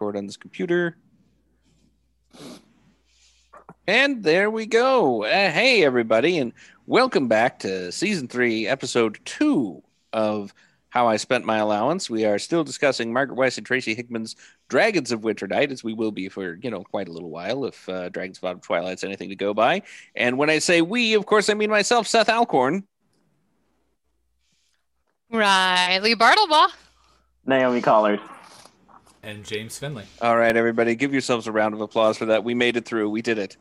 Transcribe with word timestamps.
record 0.00 0.16
on 0.16 0.26
this 0.26 0.36
computer. 0.38 0.96
And 3.86 4.22
there 4.22 4.50
we 4.50 4.64
go. 4.64 5.24
Uh, 5.24 5.50
hey, 5.50 5.84
everybody, 5.84 6.38
and 6.38 6.54
welcome 6.86 7.28
back 7.28 7.58
to 7.60 7.92
season 7.92 8.26
three, 8.26 8.66
episode 8.66 9.20
two 9.26 9.82
of 10.14 10.54
How 10.88 11.06
I 11.06 11.18
Spent 11.18 11.44
My 11.44 11.58
Allowance. 11.58 12.08
We 12.08 12.24
are 12.24 12.38
still 12.38 12.64
discussing 12.64 13.12
Margaret 13.12 13.38
Weis 13.38 13.58
and 13.58 13.66
Tracy 13.66 13.94
Hickman's 13.94 14.36
Dragons 14.68 15.12
of 15.12 15.22
Winter 15.22 15.46
Night, 15.46 15.70
as 15.70 15.84
we 15.84 15.92
will 15.92 16.12
be 16.12 16.30
for, 16.30 16.54
you 16.62 16.70
know, 16.70 16.82
quite 16.82 17.08
a 17.08 17.12
little 17.12 17.30
while 17.30 17.66
if 17.66 17.86
uh, 17.86 18.08
Dragons 18.08 18.38
of 18.38 18.44
Autumn 18.44 18.60
Twilight's 18.60 19.04
anything 19.04 19.28
to 19.28 19.36
go 19.36 19.52
by. 19.52 19.82
And 20.14 20.38
when 20.38 20.48
I 20.48 20.60
say 20.60 20.80
we, 20.80 21.12
of 21.12 21.26
course, 21.26 21.50
I 21.50 21.54
mean 21.54 21.68
myself, 21.68 22.06
Seth 22.06 22.30
Alcorn. 22.30 22.84
Riley 25.30 26.14
Bartlebaugh. 26.14 26.70
Naomi 27.44 27.82
Collard. 27.82 28.20
And 29.22 29.44
James 29.44 29.78
Finley. 29.78 30.04
All 30.22 30.36
right, 30.36 30.56
everybody, 30.56 30.94
give 30.94 31.12
yourselves 31.12 31.46
a 31.46 31.52
round 31.52 31.74
of 31.74 31.80
applause 31.80 32.16
for 32.16 32.26
that. 32.26 32.42
We 32.42 32.54
made 32.54 32.76
it 32.76 32.86
through. 32.86 33.10
We 33.10 33.22
did 33.22 33.38
it. 33.38 33.56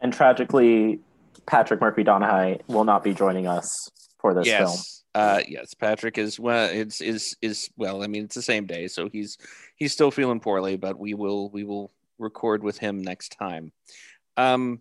And 0.00 0.12
tragically, 0.12 1.00
Patrick 1.46 1.80
Murphy 1.80 2.02
Donahue 2.02 2.58
will 2.66 2.84
not 2.84 3.02
be 3.02 3.14
joining 3.14 3.46
us 3.46 3.90
for 4.18 4.34
this 4.34 4.46
film. 4.46 4.60
yes. 4.60 5.04
Uh, 5.14 5.40
yes, 5.46 5.74
Patrick 5.74 6.16
is 6.16 6.40
well. 6.40 6.70
It's 6.70 7.02
is 7.02 7.36
is 7.42 7.68
well. 7.76 8.02
I 8.02 8.06
mean, 8.06 8.24
it's 8.24 8.34
the 8.34 8.40
same 8.40 8.64
day, 8.64 8.88
so 8.88 9.10
he's 9.10 9.36
he's 9.76 9.92
still 9.92 10.10
feeling 10.10 10.40
poorly, 10.40 10.76
but 10.76 10.98
we 10.98 11.12
will 11.12 11.50
we 11.50 11.64
will 11.64 11.92
record 12.18 12.62
with 12.62 12.78
him 12.78 13.02
next 13.02 13.36
time. 13.38 13.72
Um. 14.36 14.80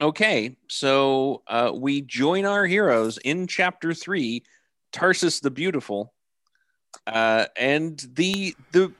Okay, 0.00 0.56
so 0.68 1.42
uh, 1.46 1.72
we 1.74 2.00
join 2.00 2.46
our 2.46 2.64
heroes 2.64 3.18
in 3.18 3.46
chapter 3.48 3.92
three, 3.92 4.44
Tarsis 4.92 5.42
the 5.42 5.50
Beautiful, 5.50 6.14
uh, 7.06 7.46
and 7.56 8.06
the 8.14 8.54
the 8.72 8.92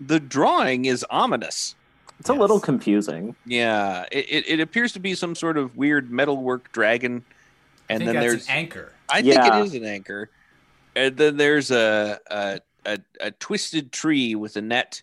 the 0.00 0.20
drawing 0.20 0.84
is 0.84 1.04
ominous. 1.10 1.74
It's 2.18 2.30
a 2.30 2.34
little 2.34 2.60
confusing. 2.60 3.36
Yeah, 3.44 4.06
it, 4.10 4.26
it, 4.30 4.48
it 4.48 4.60
appears 4.60 4.92
to 4.92 5.00
be 5.00 5.14
some 5.14 5.34
sort 5.34 5.58
of 5.58 5.76
weird 5.76 6.10
metalwork 6.10 6.72
dragon, 6.72 7.24
and 7.90 8.02
I 8.02 8.06
think 8.06 8.12
then 8.12 8.20
there's 8.22 8.46
an 8.48 8.54
anchor. 8.54 8.92
I 9.08 9.22
think 9.22 9.36
it 9.44 9.54
is 9.66 9.74
an 9.74 9.84
anchor. 9.84 10.30
And 10.94 11.16
then 11.16 11.36
there's 11.36 11.70
a 11.70 12.18
a, 12.30 12.60
a 12.86 12.98
a 13.20 13.30
twisted 13.32 13.92
tree 13.92 14.34
with 14.34 14.56
a 14.56 14.62
net 14.62 15.02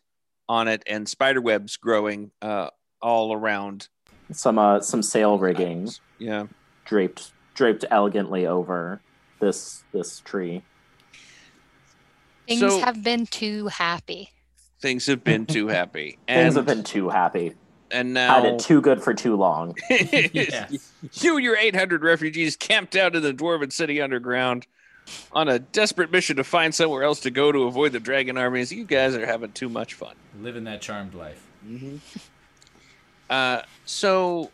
on 0.49 0.67
it 0.67 0.83
and 0.87 1.07
spider 1.07 1.39
webs 1.39 1.77
growing 1.77 2.31
uh, 2.41 2.69
all 3.01 3.31
around. 3.31 3.89
Some 4.31 4.57
uh, 4.57 4.79
some 4.79 5.03
sail 5.03 5.37
rigging 5.37 5.89
Yeah. 6.17 6.47
draped 6.85 7.31
draped 7.53 7.85
elegantly 7.91 8.47
over 8.47 9.01
this 9.39 9.83
this 9.91 10.19
tree. 10.21 10.63
Things 12.47 12.59
So- 12.61 12.79
have 12.81 13.03
been 13.03 13.25
too 13.27 13.67
happy. 13.67 14.29
Things 14.81 15.05
have 15.07 15.23
been 15.23 15.45
too 15.45 15.67
happy. 15.69 16.17
And, 16.27 16.45
Things 16.45 16.55
have 16.55 16.65
been 16.65 16.83
too 16.83 17.09
happy. 17.09 17.53
and 17.91 18.13
now 18.13 18.33
Had 18.41 18.45
it 18.45 18.59
too 18.59 18.81
good 18.81 19.01
for 19.01 19.13
too 19.13 19.35
long. 19.35 19.75
Yes. 19.89 20.91
you 21.21 21.35
and 21.35 21.43
your 21.43 21.55
800 21.57 22.03
refugees 22.03 22.55
camped 22.55 22.95
out 22.95 23.15
in 23.15 23.21
the 23.21 23.33
dwarven 23.33 23.71
city 23.71 24.01
underground 24.01 24.65
on 25.33 25.47
a 25.49 25.59
desperate 25.59 26.11
mission 26.11 26.35
to 26.37 26.43
find 26.43 26.73
somewhere 26.73 27.03
else 27.03 27.19
to 27.21 27.29
go 27.31 27.51
to 27.51 27.63
avoid 27.63 27.91
the 27.91 27.99
dragon 27.99 28.37
armies. 28.37 28.71
You 28.71 28.85
guys 28.85 29.15
are 29.15 29.25
having 29.25 29.51
too 29.51 29.69
much 29.69 29.93
fun. 29.93 30.15
Living 30.41 30.63
that 30.65 30.81
charmed 30.81 31.13
life. 31.13 31.45
Uh, 33.29 33.61
so 33.85 34.51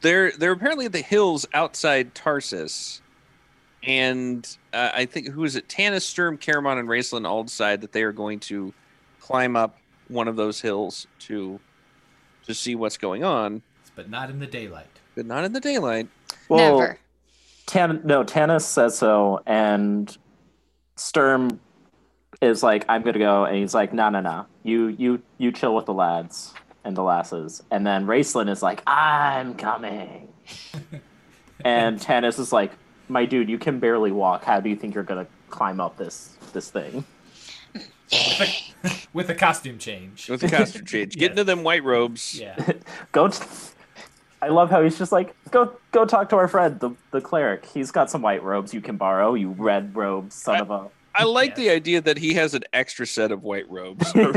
they're 0.00 0.32
they're 0.32 0.52
apparently 0.52 0.86
at 0.86 0.92
the 0.92 1.02
hills 1.02 1.46
outside 1.54 2.14
Tarsis, 2.14 3.00
and 3.82 4.56
uh, 4.72 4.90
I 4.94 5.06
think 5.06 5.28
who 5.28 5.44
is 5.44 5.56
it? 5.56 5.68
Tanis, 5.68 6.02
Sturm, 6.02 6.36
Caramon, 6.38 6.78
and 6.78 6.88
Raistlin 6.88 7.26
all 7.26 7.44
decide 7.44 7.80
that 7.80 7.92
they 7.92 8.02
are 8.02 8.12
going 8.12 8.40
to 8.40 8.72
climb 9.20 9.56
up 9.56 9.78
one 10.08 10.28
of 10.28 10.36
those 10.36 10.60
hills 10.60 11.06
to 11.20 11.58
to 12.46 12.54
see 12.54 12.74
what's 12.74 12.96
going 12.96 13.22
on, 13.24 13.62
But 13.94 14.10
not 14.10 14.28
in 14.30 14.38
the 14.40 14.46
daylight. 14.46 14.86
but 15.14 15.26
not 15.26 15.44
in 15.44 15.52
the 15.52 15.60
daylight. 15.60 16.08
Well, 16.48 16.78
Never. 16.80 16.98
Tan 17.66 18.00
no, 18.04 18.24
Tanis 18.24 18.62
says 18.62 18.98
so, 18.98 19.40
and 19.46 20.16
Sturm 20.96 21.60
is 22.40 22.62
like, 22.62 22.84
"I'm 22.88 23.02
gonna 23.02 23.18
go," 23.18 23.44
and 23.44 23.56
he's 23.56 23.74
like, 23.74 23.92
"No, 23.92 24.08
no, 24.10 24.20
no, 24.20 24.46
you 24.64 24.88
you 24.88 25.22
you 25.38 25.52
chill 25.52 25.74
with 25.76 25.86
the 25.86 25.94
lads 25.94 26.52
and 26.84 26.96
the 26.96 27.02
lasses." 27.02 27.62
And 27.70 27.86
then 27.86 28.06
Raistlin 28.06 28.48
is 28.50 28.62
like, 28.62 28.82
"I'm 28.86 29.54
coming," 29.54 30.28
and 31.64 32.00
Tanis 32.00 32.38
is 32.40 32.52
like, 32.52 32.72
"My 33.10 33.26
dude, 33.26 33.48
you 33.50 33.58
can 33.58 33.78
barely 33.80 34.12
walk. 34.12 34.44
How 34.44 34.60
do 34.60 34.70
you 34.70 34.76
think 34.76 34.94
you're 34.94 35.04
gonna 35.04 35.26
climb 35.50 35.80
up 35.80 35.96
this 35.96 36.36
this 36.52 36.70
thing?" 36.70 37.04
With 39.12 39.28
a 39.30 39.34
costume 39.34 39.78
change. 39.78 40.28
With 40.28 40.42
a 40.42 40.48
costume 40.48 40.84
change, 40.86 41.14
get 41.16 41.20
Yes. 41.22 41.30
into 41.32 41.44
them 41.44 41.62
white 41.62 41.84
robes. 41.84 42.38
Yeah. 42.40 42.56
Go. 43.12 43.28
T- 43.28 43.44
I 44.42 44.48
love 44.48 44.70
how 44.70 44.82
he's 44.82 44.96
just 44.98 45.12
like, 45.12 45.34
"Go 45.50 45.76
go 45.92 46.04
talk 46.06 46.28
to 46.30 46.36
our 46.36 46.48
friend, 46.48 46.80
the 46.80 46.90
the 47.10 47.20
cleric. 47.20 47.66
He's 47.66 47.90
got 47.90 48.10
some 48.10 48.22
white 48.22 48.42
robes 48.42 48.72
you 48.72 48.80
can 48.80 48.96
borrow. 48.96 49.34
You 49.34 49.50
red 49.50 49.94
robe 49.94 50.32
son 50.32 50.60
of 50.60 50.70
a. 50.70 50.88
I 51.14 51.24
like 51.24 51.50
Yes. 51.50 51.56
the 51.58 51.70
idea 51.70 52.00
that 52.02 52.16
he 52.18 52.34
has 52.34 52.54
an 52.54 52.62
extra 52.72 53.04
set 53.06 53.32
of 53.32 53.42
white 53.42 53.68
robes 53.68 54.14
laying 54.14 54.36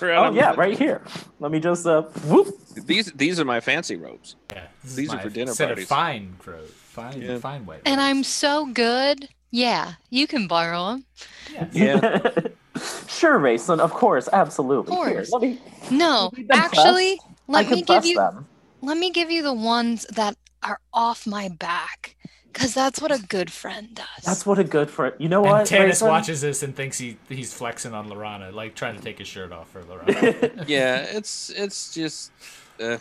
around. 0.00 0.02
Oh 0.02 0.32
yeah, 0.32 0.54
right 0.56 0.78
here. 0.78 1.02
Let 1.40 1.50
me 1.52 1.60
just 1.60 1.86
uh, 1.86 2.02
whoop. 2.26 2.48
These 2.86 3.12
these 3.12 3.38
are 3.38 3.44
my 3.44 3.60
fancy 3.60 3.96
robes. 3.96 4.36
yeah. 4.52 4.68
These 4.84 5.12
are 5.12 5.20
for 5.20 5.28
dinner 5.28 5.52
set 5.52 5.68
parties. 5.68 5.84
Of 5.84 5.88
fine 5.88 6.36
crows. 6.38 6.72
Fine, 7.00 7.22
Yeah. 7.22 7.38
fine 7.38 7.66
white. 7.66 7.82
And 7.84 8.00
I'm 8.00 8.22
so 8.24 8.66
good. 8.66 9.28
Yeah, 9.50 9.94
you 10.10 10.26
can 10.26 10.46
borrow 10.46 10.86
them. 10.92 11.04
Yes. 11.52 11.68
Yeah. 11.72 12.30
sure, 13.08 13.38
Mason. 13.38 13.80
Of 13.80 13.92
course, 13.92 14.28
absolutely. 14.32 14.92
Of 14.92 15.04
Here, 15.06 15.14
course. 15.14 15.32
let 15.32 15.42
me. 15.42 15.58
No, 15.90 16.30
You 16.36 16.42
need 16.44 16.52
actually, 16.52 17.20
I 17.48 17.62
let 17.62 17.66
can 17.66 17.74
me 17.76 17.82
give 17.82 18.04
you 18.04 18.16
them. 18.16 18.46
let 18.82 18.98
me 18.98 19.10
give 19.10 19.30
you 19.30 19.42
the 19.42 19.54
ones 19.54 20.04
that 20.14 20.36
are 20.62 20.80
off 20.92 21.26
my 21.26 21.48
back, 21.48 22.16
because 22.52 22.74
that's 22.74 23.00
what 23.00 23.10
a 23.10 23.22
good 23.26 23.50
friend 23.50 23.94
does. 23.94 24.06
That's 24.24 24.44
what 24.44 24.58
a 24.58 24.64
good 24.64 24.90
friend. 24.90 25.14
You 25.18 25.28
know 25.28 25.42
And 25.44 25.50
what? 25.52 25.66
Tanis 25.66 25.86
Mason? 25.86 26.08
watches 26.08 26.40
this 26.42 26.62
and 26.62 26.76
thinks 26.76 26.98
he 26.98 27.16
he's 27.28 27.54
flexing 27.54 27.94
on 27.94 28.08
Laurana, 28.10 28.52
like 28.52 28.74
trying 28.74 28.96
to 28.96 29.02
take 29.02 29.18
his 29.18 29.28
shirt 29.28 29.50
off 29.52 29.70
for 29.70 29.82
Laurana. 29.82 30.64
yeah, 30.68 30.96
it's 31.10 31.50
it's 31.50 31.94
just 31.94 32.32
uh, 32.80 32.98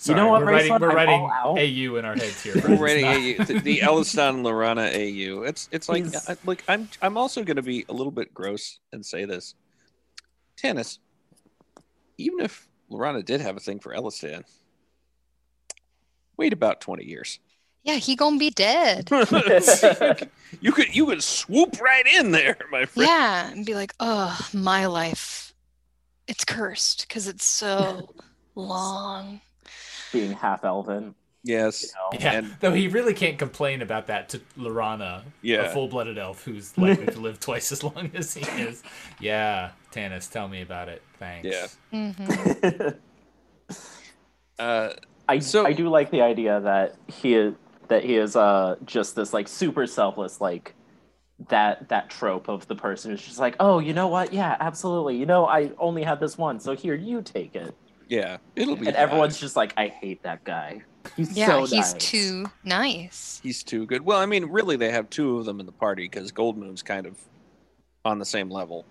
Sorry, 0.00 0.16
know 0.16 0.28
what, 0.28 0.42
we're 0.42 0.52
writing, 0.52 0.72
Raistlin? 0.72 0.80
we're 0.80 0.94
writing 0.94 1.28
out. 1.32 1.58
AU 1.58 1.96
in 1.96 2.04
our 2.04 2.14
heads 2.14 2.40
here. 2.42 2.54
we're 2.68 2.76
writing 2.76 3.04
AU, 3.04 3.44
the, 3.44 3.60
the 3.60 3.78
Elistan 3.80 4.42
Laurana 4.42 4.86
AU. 4.94 5.42
It's 5.42 5.68
it's 5.72 5.88
like 5.88 6.04
He's- 6.04 6.28
I, 6.30 6.36
like 6.44 6.62
I'm 6.68 6.88
I'm 7.02 7.16
also 7.16 7.42
going 7.42 7.56
to 7.56 7.62
be 7.62 7.84
a 7.88 7.92
little 7.92 8.12
bit 8.12 8.32
gross 8.32 8.78
and 8.92 9.04
say 9.04 9.24
this. 9.24 9.54
Tanis, 10.56 10.98
even 12.16 12.40
if 12.40 12.68
Laurana 12.90 13.24
did 13.24 13.40
have 13.40 13.56
a 13.56 13.60
thing 13.60 13.80
for 13.80 13.92
Elistan, 13.92 14.44
wait 16.36 16.52
about 16.52 16.80
twenty 16.80 17.04
years. 17.04 17.38
yeah, 17.82 17.94
he 17.96 18.14
gonna 18.16 18.38
be 18.38 18.50
dead. 18.50 19.08
you 20.60 20.72
could 20.72 20.94
you 20.94 21.06
could 21.06 21.22
swoop 21.24 21.80
right 21.80 22.06
in 22.06 22.30
there, 22.30 22.56
my 22.70 22.84
friend. 22.86 23.08
yeah, 23.08 23.50
and 23.50 23.66
be 23.66 23.74
like, 23.74 23.94
oh, 24.00 24.38
my 24.52 24.86
life, 24.86 25.52
it's 26.28 26.44
cursed 26.44 27.06
because 27.08 27.26
it's 27.28 27.44
so 27.44 28.14
long. 28.54 29.40
Being 30.12 30.32
half 30.32 30.64
elven. 30.64 31.14
Yes. 31.44 31.82
You 31.84 31.88
know? 32.18 32.24
Yeah, 32.24 32.32
And- 32.38 32.56
though 32.60 32.72
he 32.72 32.88
really 32.88 33.14
can't 33.14 33.38
complain 33.38 33.80
about 33.82 34.08
that 34.08 34.28
to 34.30 34.40
Laurana, 34.58 35.22
Yeah. 35.40 35.62
a 35.62 35.70
full-blooded 35.70 36.18
elf 36.18 36.44
who's 36.44 36.76
likely 36.76 37.06
to 37.06 37.20
live 37.20 37.38
twice 37.48 37.70
as 37.72 37.82
long 37.84 38.10
as 38.14 38.34
he 38.34 38.42
is. 38.60 38.82
Yeah, 39.20 39.70
Tanis, 39.92 40.30
tell 40.30 40.48
me 40.48 40.62
about 40.62 40.88
it. 40.88 41.02
Thanks. 41.18 41.46
Yeah. 41.92 42.12
hmm 42.12 42.88
Uh, 44.58 44.90
I 45.28 45.38
So- 45.38 45.64
I 45.66 45.72
do 45.72 45.88
like 45.88 46.10
the 46.10 46.22
idea 46.22 46.60
that 46.60 46.96
he 47.06 47.34
is 47.34 47.54
that 47.88 48.02
he 48.04 48.16
is 48.16 48.34
uh 48.36 48.76
just 48.84 49.14
this 49.16 49.32
like 49.32 49.46
super 49.48 49.86
selfless 49.86 50.40
like 50.40 50.74
that 51.48 51.88
that 51.88 52.10
trope 52.10 52.48
of 52.48 52.66
the 52.66 52.74
person 52.74 53.10
who's 53.12 53.22
just 53.24 53.38
like 53.38 53.54
oh 53.60 53.78
you 53.78 53.94
know 53.94 54.08
what 54.08 54.32
yeah 54.32 54.56
absolutely 54.60 55.16
you 55.16 55.24
know 55.24 55.46
I 55.46 55.70
only 55.78 56.02
had 56.02 56.18
this 56.20 56.36
one 56.36 56.58
so 56.60 56.74
here 56.74 56.94
you 56.94 57.22
take 57.22 57.54
it 57.54 57.74
yeah, 58.08 58.38
it'll 58.56 58.74
be. 58.76 58.86
and 58.86 58.94
fine. 58.96 59.02
everyone's 59.02 59.38
just 59.38 59.54
like 59.56 59.72
I 59.76 59.88
hate 59.88 60.22
that 60.24 60.44
guy 60.44 60.82
he's 61.16 61.36
Yeah, 61.36 61.46
so 61.46 61.60
he's 61.60 61.70
nice. 61.72 61.94
too 61.94 62.46
nice. 62.64 63.40
He's 63.42 63.62
too 63.62 63.86
good. 63.86 64.04
Well, 64.04 64.18
I 64.18 64.26
mean, 64.26 64.46
really, 64.46 64.76
they 64.76 64.90
have 64.90 65.08
two 65.08 65.38
of 65.38 65.44
them 65.46 65.60
in 65.60 65.66
the 65.66 65.72
party 65.72 66.04
because 66.04 66.32
Goldmoon's 66.32 66.82
kind 66.82 67.06
of 67.06 67.16
on 68.04 68.18
the 68.18 68.24
same 68.26 68.50
level. 68.50 68.84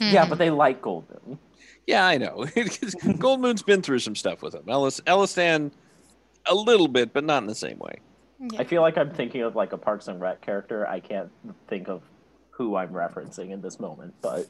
yeah 0.00 0.26
Mhm. 0.26 0.30
but 0.30 0.38
they 0.38 0.50
like 0.50 0.82
Golden 0.82 1.38
Yeah, 1.86 2.06
I 2.06 2.16
know. 2.18 2.38
Goldmoon's 2.46 3.62
been 3.62 3.82
through 3.82 4.00
some 4.00 4.16
stuff 4.16 4.42
with 4.42 4.54
him. 4.54 4.64
Ellis, 4.68 5.00
Elistan, 5.02 5.70
a 6.46 6.54
little 6.54 6.88
bit, 6.88 7.12
but 7.12 7.22
not 7.24 7.42
in 7.42 7.46
the 7.46 7.54
same 7.54 7.78
way. 7.78 7.98
Yeah. 8.40 8.60
I 8.60 8.64
feel 8.64 8.82
like 8.82 8.98
I'm 8.98 9.10
thinking 9.10 9.42
of 9.42 9.54
like 9.54 9.72
a 9.72 9.78
Parks 9.78 10.08
and 10.08 10.20
Rec 10.20 10.40
character 10.40 10.86
I 10.88 10.98
can't 11.00 11.30
think 11.68 11.88
of 11.88 12.02
who 12.50 12.74
I'm 12.76 12.90
referencing 12.90 13.50
in 13.50 13.60
this 13.62 13.78
moment 13.78 14.14
but 14.22 14.46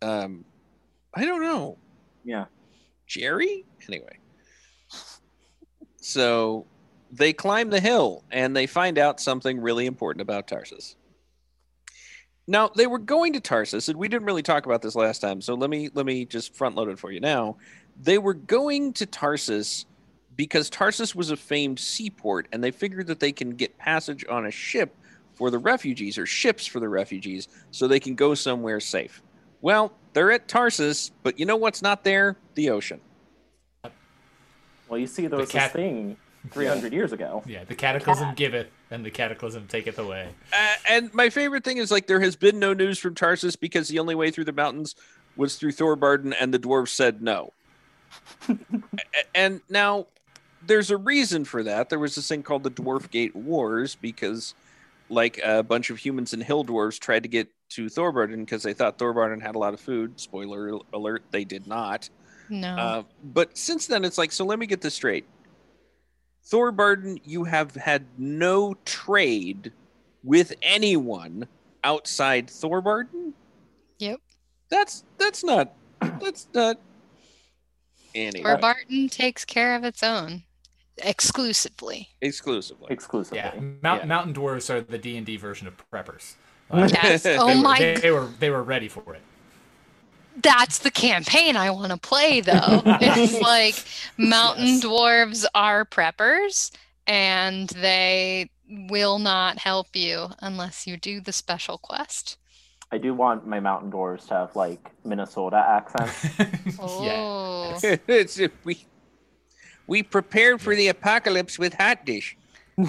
Um, 0.00 0.44
I 1.14 1.24
don't 1.24 1.42
know. 1.42 1.78
Yeah 2.24 2.46
Jerry? 3.06 3.64
Anyway. 3.88 4.18
So 6.00 6.66
they 7.10 7.32
climb 7.32 7.68
the 7.68 7.80
hill 7.80 8.24
and 8.30 8.56
they 8.56 8.66
find 8.66 8.98
out 8.98 9.20
something 9.20 9.60
really 9.60 9.86
important 9.86 10.22
about 10.22 10.46
Tarsis. 10.46 10.96
Now 12.46 12.68
they 12.68 12.86
were 12.86 12.98
going 12.98 13.34
to 13.34 13.40
Tarsis, 13.40 13.88
and 13.88 13.98
we 13.98 14.08
didn't 14.08 14.26
really 14.26 14.42
talk 14.42 14.66
about 14.66 14.82
this 14.82 14.96
last 14.96 15.20
time. 15.20 15.40
So 15.40 15.54
let 15.54 15.70
me 15.70 15.90
let 15.94 16.06
me 16.06 16.24
just 16.24 16.56
front 16.56 16.74
load 16.74 16.88
it 16.88 16.98
for 16.98 17.12
you 17.12 17.20
now. 17.20 17.56
They 18.00 18.18
were 18.18 18.34
going 18.34 18.94
to 18.94 19.06
Tarsis 19.06 19.84
because 20.34 20.70
Tarsis 20.70 21.14
was 21.14 21.30
a 21.30 21.36
famed 21.36 21.78
seaport, 21.78 22.48
and 22.50 22.64
they 22.64 22.70
figured 22.70 23.06
that 23.08 23.20
they 23.20 23.30
can 23.30 23.50
get 23.50 23.76
passage 23.78 24.24
on 24.28 24.46
a 24.46 24.50
ship 24.50 24.96
for 25.34 25.50
the 25.50 25.58
refugees 25.58 26.18
or 26.18 26.26
ships 26.26 26.66
for 26.66 26.80
the 26.80 26.88
refugees, 26.88 27.48
so 27.70 27.86
they 27.86 28.00
can 28.00 28.14
go 28.14 28.34
somewhere 28.34 28.80
safe. 28.80 29.22
Well, 29.60 29.92
they're 30.12 30.32
at 30.32 30.48
Tarsis, 30.48 31.10
but 31.22 31.38
you 31.38 31.46
know 31.46 31.56
what's 31.56 31.82
not 31.82 32.04
there? 32.04 32.36
The 32.54 32.70
ocean. 32.70 33.00
Well, 34.88 34.98
you 34.98 35.06
see, 35.06 35.26
there 35.26 35.38
was 35.38 35.50
cat- 35.50 35.72
this 35.72 35.82
thing 35.82 36.16
300 36.50 36.92
years 36.92 37.12
ago. 37.12 37.42
Yeah, 37.46 37.64
the 37.64 37.74
cataclysm 37.74 38.34
giveth, 38.34 38.68
and 38.90 39.04
the 39.04 39.10
cataclysm 39.10 39.66
taketh 39.68 39.98
away. 39.98 40.28
Uh, 40.52 40.74
and 40.88 41.14
my 41.14 41.30
favorite 41.30 41.64
thing 41.64 41.78
is 41.78 41.90
like 41.90 42.06
there 42.06 42.20
has 42.20 42.36
been 42.36 42.58
no 42.58 42.74
news 42.74 42.98
from 42.98 43.14
Tarsis 43.14 43.58
because 43.58 43.88
the 43.88 43.98
only 43.98 44.14
way 44.14 44.30
through 44.30 44.44
the 44.44 44.52
mountains 44.52 44.94
was 45.36 45.56
through 45.56 45.72
Thorbardin, 45.72 46.34
and 46.38 46.52
the 46.52 46.58
dwarves 46.58 46.88
said 46.88 47.22
no. 47.22 47.52
And 49.34 49.62
now 49.70 50.06
there's 50.66 50.90
a 50.90 50.96
reason 50.96 51.44
for 51.46 51.62
that. 51.62 51.88
There 51.88 51.98
was 51.98 52.14
this 52.14 52.28
thing 52.28 52.42
called 52.42 52.62
the 52.62 52.70
Dwarf 52.70 53.10
Gate 53.10 53.34
Wars 53.34 53.94
because, 53.94 54.54
like, 55.08 55.40
a 55.42 55.62
bunch 55.62 55.88
of 55.88 55.98
humans 55.98 56.32
and 56.34 56.42
hill 56.42 56.64
dwarves 56.64 56.98
tried 56.98 57.22
to 57.22 57.28
get 57.30 57.48
to 57.74 57.86
Thorbardin 57.86 58.40
because 58.40 58.62
they 58.62 58.72
thought 58.74 58.98
Thorbardin 58.98 59.40
had 59.42 59.54
a 59.54 59.58
lot 59.58 59.74
of 59.74 59.80
food. 59.80 60.18
Spoiler 60.20 60.78
alert: 60.92 61.24
they 61.30 61.44
did 61.44 61.66
not. 61.66 62.08
No. 62.48 62.68
Uh, 62.76 63.02
but 63.24 63.56
since 63.56 63.86
then, 63.86 64.04
it's 64.04 64.18
like, 64.18 64.32
so 64.32 64.44
let 64.44 64.58
me 64.58 64.66
get 64.66 64.80
this 64.80 64.94
straight. 64.94 65.24
Thorbardin, 66.44 67.20
you 67.24 67.44
have 67.44 67.74
had 67.74 68.04
no 68.18 68.74
trade 68.84 69.72
with 70.24 70.52
anyone 70.62 71.46
outside 71.84 72.48
Thorbardin. 72.48 73.32
Yep. 73.98 74.20
That's 74.68 75.04
that's 75.18 75.44
not 75.44 75.72
that's 76.20 76.48
not. 76.54 76.78
Anyway, 78.14 78.50
or 78.50 78.58
Barton 78.58 79.08
takes 79.08 79.44
care 79.44 79.74
of 79.74 79.84
its 79.84 80.02
own 80.02 80.42
exclusively. 80.98 82.08
exclusively. 82.20 82.88
Exclusively. 82.90 83.38
Yeah, 83.38 83.54
Mount, 83.82 84.02
Yeah. 84.02 84.06
mountain 84.06 84.34
dwarves 84.34 84.68
are 84.68 84.80
the 84.82 84.98
D 84.98 85.16
and 85.16 85.24
D 85.24 85.36
version 85.36 85.66
of 85.66 85.74
preppers. 85.90 86.34
Like, 86.72 86.92
Yes. 86.92 87.22
they 87.22 87.36
Oh 87.36 87.54
my 87.54 87.78
They, 87.78 87.94
they 87.96 88.10
were 88.10 88.28
they 88.38 88.50
were 88.50 88.62
ready 88.62 88.88
for 88.88 89.14
it. 89.14 89.22
That's 90.42 90.78
the 90.78 90.90
campaign 90.90 91.56
I 91.56 91.70
want 91.70 91.92
to 91.92 91.98
play, 91.98 92.40
though. 92.40 92.82
it's 92.86 93.40
like 93.40 93.74
mountain 94.16 94.66
Yes. 94.66 94.84
dwarves 94.84 95.44
are 95.54 95.84
preppers, 95.84 96.70
and 97.06 97.68
they 97.68 98.50
will 98.88 99.18
not 99.18 99.58
help 99.58 99.94
you 99.94 100.28
unless 100.40 100.86
you 100.86 100.96
do 100.96 101.20
the 101.20 101.32
special 101.32 101.76
quest. 101.78 102.38
I 102.90 102.98
do 102.98 103.14
want 103.14 103.46
my 103.46 103.60
mountain 103.60 103.90
dwarves 103.90 104.26
to 104.28 104.34
have 104.34 104.56
like 104.56 104.90
Minnesota 105.04 105.56
accents. 105.56 106.24
yeah. 107.00 107.28
Oh, 107.64 107.78
it's 108.08 108.40
we 108.64 108.84
we 109.86 110.02
prepared 110.02 110.60
for 110.60 110.74
the 110.74 110.88
apocalypse 110.88 111.58
with 111.58 111.74
hot 111.74 112.04
dish. 112.04 112.36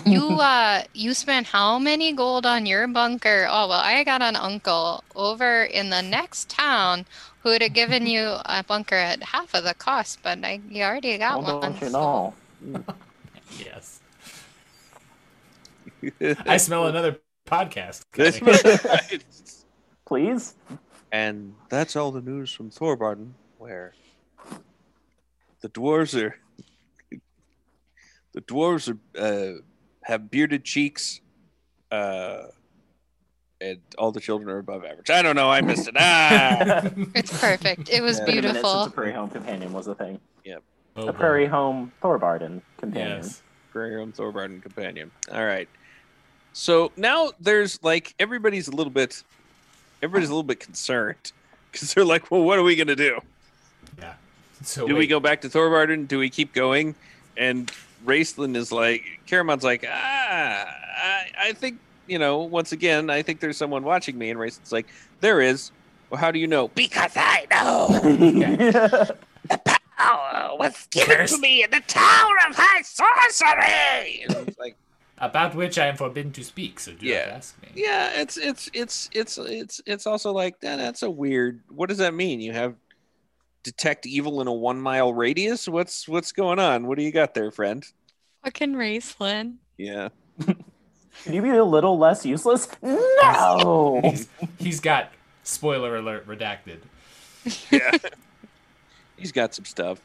You 0.06 0.40
uh, 0.40 0.84
you 0.94 1.14
spent 1.14 1.48
how 1.48 1.78
many 1.78 2.14
gold 2.14 2.46
on 2.46 2.66
your 2.66 2.88
bunker? 2.88 3.48
Oh 3.50 3.68
well, 3.68 3.80
I 3.82 4.04
got 4.04 4.22
an 4.22 4.36
uncle 4.36 5.04
over 5.16 5.64
in 5.64 5.90
the 5.90 6.02
next 6.02 6.48
town 6.50 7.06
who 7.42 7.50
would 7.50 7.62
have 7.62 7.74
given 7.74 8.08
you 8.08 8.38
a 8.46 8.64
bunker 8.66 8.96
at 8.96 9.22
half 9.22 9.54
of 9.54 9.66
the 9.66 9.74
cost, 9.74 10.20
but 10.24 10.40
I 10.44 10.62
you 10.70 10.84
already 10.84 11.18
got 11.18 11.44
well, 11.44 11.60
one. 11.60 11.72
don't 11.74 11.82
you 11.82 11.90
so- 11.90 12.34
know? 12.64 12.84
Yes. 13.60 14.00
I 16.48 16.58
smell 16.58 16.88
another 16.88 17.20
podcast. 17.46 18.06
That's 18.14 18.40
coming. 18.40 18.80
right. 18.86 19.24
Please? 20.06 20.56
And 21.12 21.56
that's 21.70 21.96
all 21.96 22.12
the 22.12 22.22
news 22.22 22.52
from 22.52 22.72
Thorbardin, 22.72 23.32
where 23.58 23.94
the 25.62 25.70
dwarves 25.70 26.20
are 26.22 26.36
the 28.34 28.42
dwarves 28.42 28.90
are 28.90 28.98
uh, 29.22 29.60
have 30.04 30.30
bearded 30.32 30.64
cheeks, 30.64 31.22
uh, 31.92 32.44
and 33.62 33.80
all 33.98 34.12
the 34.12 34.20
children 34.20 34.50
are 34.50 34.58
above 34.58 34.84
average. 34.84 35.10
I 35.10 35.22
don't 35.22 35.36
know. 35.36 35.50
I 35.50 35.62
missed 35.62 35.88
it. 35.88 35.96
Ah, 35.98 36.90
It's 37.16 37.40
perfect. 37.40 37.90
It 37.90 38.02
was 38.02 38.18
It's 38.20 38.26
been 38.26 38.40
a 38.40 38.42
minute 38.42 38.54
since 38.56 38.62
beautiful. 38.64 38.86
the 38.86 38.92
Prairie 38.92 39.14
Home 39.14 39.30
Companion 39.30 39.72
was 39.74 39.88
a 39.88 39.96
thing. 39.96 40.20
Oh, 40.96 41.08
The 41.08 41.12
boy. 41.12 41.18
Prairie 41.18 41.46
Home 41.48 41.92
Thorbardin 42.04 42.62
Companion. 42.78 43.18
Yes. 43.24 43.42
Prairie 43.72 43.96
Home 43.96 44.12
Thorbardin 44.12 44.62
companion. 44.62 45.10
All 45.32 45.44
right. 45.44 45.68
So 46.52 46.92
now 46.98 47.32
there's 47.40 47.82
like 47.82 48.14
everybody's 48.20 48.68
a 48.68 48.72
little 48.76 48.92
bit, 48.94 49.24
everybody's 50.04 50.30
a 50.30 50.34
little 50.34 50.44
bit 50.44 50.60
concerned 50.60 51.32
because 51.72 51.94
they're 51.96 52.06
like, 52.06 52.30
well, 52.30 52.44
what 52.44 52.60
are 52.60 52.64
we 52.64 52.76
gonna 52.76 52.96
do? 52.96 53.20
Yeah. 53.98 54.14
So 54.62 54.86
do 54.88 54.94
we 54.94 55.00
wait, 55.00 55.08
go 55.10 55.20
back 55.20 55.42
to 55.42 55.50
Thorbardin? 55.50 56.08
Do 56.08 56.20
we 56.20 56.30
keep 56.30 56.54
going? 56.54 56.94
And 57.38 57.72
Raistlin 58.06 58.56
is 58.56 58.72
like, 58.72 59.04
Caramon's 59.28 59.64
like, 59.64 59.86
ah, 59.90 60.66
I, 60.98 61.26
I 61.40 61.54
think, 61.54 61.80
you 62.08 62.20
know, 62.20 62.40
once 62.40 62.72
again, 62.72 63.10
I 63.10 63.22
think 63.22 63.40
there's 63.40 63.58
someone 63.58 63.84
watching 63.84 64.18
me. 64.18 64.30
And 64.30 64.40
Raistlin's 64.40 64.72
like, 64.72 64.88
there 65.22 65.42
is. 65.42 65.72
Well, 66.10 66.20
how 66.20 66.32
do 66.32 66.40
you 66.40 66.48
know? 66.48 66.68
Because 66.70 67.12
I 67.16 67.48
know. 67.52 69.08
The 69.50 69.60
power 69.98 70.56
was 70.58 70.88
given 70.90 71.18
Cursed. 71.18 71.36
to 71.36 71.42
me 71.42 71.64
in 71.64 71.70
the 71.70 71.82
Tower 71.82 72.36
of 72.50 72.56
High 72.56 72.82
Sorcery. 72.82 74.24
And 74.24 74.48
it's 74.48 74.58
like, 74.58 74.78
about 75.18 75.54
which 75.54 75.78
I 75.78 75.88
am 75.88 75.98
forbidden 75.98 76.32
to 76.34 76.44
speak, 76.44 76.80
so 76.80 76.94
do 76.94 77.06
Yeah. 77.06 77.26
not 77.26 77.36
ask 77.36 77.62
me. 77.62 77.70
yeah, 77.76 78.12
it's 78.22 78.38
it's 78.38 78.70
it's 78.74 79.10
it's 79.14 79.38
it's 79.38 79.82
it's 79.86 80.08
also 80.08 80.32
like 80.32 80.60
that. 80.62 80.78
That's 80.78 81.04
a 81.04 81.10
weird. 81.10 81.60
What 81.70 81.90
does 81.90 81.98
that 82.00 82.14
mean? 82.14 82.40
You 82.42 82.54
have 82.54 82.76
detect 83.64 84.06
evil 84.06 84.42
in 84.42 84.48
a 84.48 84.54
one 84.54 84.80
mile 84.80 85.14
radius. 85.14 85.68
What's 85.68 86.08
what's 86.08 86.32
going 86.32 86.60
on? 86.60 86.88
What 86.88 86.98
do 86.98 87.04
you 87.04 87.12
got 87.12 87.34
there, 87.34 87.52
friend? 87.52 87.86
Fucking 88.44 88.74
Raistlin. 88.74 89.56
Yeah. 89.78 90.10
Can 91.24 91.34
you 91.34 91.42
be 91.42 91.50
a 91.50 91.64
little 91.64 91.98
less 91.98 92.26
useless? 92.26 92.68
No! 92.82 94.02
He's, 94.04 94.28
he's 94.58 94.80
got 94.80 95.12
spoiler 95.44 95.96
alert 95.96 96.28
redacted. 96.28 96.80
yeah. 97.72 97.92
He's 99.18 99.32
got 99.32 99.54
some 99.54 99.64
stuff. 99.64 100.02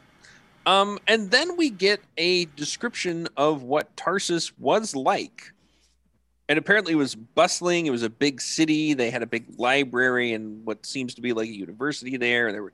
Um, 0.65 0.99
and 1.07 1.31
then 1.31 1.57
we 1.57 1.71
get 1.71 1.99
a 2.17 2.45
description 2.45 3.27
of 3.35 3.63
what 3.63 3.93
Tarsis 3.95 4.51
was 4.59 4.95
like. 4.95 5.51
And 6.47 6.57
apparently 6.57 6.93
it 6.93 6.97
was 6.97 7.15
bustling. 7.15 7.85
It 7.85 7.91
was 7.91 8.03
a 8.03 8.09
big 8.09 8.39
city. 8.39 8.93
They 8.93 9.09
had 9.09 9.21
a 9.21 9.27
big 9.27 9.45
library 9.57 10.33
and 10.33 10.65
what 10.65 10.85
seems 10.85 11.15
to 11.15 11.21
be 11.21 11.33
like 11.33 11.49
a 11.49 11.55
university 11.55 12.17
there. 12.17 12.47
And 12.47 12.55
there 12.55 12.63
were 12.63 12.73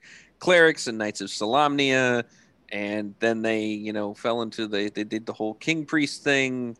clerics 0.49 0.85
and 0.85 0.97
knights 0.99 1.21
of 1.21 1.29
Solamnia. 1.29 2.23
And 2.69 3.15
then 3.19 3.41
they, 3.41 3.65
you 3.65 3.93
know, 3.93 4.13
fell 4.13 4.41
into 4.43 4.67
the, 4.67 4.89
they 4.93 5.03
did 5.03 5.25
the 5.25 5.33
whole 5.33 5.55
king 5.55 5.85
priest 5.85 6.23
thing. 6.23 6.77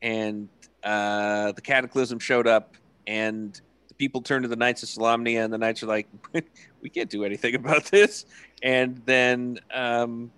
And 0.00 0.48
uh, 0.84 1.52
the 1.52 1.60
cataclysm 1.60 2.20
showed 2.20 2.46
up. 2.46 2.74
And 3.08 3.60
the 3.88 3.94
people 3.94 4.20
turned 4.22 4.44
to 4.44 4.48
the 4.48 4.56
knights 4.56 4.82
of 4.84 4.88
Solamnia. 4.88 5.42
And 5.44 5.52
the 5.52 5.58
knights 5.58 5.82
are 5.82 5.86
like, 5.86 6.06
we 6.80 6.88
can't 6.90 7.10
do 7.10 7.24
anything 7.24 7.54
about 7.56 7.86
this. 7.86 8.24
And 8.62 9.02
then, 9.04 9.58
um, 9.72 10.30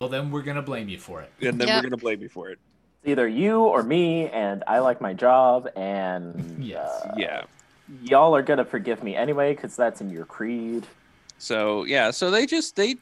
Well, 0.00 0.08
then 0.10 0.30
we're 0.30 0.42
gonna 0.42 0.62
blame 0.62 0.88
you 0.88 0.98
for 0.98 1.22
it. 1.22 1.32
and 1.42 1.58
then 1.60 1.68
Yep. 1.68 1.76
we're 1.82 1.90
gonna 1.90 1.96
blame 2.00 2.22
you 2.22 2.28
for 2.28 2.50
it. 2.50 2.58
Either 3.04 3.28
you 3.28 3.60
or 3.60 3.82
me, 3.82 4.28
and 4.30 4.64
I 4.66 4.78
like 4.78 5.00
my 5.00 5.12
job, 5.14 5.68
and 5.76 6.64
Yes. 6.64 6.88
uh, 6.88 7.14
Yeah. 7.16 7.42
y'all 8.02 8.34
are 8.34 8.42
gonna 8.42 8.64
forgive 8.64 9.02
me 9.02 9.14
anyway, 9.14 9.54
because 9.54 9.76
that's 9.76 10.00
in 10.00 10.10
your 10.10 10.24
creed. 10.26 10.86
So 11.44 11.84
yeah, 11.84 12.10
so 12.10 12.30
they 12.30 12.46
just 12.46 12.74
they 12.76 12.96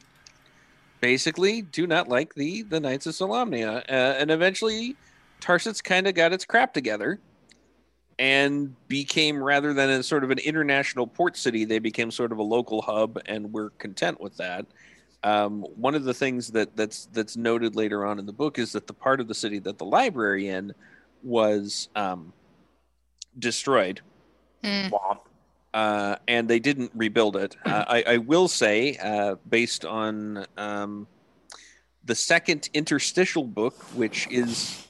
basically 0.99 1.61
do 1.61 1.87
not 1.87 2.09
like 2.09 2.33
the 2.35 2.63
the 2.63 2.79
Knights 2.79 3.05
of 3.05 3.13
Solamnia, 3.13 3.77
uh, 3.89 4.17
and 4.19 4.29
eventually 4.31 4.95
Tarsis 5.41 5.83
kind 5.83 6.07
of 6.07 6.13
got 6.13 6.33
its 6.33 6.45
crap 6.45 6.73
together 6.73 7.19
and 8.19 8.75
became 8.87 9.41
rather 9.41 9.73
than 9.73 9.89
a 9.89 10.03
sort 10.03 10.23
of 10.23 10.29
an 10.29 10.37
international 10.39 11.07
port 11.07 11.35
city, 11.35 11.65
they 11.65 11.79
became 11.79 12.11
sort 12.11 12.31
of 12.31 12.37
a 12.37 12.43
local 12.43 12.81
hub, 12.81 13.19
and 13.25 13.51
we're 13.51 13.71
content 13.71 14.21
with 14.21 14.37
that. 14.37 14.65
Um, 15.23 15.61
one 15.75 15.95
of 15.95 16.03
the 16.03 16.13
things 16.13 16.49
that 16.49 16.75
that's 16.75 17.07
that's 17.13 17.37
noted 17.37 17.75
later 17.75 18.05
on 18.05 18.19
in 18.19 18.25
the 18.25 18.33
book 18.33 18.59
is 18.59 18.73
that 18.73 18.87
the 18.87 18.93
part 18.93 19.19
of 19.19 19.27
the 19.27 19.33
city 19.33 19.59
that 19.59 19.77
the 19.77 19.85
library 19.85 20.49
in 20.49 20.73
was 21.23 21.87
um, 21.95 22.33
destroyed 23.39 24.01
Hmm. 24.63 24.87
Womp. 24.87 25.19
Uh, 25.73 26.17
and 26.27 26.47
they 26.47 26.59
didn't 26.59 26.91
rebuild 26.93 27.35
it. 27.35 27.55
Uh, 27.65 27.85
I, 27.87 28.03
I 28.07 28.17
will 28.17 28.47
say, 28.47 28.97
uh, 28.97 29.35
based 29.49 29.85
on 29.85 30.45
um, 30.57 31.07
the 32.03 32.15
second 32.15 32.69
interstitial 32.73 33.43
book, 33.43 33.75
which 33.95 34.27
is 34.29 34.87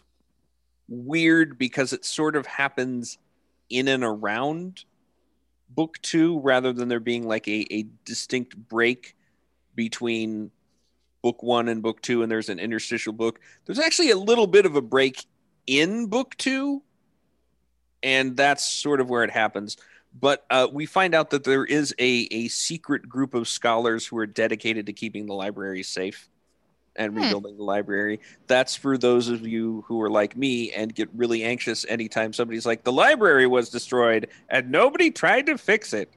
weird 0.89 1.57
because 1.57 1.93
it 1.93 2.03
sort 2.03 2.35
of 2.35 2.45
happens 2.45 3.17
in 3.69 3.87
and 3.87 4.03
around 4.03 4.83
book 5.69 5.97
two 6.01 6.39
rather 6.41 6.73
than 6.73 6.89
there 6.89 6.99
being 6.99 7.27
like 7.27 7.47
a, 7.47 7.65
a 7.73 7.85
distinct 8.05 8.55
break 8.55 9.15
between 9.75 10.51
book 11.21 11.41
one 11.41 11.69
and 11.69 11.81
book 11.81 12.01
two, 12.01 12.21
and 12.21 12.31
there's 12.31 12.49
an 12.49 12.59
interstitial 12.59 13.13
book. 13.13 13.39
There's 13.65 13.79
actually 13.79 14.11
a 14.11 14.17
little 14.17 14.47
bit 14.47 14.65
of 14.65 14.75
a 14.75 14.81
break 14.81 15.25
in 15.65 16.07
book 16.07 16.35
two 16.37 16.83
and 18.03 18.35
that's 18.35 18.67
sort 18.67 18.99
of 18.99 19.09
where 19.09 19.23
it 19.23 19.31
happens. 19.31 19.77
But 20.19 20.45
uh, 20.49 20.67
we 20.71 20.85
find 20.85 21.15
out 21.15 21.31
that 21.31 21.43
there 21.43 21.65
is 21.65 21.93
a 21.99 22.27
a 22.31 22.47
secret 22.47 23.09
group 23.09 23.33
of 23.33 23.47
scholars 23.47 24.05
who 24.05 24.17
are 24.17 24.27
dedicated 24.27 24.85
to 24.85 24.93
keeping 24.93 25.25
the 25.25 25.33
library 25.33 25.83
safe 25.83 26.29
and 26.95 27.15
Hmm. 27.17 27.21
rebuilding 27.21 27.57
the 27.57 27.63
library. 27.63 28.19
That's 28.47 28.75
for 28.75 28.97
those 28.97 29.27
of 29.27 29.47
you 29.47 29.83
who 29.87 30.01
are 30.01 30.09
like 30.11 30.37
me 30.37 30.71
and 30.71 30.93
get 30.93 31.09
really 31.15 31.43
anxious 31.43 31.85
anytime 31.89 32.33
somebody's 32.33 32.65
like, 32.65 32.83
"The 32.83 32.91
library 32.91 33.47
was 33.47 33.69
destroyed 33.69 34.29
and 34.49 34.69
nobody 34.71 35.09
tried 35.11 35.47
to 35.47 35.57
fix 35.57 35.93
it." 35.93 36.11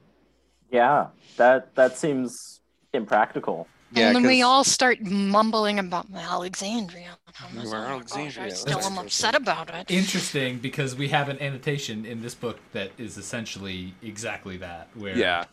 Yeah, 0.71 1.09
that 1.37 1.75
that 1.77 1.97
seems 1.97 2.61
impractical. 2.93 3.69
Yeah, 3.91 4.09
and 4.09 4.17
then 4.17 4.27
we 4.27 4.43
all 4.43 4.65
start 4.65 5.01
mumbling 5.01 5.79
about 5.79 6.07
Alexandria. 6.15 7.19
I'm 7.41 7.55
Well, 7.55 7.65
like, 7.65 7.75
"Oh 7.75 7.93
Alexandria, 7.95 8.47
I 8.47 8.49
that's 8.49 8.61
still 8.61 8.81
am 8.81 8.99
upset 8.99 9.35
about 9.35 9.71
it. 9.71 9.91
Interesting 9.91 10.59
because 10.59 10.95
we 10.95 11.09
have 11.09 11.29
an 11.29 11.41
annotation 11.41 12.05
in 12.05 12.21
this 12.23 12.35
book 12.35 12.59
that 12.73 12.93
is 12.99 13.17
essentially 13.17 13.95
exactly 14.03 14.57
that. 14.59 14.89
Where 14.95 15.17
Yeah. 15.17 15.45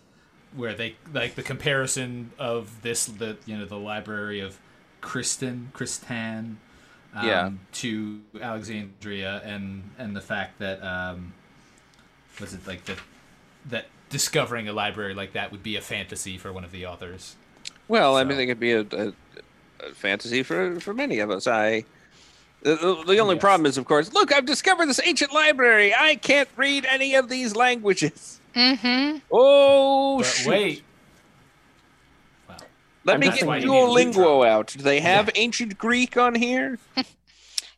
where 0.56 0.74
they 0.74 0.96
like 1.13 1.36
the 1.36 1.44
comparison 1.44 2.32
of 2.40 2.82
this 2.82 3.06
the 3.06 3.38
you 3.46 3.58
know 3.58 3.66
the 3.66 3.78
library 3.78 4.40
of 4.40 4.60
Kristen 5.02 5.72
Kristan 5.74 6.58
um, 7.16 7.28
Yeah. 7.28 7.50
to 7.74 8.22
Alexandria 8.42 9.42
and 9.44 9.92
and 9.98 10.16
the 10.16 10.22
fact 10.22 10.60
that 10.60 10.84
um 10.84 11.34
was 12.40 12.54
it 12.54 12.66
like 12.68 12.86
that 12.86 12.98
that 13.66 13.86
discovering 14.10 14.68
a 14.68 14.74
library 14.74 15.13
like 15.13 15.34
that 15.34 15.52
would 15.52 15.63
be 15.63 15.75
a 15.75 15.82
fantasy 15.82 16.38
for 16.38 16.52
one 16.54 16.63
of 16.63 16.72
the 16.72 16.86
authors. 16.86 17.36
Well, 17.88 18.16
I 18.18 18.24
mean, 18.24 18.40
it 18.40 18.46
could 18.48 18.60
be 18.60 18.72
a, 18.74 18.82
a, 18.82 19.08
a 19.88 19.94
fantasy 19.94 20.44
for 20.44 20.80
for 20.80 20.94
many 20.94 21.20
of 21.20 21.30
us. 21.32 21.48
I. 21.48 21.86
The, 22.62 22.75
the- 22.78 23.04
the 23.06 23.20
only 23.20 23.36
Yes. 23.36 23.42
problem 23.42 23.66
is, 23.66 23.78
of 23.78 23.84
course, 23.84 24.13
look, 24.13 24.32
I've 24.32 24.46
discovered 24.46 24.86
this 24.86 25.02
ancient 25.04 25.34
library. 25.34 25.94
I 25.94 26.16
can't 26.16 26.48
read 26.56 26.86
any 26.86 27.13
of 27.16 27.28
these 27.28 27.58
languages. 27.58 28.40
Mm-hmm. 28.56 29.18
Oh, 29.32 30.20
But 30.20 30.24
shoot. 30.25 30.48
wait, 30.50 30.84
Let 33.04 33.16
I'm 33.16 33.20
me 33.20 33.28
get 33.28 33.40
thinking- 33.40 33.70
Duolingo 33.70 34.48
out. 34.48 34.68
Do 34.68 34.82
they 34.82 35.02
have 35.02 35.30
ancient 35.36 35.78
Greek 35.78 36.16
on 36.18 36.36
here? 36.36 36.80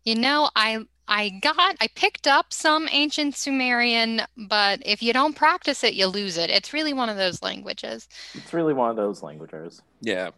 You 0.07 0.13
know, 0.13 0.51
I 0.55 0.85
I 1.07 1.29
got 1.29 1.75
I 1.79 1.87
picked 1.95 2.27
up 2.27 2.51
some 2.51 2.89
ancient 2.91 3.35
Sumerian, 3.35 4.21
but 4.35 4.81
if 4.85 5.03
you 5.03 5.13
don't 5.13 5.35
practice 5.35 5.83
it, 5.83 5.93
you 5.93 6.07
lose 6.07 6.37
it. 6.37 6.49
It's 6.49 6.73
really 6.73 6.93
one 6.93 7.09
of 7.09 7.17
those 7.17 7.43
languages. 7.43 8.07
It's 8.33 8.53
really 8.53 8.73
one 8.73 8.89
of 8.89 8.95
those 8.95 9.21
languages. 9.21 9.81
Yeah. 10.01 10.31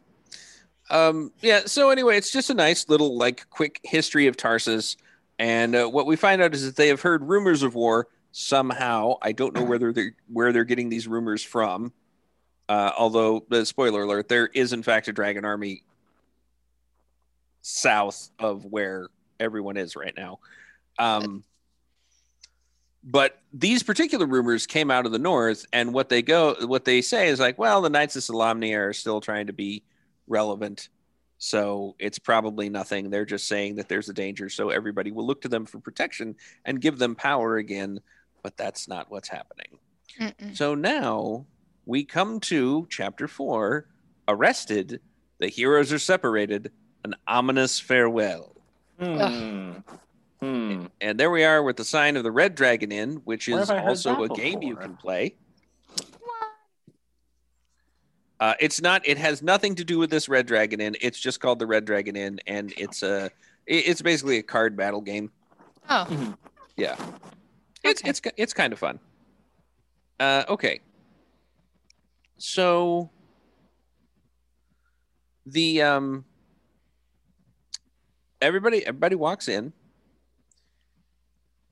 Um, 0.89 1.31
yeah. 1.41 1.61
So 1.65 1.89
anyway, 1.89 2.17
it's 2.17 2.31
just 2.31 2.49
a 2.49 2.53
nice 2.53 2.89
little 2.89 3.17
like 3.17 3.49
quick 3.49 3.79
history 3.83 4.27
of 4.27 4.35
Tarsis, 4.35 4.97
and 5.39 5.75
uh, 5.75 5.87
what 5.87 6.05
we 6.05 6.15
find 6.15 6.41
out 6.41 6.53
is 6.53 6.65
that 6.65 6.75
they 6.75 6.89
have 6.89 7.01
heard 7.01 7.23
rumors 7.23 7.63
of 7.63 7.75
war 7.75 8.07
somehow. 8.31 9.15
I 9.21 9.31
don't 9.31 9.53
know 9.53 9.63
whether 9.63 9.93
they're 9.93 10.15
where 10.31 10.51
they're 10.51 10.65
getting 10.65 10.89
these 10.89 11.07
rumors 11.07 11.43
from. 11.43 11.93
Uh, 12.69 12.91
although, 12.97 13.45
the 13.47 13.65
spoiler 13.65 14.03
alert, 14.03 14.27
there 14.27 14.47
is 14.47 14.73
in 14.73 14.83
fact 14.83 15.07
a 15.07 15.13
dragon 15.13 15.45
army 15.45 15.83
south 17.61 18.29
of 18.39 18.65
where 18.65 19.07
everyone 19.39 19.77
is 19.77 19.95
right 19.95 20.13
now. 20.15 20.39
Um, 20.99 21.43
but 23.03 23.39
these 23.53 23.83
particular 23.83 24.25
rumors 24.25 24.67
came 24.67 24.91
out 24.91 25.05
of 25.05 25.11
the 25.11 25.19
north, 25.19 25.65
and 25.71 25.93
what 25.93 26.09
they 26.09 26.21
go, 26.21 26.55
what 26.65 26.85
they 26.85 27.01
say 27.01 27.29
is 27.29 27.39
like, 27.39 27.57
well, 27.57 27.81
the 27.81 27.89
Knights 27.89 28.15
of 28.15 28.23
Solamnia 28.23 28.89
are 28.89 28.93
still 28.93 29.21
trying 29.21 29.47
to 29.47 29.53
be 29.53 29.83
relevant, 30.27 30.89
so 31.37 31.95
it's 31.99 32.19
probably 32.19 32.69
nothing. 32.69 33.09
They're 33.09 33.23
just 33.23 33.47
saying 33.47 33.75
that 33.75 33.87
there's 33.87 34.09
a 34.09 34.13
danger, 34.13 34.49
so 34.49 34.69
everybody 34.69 35.11
will 35.11 35.25
look 35.25 35.41
to 35.41 35.47
them 35.47 35.65
for 35.65 35.79
protection 35.79 36.35
and 36.65 36.81
give 36.81 36.97
them 36.97 37.15
power 37.15 37.57
again. 37.57 38.01
But 38.43 38.57
that's 38.57 38.87
not 38.87 39.09
what's 39.09 39.29
happening. 39.29 39.79
Mm-mm. 40.19 40.57
So 40.57 40.75
now 40.75 41.45
we 41.85 42.03
come 42.03 42.39
to 42.41 42.87
chapter 42.89 43.27
four. 43.27 43.87
Arrested, 44.27 44.99
the 45.39 45.47
heroes 45.47 45.93
are 45.93 45.99
separated. 45.99 46.71
An 47.05 47.15
ominous 47.27 47.79
farewell. 47.79 48.56
Hmm. 48.99 49.71
Hmm. 50.39 50.85
And 51.01 51.19
there 51.19 51.31
we 51.31 51.43
are 51.43 51.63
with 51.63 51.77
the 51.77 51.85
sign 51.85 52.15
of 52.15 52.23
the 52.23 52.31
Red 52.31 52.55
Dragon 52.55 52.91
Inn, 52.91 53.21
which 53.25 53.47
is 53.47 53.69
have 53.69 53.77
I 53.77 53.79
heard 53.81 53.89
also 53.89 54.23
a 54.23 54.29
game 54.29 54.61
you 54.61 54.75
can 54.75 54.95
play. 54.95 55.35
Uh, 58.39 58.53
it's 58.59 58.81
not. 58.81 59.07
It 59.07 59.17
has 59.17 59.41
nothing 59.41 59.73
to 59.75 59.83
do 59.83 59.97
with 59.97 60.11
this 60.11 60.29
Red 60.29 60.45
Dragon 60.45 60.79
Inn. 60.79 60.95
It's 61.01 61.19
just 61.19 61.39
called 61.39 61.57
the 61.57 61.65
Red 61.65 61.85
Dragon 61.85 62.15
Inn, 62.15 62.39
and 62.45 62.71
it's 62.77 63.01
a. 63.01 63.31
It's 63.65 64.01
basically 64.01 64.37
a 64.37 64.43
card 64.43 64.77
battle 64.77 65.01
game. 65.01 65.31
Oh, 65.89 66.35
Yeah, 66.77 66.95
it's 67.83 68.01
Okay. 68.01 68.09
it's 68.09 68.21
it's 68.37 68.53
kind 68.53 68.73
of 68.73 68.79
fun. 68.79 68.99
Uh, 70.19 70.43
okay. 70.49 70.81
So 72.37 73.09
the 75.47 75.81
um 75.81 76.25
everybody 78.41 78.85
everybody 78.85 79.15
walks 79.15 79.47
in. 79.47 79.73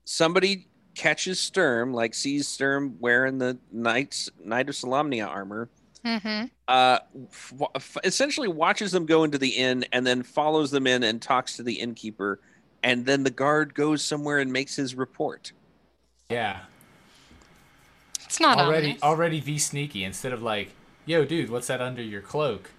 Somebody 0.04 0.68
catches 0.94 1.40
Sturm, 1.40 1.92
like 1.92 2.14
sees 2.14 2.46
Sturm 2.48 2.96
wearing 3.00 3.38
the 3.38 3.58
Knights 3.72 4.30
Knight 4.42 4.68
of 4.68 4.74
Solamnia 4.74 5.26
armor. 5.28 5.68
mm-hmm. 6.04 6.46
Uh, 6.68 6.98
f- 7.30 7.52
f- 7.74 7.96
essentially 8.04 8.48
watches 8.48 8.92
them 8.92 9.04
go 9.06 9.24
into 9.24 9.38
the 9.38 9.48
inn 9.50 9.84
and 9.92 10.06
then 10.06 10.22
follows 10.22 10.70
them 10.70 10.86
in 10.86 11.02
and 11.02 11.20
talks 11.20 11.56
to 11.56 11.62
the 11.62 11.74
innkeeper, 11.74 12.40
and 12.82 13.04
then 13.04 13.24
the 13.24 13.30
guard 13.30 13.74
goes 13.74 14.02
somewhere 14.02 14.38
and 14.38 14.52
makes 14.52 14.74
his 14.76 14.94
report. 14.94 15.52
yeah, 16.30 16.60
It's 18.24 18.40
not 18.40 18.58
already 18.58 18.86
ominous. 18.88 19.02
already 19.02 19.40
v 19.40 19.58
sneaky 19.58 20.02
instead 20.04 20.32
of 20.32 20.42
like, 20.42 20.70
yo, 21.04 21.24
dude, 21.24 21.50
what's 21.50 21.66
that 21.68 21.80
under 21.80 22.02
your 22.02 22.20
cloak? 22.22 22.70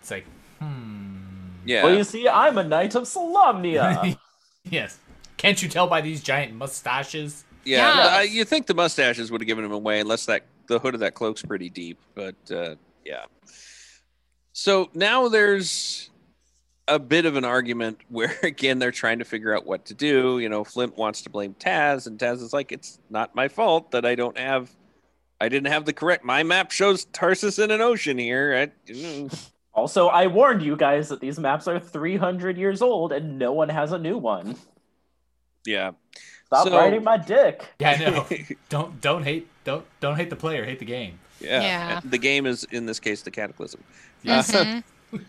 It's 0.00 0.10
like, 0.10 0.26
hmm. 0.58 1.39
Yeah. 1.64 1.84
Well, 1.84 1.96
you 1.96 2.04
see, 2.04 2.28
I'm 2.28 2.58
a 2.58 2.64
knight 2.64 2.94
of 2.94 3.04
Solamnia. 3.04 4.16
yes. 4.64 4.98
Can't 5.36 5.60
you 5.62 5.68
tell 5.68 5.86
by 5.86 6.00
these 6.00 6.22
giant 6.22 6.54
mustaches? 6.54 7.44
Yeah, 7.64 7.94
Yeah. 8.10 8.16
uh, 8.16 8.20
you 8.20 8.44
think 8.44 8.66
the 8.66 8.74
mustaches 8.74 9.30
would 9.30 9.40
have 9.40 9.46
given 9.46 9.64
him 9.64 9.72
away, 9.72 10.00
unless 10.00 10.26
that 10.26 10.44
the 10.66 10.78
hood 10.78 10.94
of 10.94 11.00
that 11.00 11.14
cloak's 11.14 11.42
pretty 11.42 11.68
deep. 11.70 11.98
But 12.14 12.36
uh, 12.50 12.76
yeah. 13.04 13.24
So 14.52 14.90
now 14.94 15.28
there's 15.28 16.10
a 16.88 16.98
bit 16.98 17.24
of 17.24 17.36
an 17.36 17.44
argument 17.44 18.00
where 18.08 18.36
again 18.42 18.78
they're 18.78 18.90
trying 18.90 19.18
to 19.20 19.24
figure 19.24 19.54
out 19.54 19.66
what 19.66 19.86
to 19.86 19.94
do. 19.94 20.38
You 20.38 20.48
know, 20.48 20.64
Flint 20.64 20.96
wants 20.96 21.22
to 21.22 21.30
blame 21.30 21.54
Taz, 21.54 22.06
and 22.06 22.18
Taz 22.18 22.42
is 22.42 22.52
like, 22.52 22.72
"It's 22.72 22.98
not 23.10 23.34
my 23.34 23.48
fault 23.48 23.90
that 23.92 24.04
I 24.04 24.14
don't 24.14 24.36
have, 24.38 24.70
I 25.40 25.48
didn't 25.48 25.70
have 25.72 25.84
the 25.84 25.92
correct. 25.92 26.24
My 26.24 26.42
map 26.42 26.70
shows 26.70 27.06
Tarsis 27.06 27.62
in 27.62 27.70
an 27.70 27.80
ocean 27.80 28.18
here. 28.18 28.70
I, 28.88 28.92
mm." 28.92 29.50
Also, 29.72 30.08
I 30.08 30.26
warned 30.26 30.62
you 30.62 30.76
guys 30.76 31.08
that 31.10 31.20
these 31.20 31.38
maps 31.38 31.68
are 31.68 31.78
300 31.78 32.56
years 32.58 32.82
old 32.82 33.12
and 33.12 33.38
no 33.38 33.52
one 33.52 33.68
has 33.68 33.92
a 33.92 33.98
new 33.98 34.18
one. 34.18 34.56
yeah, 35.64 35.92
Stop 36.46 36.66
So- 36.68 36.76
riding 36.76 37.04
my 37.04 37.16
dick. 37.16 37.68
Yeah, 37.78 37.90
I 37.90 37.96
know. 38.10 38.26
don't 38.68 39.00
don't 39.00 39.22
hate 39.22 39.48
don't 39.64 39.84
don't 40.00 40.16
hate 40.16 40.30
the 40.30 40.36
player, 40.36 40.64
hate 40.64 40.80
the 40.80 40.84
game. 40.84 41.18
yeah. 41.40 41.62
Yeah. 41.62 42.00
The 42.04 42.18
game 42.18 42.46
is 42.46 42.64
in 42.72 42.86
this 42.86 42.98
case 42.98 43.22
the 43.22 43.30
Cataclysm. 43.30 43.82
Yes. 44.22 44.50
Mhm. 44.52 44.82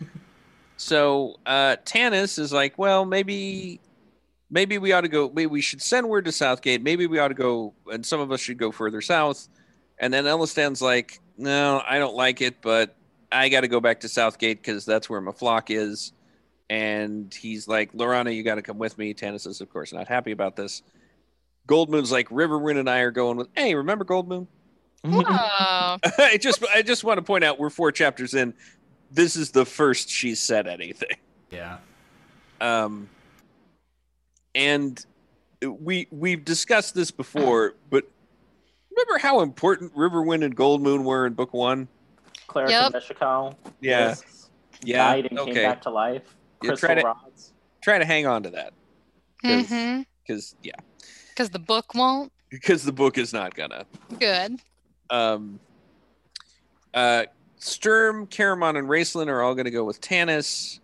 So 0.77 1.35
uh, 1.45 1.75
Tanis 1.85 2.39
is 2.39 2.51
like, 2.51 2.75
well, 2.79 3.05
maybe, 3.05 3.79
maybe 4.49 4.79
we 4.79 4.93
ought 4.93 5.01
to 5.01 5.07
go. 5.09 5.29
Maybe 5.29 5.45
we 5.45 5.61
should 5.61 5.79
send 5.79 6.09
word 6.09 6.25
to 6.25 6.31
Southgate. 6.31 6.81
Maybe 6.81 7.05
we 7.05 7.19
ought 7.19 7.27
to 7.27 7.35
go, 7.35 7.73
and 7.91 8.03
some 8.03 8.19
of 8.19 8.31
us 8.31 8.39
should 8.39 8.57
go 8.57 8.71
further 8.71 8.99
south. 8.99 9.47
And 9.99 10.11
then 10.11 10.25
Elistan's 10.25 10.81
like, 10.81 11.19
no, 11.37 11.83
I 11.87 11.99
don't 11.99 12.15
like 12.15 12.41
it, 12.41 12.63
but 12.63 12.95
I 13.31 13.49
got 13.49 13.61
to 13.61 13.67
go 13.67 13.79
back 13.79 14.01
to 14.01 14.09
Southgate 14.09 14.61
because 14.61 14.85
that's 14.85 15.09
where 15.09 15.21
my 15.21 15.31
flock 15.31 15.69
is. 15.69 16.13
And 16.69 17.33
he's 17.33 17.67
like, 17.67 17.91
Laurana, 17.93 18.33
you 18.35 18.43
got 18.43 18.55
to 18.55 18.61
come 18.61 18.77
with 18.77 18.97
me. 18.97 19.13
Tanis 19.13 19.45
is, 19.45 19.61
of 19.61 19.69
course, 19.69 19.91
not 19.91 20.07
happy 20.07 20.31
about 20.31 20.55
this. 20.55 20.81
Goldmoon's 21.67 22.11
like, 22.11 22.29
Riverwind 22.29 22.79
and 22.79 22.89
I 22.89 22.99
are 22.99 23.11
going 23.11 23.37
with, 23.37 23.49
hey, 23.55 23.75
remember 23.75 24.05
Goldmoon? 24.05 24.47
Moon? 25.03 25.25
I 25.27 26.37
just 26.39 26.63
I 26.75 26.83
just 26.83 27.03
want 27.03 27.17
to 27.17 27.23
point 27.23 27.43
out 27.43 27.57
we're 27.57 27.71
four 27.71 27.91
chapters 27.91 28.35
in. 28.35 28.53
This 29.09 29.35
is 29.35 29.49
the 29.49 29.65
first 29.65 30.09
she 30.09 30.35
said 30.35 30.67
anything. 30.67 31.17
Yeah. 31.49 31.77
Um 32.59 33.09
and 34.53 35.03
we 35.63 36.07
we've 36.11 36.45
discussed 36.45 36.93
this 36.93 37.09
before, 37.09 37.73
but 37.89 38.05
remember 38.91 39.17
how 39.17 39.41
important 39.41 39.95
Riverwind 39.95 40.45
and 40.45 40.55
Goldmoon 40.55 41.03
were 41.03 41.25
in 41.25 41.33
book 41.33 41.53
1? 41.53 41.87
Claire 42.51 42.69
yep. 42.69 42.91
from 42.91 43.01
Mishakal. 43.01 43.55
Yeah. 43.79 44.15
Yeah. 44.83 44.97
Died 44.97 45.27
and 45.27 45.39
okay. 45.39 45.53
came 45.53 45.63
back 45.63 45.81
to 45.83 45.89
life. 45.89 46.35
Crystal 46.59 46.77
try 46.77 46.95
to, 46.95 47.01
rods. 47.01 47.53
Try 47.81 47.97
to 47.97 48.05
hang 48.05 48.27
on 48.27 48.43
to 48.43 48.49
that. 48.49 48.73
Because, 49.41 49.67
mm-hmm. 49.67 50.59
yeah. 50.63 50.73
Because 51.29 51.49
the 51.49 51.59
book 51.59 51.95
won't. 51.95 52.31
Because 52.49 52.83
the 52.83 52.91
book 52.91 53.17
is 53.17 53.31
not 53.31 53.55
gonna. 53.55 53.85
Good. 54.19 54.59
Um. 55.09 55.59
Uh, 56.93 57.23
Sturm, 57.55 58.27
Caramon, 58.27 58.77
and 58.77 58.89
Raistlin 58.89 59.27
are 59.27 59.41
all 59.41 59.55
gonna 59.55 59.71
go 59.71 59.85
with 59.85 60.01
Tanis. 60.01 60.79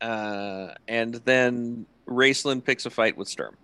Uh, 0.00 0.68
and 0.86 1.14
then 1.24 1.84
Raistlin 2.06 2.64
picks 2.64 2.86
a 2.86 2.90
fight 2.90 3.16
with 3.16 3.28
Sturm. 3.28 3.56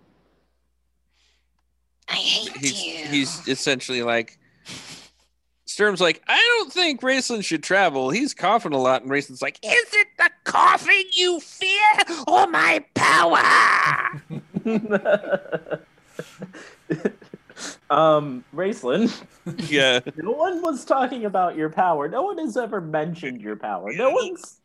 I 2.09 2.15
hate 2.15 2.57
he's, 2.57 2.85
you. 2.85 3.05
He's 3.07 3.47
essentially 3.47 4.03
like, 4.03 4.39
Sturm's 5.79 6.01
like, 6.01 6.21
I 6.27 6.35
don't 6.57 6.73
think 6.73 6.99
Raistlin 6.99 7.41
should 7.41 7.63
travel. 7.63 8.09
He's 8.09 8.33
coughing 8.33 8.73
a 8.73 8.77
lot, 8.77 9.01
and 9.01 9.09
Raistlin's 9.09 9.41
like, 9.41 9.57
Is 9.63 9.93
it 9.93 10.07
the 10.17 10.29
coughing 10.43 11.05
you 11.13 11.39
fear 11.39 11.79
or 12.27 12.47
my 12.47 12.83
power? 12.95 13.39
um, 17.89 18.43
Raistlin, 18.53 19.09
yeah. 19.69 20.01
no 20.17 20.31
one 20.31 20.61
was 20.61 20.83
talking 20.83 21.23
about 21.23 21.55
your 21.55 21.69
power. 21.69 22.09
No 22.09 22.23
one 22.23 22.37
has 22.39 22.57
ever 22.57 22.81
mentioned 22.81 23.39
your 23.39 23.55
power. 23.55 23.93
No 23.93 24.09
one's. 24.11 24.59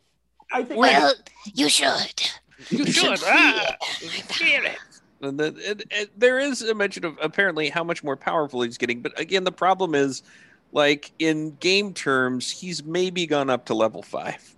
I 0.53 0.65
think. 0.65 0.81
well, 0.81 1.15
you 1.55 1.69
should. 1.69 2.23
You 2.71 2.87
should. 2.87 3.19
should 3.21 3.21
Ah, 3.25 3.77
fear 4.01 4.09
my 4.11 4.17
fear 4.35 4.65
it. 4.65 4.79
And 5.21 5.39
then- 5.39 5.59
and- 5.65 5.85
and 5.93 6.09
there 6.17 6.41
is 6.41 6.61
a 6.63 6.75
mention 6.75 7.05
of 7.05 7.17
apparently 7.23 7.71
how 7.71 7.85
much 7.85 8.03
more 8.03 8.17
powerful 8.17 8.63
he's 8.63 8.77
getting, 8.79 9.01
but 9.01 9.19
again, 9.19 9.45
the 9.45 9.53
problem 9.53 9.95
is, 9.95 10.23
like 10.75 11.13
in 11.19 11.53
game 11.61 11.95
terms, 11.95 12.51
he's 12.51 12.85
maybe 12.85 13.27
gone 13.27 13.49
up 13.49 13.65
to 13.67 13.75
level 13.75 14.03
five. 14.03 14.55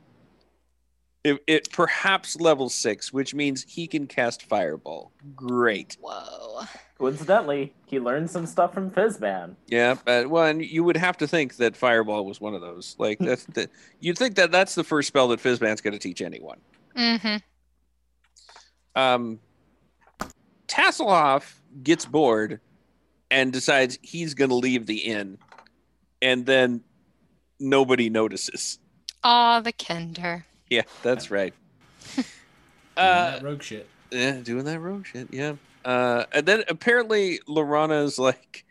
It, 1.22 1.42
it 1.46 1.72
perhaps 1.72 2.40
level 2.40 2.68
six, 2.68 3.12
which 3.12 3.34
means 3.34 3.64
he 3.68 3.86
can 3.86 4.06
cast 4.06 4.42
Fireball. 4.42 5.12
Great. 5.34 5.96
Whoa. 6.00 6.62
Coincidentally, 6.98 7.74
he 7.84 8.00
learned 8.00 8.30
some 8.30 8.46
stuff 8.46 8.72
from 8.72 8.90
Fizban. 8.90 9.56
Yeah, 9.66 9.96
but 10.04 10.30
well, 10.30 10.44
and 10.44 10.64
you 10.64 10.82
would 10.84 10.96
have 10.96 11.18
to 11.18 11.26
think 11.26 11.56
that 11.56 11.76
Fireball 11.76 12.24
was 12.24 12.40
one 12.40 12.54
of 12.54 12.62
those. 12.62 12.96
Like 12.98 13.18
that's 13.18 13.44
the 13.44 13.68
you'd 14.00 14.16
think 14.16 14.36
that 14.36 14.50
that's 14.50 14.74
the 14.74 14.84
first 14.84 15.08
spell 15.08 15.28
that 15.28 15.42
Fizban's 15.42 15.82
going 15.82 15.92
to 15.92 15.98
teach 15.98 16.22
anyone. 16.22 16.58
Mm-hmm. 16.96 17.36
um, 18.98 19.38
Tasslehoff 20.66 21.52
gets 21.82 22.06
bored 22.06 22.60
and 23.30 23.52
decides 23.52 23.98
he's 24.00 24.32
going 24.32 24.48
to 24.48 24.56
leave 24.56 24.86
the 24.86 24.96
inn, 24.96 25.36
and 26.22 26.46
then 26.46 26.82
nobody 27.60 28.08
notices. 28.10 28.78
Aw, 29.24 29.60
the 29.60 29.72
Kender. 29.72 30.44
Yeah, 30.70 30.82
that's 31.02 31.30
right. 31.30 31.54
Doing 32.14 32.26
Uh, 32.96 33.30
that 33.32 33.42
rogue 33.42 33.62
shit. 33.62 33.88
yeah, 34.10 34.32
doing 34.42 34.64
that 34.64 34.80
rogue 34.80 35.04
shit. 35.06 35.28
Yeah. 35.30 35.54
Uh, 35.84 36.24
and 36.32 36.46
then 36.46 36.64
apparently 36.68 37.40
Laurana 37.48 38.04
is 38.04 38.18
like, 38.18 38.64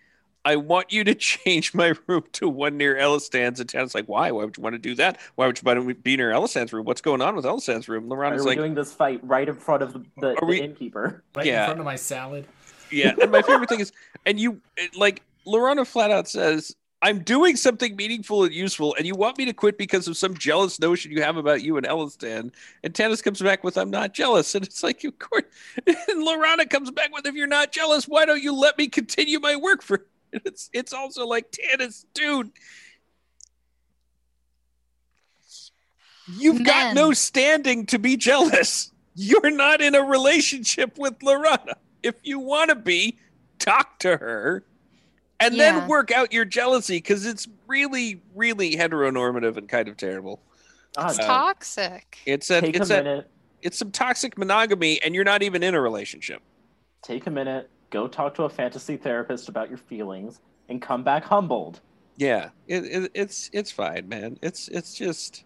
I 0.44 0.56
want 0.58 0.92
you 0.92 1.04
to 1.04 1.14
change 1.16 1.74
my 1.74 1.94
room 2.08 2.24
to 2.34 2.50
one 2.50 2.78
near 2.78 2.98
Elistan's. 2.98 3.60
And 3.60 3.70
Tan's 3.70 3.94
like, 3.96 4.06
why? 4.08 4.32
Why 4.32 4.46
would 4.46 4.58
you 4.58 4.64
want 4.64 4.74
to 4.74 4.80
do 4.80 4.96
that? 4.96 5.20
Why 5.36 5.46
would 5.48 5.58
you 5.62 5.66
want 5.66 5.88
to 5.88 5.94
be 5.96 6.18
near 6.18 6.32
Elistan's 6.32 6.74
room? 6.74 6.86
What's 6.86 7.02
going 7.02 7.22
on 7.22 7.36
with 7.36 7.46
Elistan's 7.46 7.88
room? 7.88 8.12
Are 8.12 8.16
Laurana's 8.16 8.42
we 8.44 8.48
like, 8.52 8.58
doing 8.58 8.74
this 8.75 8.92
fight 8.94 9.20
right 9.24 9.48
in 9.48 9.56
front 9.56 9.84
of 9.84 9.94
the, 9.94 10.04
the, 10.20 10.28
Are 10.32 10.36
the 10.42 10.46
we- 10.46 10.62
innkeeper? 10.62 11.24
Right 11.36 11.46
yeah. 11.46 11.62
in 11.64 11.68
front 11.68 11.80
of 11.80 11.86
my 11.86 11.96
salad. 11.96 12.48
Yeah, 12.92 13.14
and 13.22 13.32
my 13.32 13.42
favorite 13.42 13.68
thing 13.70 13.80
is, 13.80 13.92
and 14.28 14.40
you 14.40 14.62
like 14.96 15.22
Laurana 15.48 15.86
flat 15.88 16.12
out 16.12 16.28
says, 16.28 16.75
"I'm 17.02 17.20
doing 17.20 17.56
something 17.56 17.96
meaningful 17.96 18.44
and 18.44 18.54
useful, 18.54 18.96
and 18.96 19.06
you 19.06 19.16
want 19.16 19.38
me 19.38 19.46
to 19.46 19.54
quit 19.54 19.78
because 19.78 20.08
of 20.08 20.18
some 20.18 20.36
jealous 20.36 20.80
notion 20.80 21.12
you 21.12 21.22
have 21.22 21.38
about 21.38 21.62
you 21.62 21.78
and 21.78 21.86
Elistan." 21.86 22.52
And 22.84 22.94
Tanis 22.94 23.24
comes 23.24 23.42
back 23.42 23.64
with, 23.64 23.78
"I'm 23.78 23.92
not 23.92 24.14
jealous," 24.14 24.56
and 24.56 24.66
it's 24.66 24.84
like, 24.84 25.04
of 25.04 25.18
course. 25.20 25.44
And 25.86 26.25
Laurana 26.25 26.70
comes 26.70 26.92
back 26.92 27.14
with, 27.14 27.25
"If 27.25 27.36
you're 27.36 27.48
not 27.48 27.72
jealous, 27.72 28.08
why 28.08 28.25
don't 28.25 28.42
you 28.42 28.54
let 28.54 28.78
me 28.78 28.88
continue 28.88 29.40
my 29.40 29.56
work 29.56 29.82
for?" 29.82 30.06
It's 30.44 30.70
it's 30.74 30.92
also 30.92 31.25
like 31.25 31.52
Tanis, 31.52 32.06
dude. 32.14 32.52
You've 36.28 36.66
got 36.66 36.96
no 36.96 37.14
standing 37.14 37.86
to 37.88 38.00
be 38.00 38.18
jealous. 38.18 38.92
You're 39.14 39.52
not 39.52 39.80
in 39.80 39.96
a 39.96 40.02
relationship 40.02 40.98
with 40.98 41.20
Laurana. 41.20 41.75
If 42.04 42.16
you 42.24 42.40
want 42.40 42.70
to 42.70 42.75
be, 42.75 43.18
talk 43.60 44.00
to 44.00 44.18
her 44.18 44.64
and 45.39 45.56
Yeah. 45.56 45.80
then 45.80 45.88
work 45.88 46.12
out 46.12 46.32
your 46.34 46.46
jealousy 46.46 46.98
because 46.98 47.25
it's 47.25 47.48
really, 47.68 48.22
really 48.34 48.75
heteronormative 48.75 49.58
and 49.58 49.68
kind 49.68 49.88
of 49.88 49.98
terrible. 49.98 50.39
It's 50.98 51.20
Uh, 51.20 51.25
toxic. 51.25 52.20
It's 52.25 52.50
a, 52.50 52.62
take 52.62 52.75
it's 52.75 52.90
a 52.90 53.00
a, 53.00 53.03
minute. 53.03 53.29
it's 53.62 53.77
some 53.77 53.92
toxic 53.92 54.38
monogamy, 54.38 55.01
and 55.01 55.14
you're 55.14 55.24
not 55.25 55.44
even 55.44 55.62
in 55.64 55.75
a 55.75 55.81
relationship. 55.81 56.42
Take 57.01 57.27
a 57.27 57.31
minute. 57.31 57.70
Go 57.90 58.07
talk 58.07 58.33
to 58.36 58.44
a 58.44 58.50
fantasy 58.50 58.98
therapist 58.98 59.50
about 59.50 59.70
your 59.70 59.77
feelings, 59.77 60.40
and 60.70 60.81
come 60.81 61.03
back 61.03 61.24
humbled. 61.24 61.81
Yeah, 62.18 62.50
it, 62.68 62.86
it, 62.86 63.12
it's 63.14 63.50
it's 63.53 63.72
fine, 63.72 64.07
man. 64.07 64.38
It's 64.42 64.68
it's 64.70 64.94
just. 64.94 65.44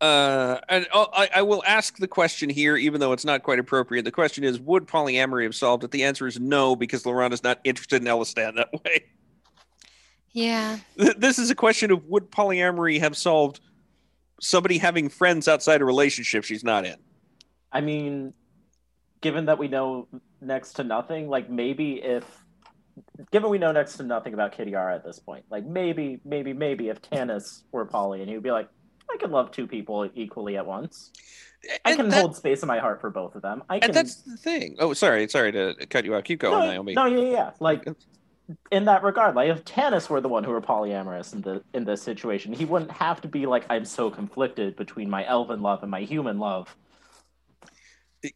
Uh, 0.00 0.58
and 0.68 0.86
I'll- 0.92 1.10
I, 1.12 1.28
I 1.36 1.42
will 1.42 1.62
ask 1.66 1.98
the 1.98 2.06
question 2.08 2.48
here, 2.48 2.76
even 2.76 3.00
though 3.00 3.12
it's 3.12 3.24
not 3.24 3.42
quite 3.42 3.58
appropriate. 3.58 4.04
The 4.04 4.12
question 4.12 4.44
is, 4.44 4.60
would 4.60 4.86
polyamory 4.86 5.44
have 5.44 5.54
solved 5.54 5.84
it? 5.84 5.90
The 5.90 6.04
answer 6.04 6.26
is 6.26 6.38
no, 6.38 6.76
because 6.76 7.04
is 7.04 7.42
not 7.42 7.60
interested 7.64 8.02
in 8.02 8.08
Elistan 8.08 8.56
that 8.56 8.72
way. 8.72 9.06
Yeah. 10.32 10.78
This 10.96 11.38
is 11.38 11.50
a 11.50 11.54
question 11.54 11.90
of 11.90 12.04
would 12.04 12.30
polyamory 12.30 13.00
have 13.00 13.16
solved 13.16 13.60
somebody 14.40 14.78
having 14.78 15.08
friends 15.08 15.48
outside 15.48 15.80
a 15.80 15.84
relationship 15.84 16.44
she's 16.44 16.62
not 16.62 16.86
in? 16.86 16.96
I 17.72 17.80
mean, 17.80 18.34
given 19.20 19.46
that 19.46 19.58
we 19.58 19.66
know 19.66 20.06
next 20.40 20.74
to 20.74 20.84
nothing, 20.84 21.28
like 21.28 21.50
maybe 21.50 21.94
if, 21.94 22.24
given 23.32 23.50
we 23.50 23.58
know 23.58 23.72
next 23.72 23.96
to 23.96 24.04
nothing 24.04 24.32
about 24.32 24.56
Kitiara 24.56 24.94
at 24.94 25.04
this 25.04 25.18
point, 25.18 25.44
like 25.50 25.64
maybe, 25.66 26.20
maybe, 26.24 26.52
maybe 26.52 26.88
if 26.88 27.02
Tanis 27.02 27.62
were 27.72 27.84
Polly 27.84 28.20
and 28.20 28.28
he 28.28 28.36
would 28.36 28.44
be 28.44 28.52
like, 28.52 28.68
I 29.12 29.16
can 29.18 29.30
love 29.30 29.50
two 29.50 29.66
people 29.66 30.08
equally 30.14 30.56
at 30.56 30.66
once. 30.66 31.10
I 31.84 31.96
can 31.96 32.08
that- 32.08 32.20
hold 32.20 32.36
space 32.36 32.62
in 32.62 32.68
my 32.68 32.78
heart 32.78 33.00
for 33.00 33.10
both 33.10 33.34
of 33.34 33.42
them. 33.42 33.62
I 33.68 33.78
can. 33.80 33.90
And 33.90 33.94
that's 33.96 34.16
the 34.22 34.36
thing. 34.36 34.76
Oh, 34.78 34.92
sorry, 34.92 35.28
sorry 35.28 35.50
to 35.52 35.74
cut 35.90 36.04
you 36.04 36.14
off. 36.14 36.24
Keep 36.24 36.40
going, 36.40 36.66
no, 36.66 36.70
Naomi. 36.72 36.94
no, 36.94 37.06
yeah, 37.06 37.18
yeah, 37.18 37.30
yeah. 37.30 37.50
Like 37.58 37.84
in 38.70 38.84
that 38.84 39.02
regard, 39.02 39.34
like 39.34 39.50
if 39.50 39.64
Tanis 39.64 40.08
were 40.08 40.20
the 40.20 40.28
one 40.28 40.44
who 40.44 40.52
were 40.52 40.60
polyamorous 40.60 41.32
in 41.32 41.40
the 41.42 41.62
in 41.74 41.84
this 41.84 42.00
situation, 42.00 42.52
he 42.52 42.64
wouldn't 42.64 42.92
have 42.92 43.20
to 43.22 43.28
be 43.28 43.46
like, 43.46 43.64
I'm 43.68 43.84
so 43.84 44.08
conflicted 44.10 44.76
between 44.76 45.10
my 45.10 45.26
elven 45.26 45.60
love 45.62 45.82
and 45.82 45.90
my 45.90 46.02
human 46.02 46.38
love. 46.38 46.74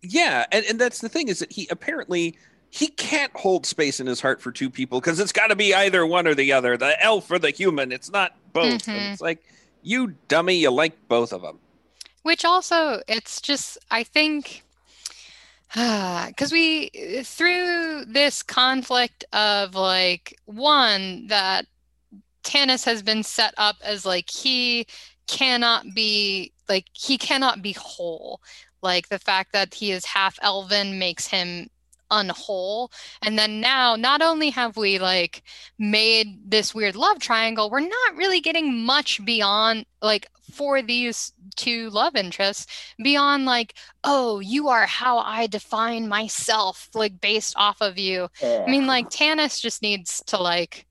Yeah, 0.02 0.46
and, 0.52 0.64
and 0.66 0.80
that's 0.80 1.00
the 1.00 1.08
thing 1.08 1.28
is 1.28 1.40
that 1.40 1.52
he 1.52 1.66
apparently 1.70 2.36
he 2.70 2.86
can't 2.88 3.34
hold 3.36 3.66
space 3.66 4.00
in 4.00 4.06
his 4.06 4.20
heart 4.20 4.40
for 4.40 4.50
two 4.52 4.70
people 4.70 5.00
because 5.00 5.20
it's 5.20 5.32
got 5.32 5.48
to 5.48 5.56
be 5.56 5.74
either 5.74 6.06
one 6.06 6.26
or 6.26 6.34
the 6.34 6.52
other, 6.52 6.76
the 6.76 7.00
elf 7.04 7.30
or 7.30 7.38
the 7.38 7.50
human. 7.50 7.92
It's 7.92 8.10
not 8.10 8.32
both. 8.52 8.86
And 8.88 8.98
Mhm. 8.98 9.12
it's 9.12 9.20
like 9.20 9.42
you 9.82 10.14
dummy, 10.28 10.54
you 10.54 10.70
like 10.70 11.08
both 11.08 11.32
of 11.32 11.42
them. 11.42 11.58
Which 12.22 12.44
also, 12.44 13.02
it's 13.08 13.40
just, 13.40 13.78
I 13.90 14.04
think, 14.04 14.62
because 15.74 16.52
we, 16.52 16.90
through 17.24 18.04
this 18.06 18.42
conflict 18.42 19.24
of 19.32 19.74
like, 19.74 20.38
one, 20.46 21.26
that 21.26 21.66
Tanis 22.44 22.84
has 22.84 23.02
been 23.02 23.22
set 23.22 23.54
up 23.56 23.76
as 23.84 24.06
like, 24.06 24.30
he 24.30 24.86
cannot 25.26 25.94
be, 25.94 26.52
like, 26.68 26.86
he 26.92 27.18
cannot 27.18 27.62
be 27.62 27.72
whole. 27.72 28.40
Like, 28.82 29.08
the 29.08 29.18
fact 29.18 29.52
that 29.52 29.74
he 29.74 29.92
is 29.92 30.04
half 30.04 30.38
elven 30.42 30.98
makes 30.98 31.26
him 31.26 31.70
unwhole. 32.12 32.90
And 33.22 33.38
then 33.38 33.60
now, 33.60 33.96
not 33.96 34.22
only 34.22 34.50
have 34.50 34.76
we 34.76 34.98
like 34.98 35.42
made 35.78 36.50
this 36.50 36.74
weird 36.74 36.96
love 36.96 37.18
triangle, 37.18 37.70
we're 37.70 37.80
not 37.80 38.16
really 38.16 38.40
getting 38.40 38.84
much 38.84 39.24
beyond 39.24 39.86
like 40.02 40.28
for 40.52 40.82
these 40.82 41.32
two 41.56 41.90
love 41.90 42.16
interests 42.16 42.66
beyond 43.02 43.46
like, 43.46 43.74
oh, 44.04 44.40
you 44.40 44.68
are 44.68 44.86
how 44.86 45.18
I 45.18 45.46
define 45.46 46.08
myself, 46.08 46.88
like 46.94 47.20
based 47.20 47.54
off 47.56 47.80
of 47.80 47.98
you. 47.98 48.28
I 48.66 48.70
mean, 48.70 48.86
like 48.86 49.08
Tanis 49.10 49.60
just 49.60 49.82
needs 49.82 50.22
to 50.26 50.38
like 50.38 50.86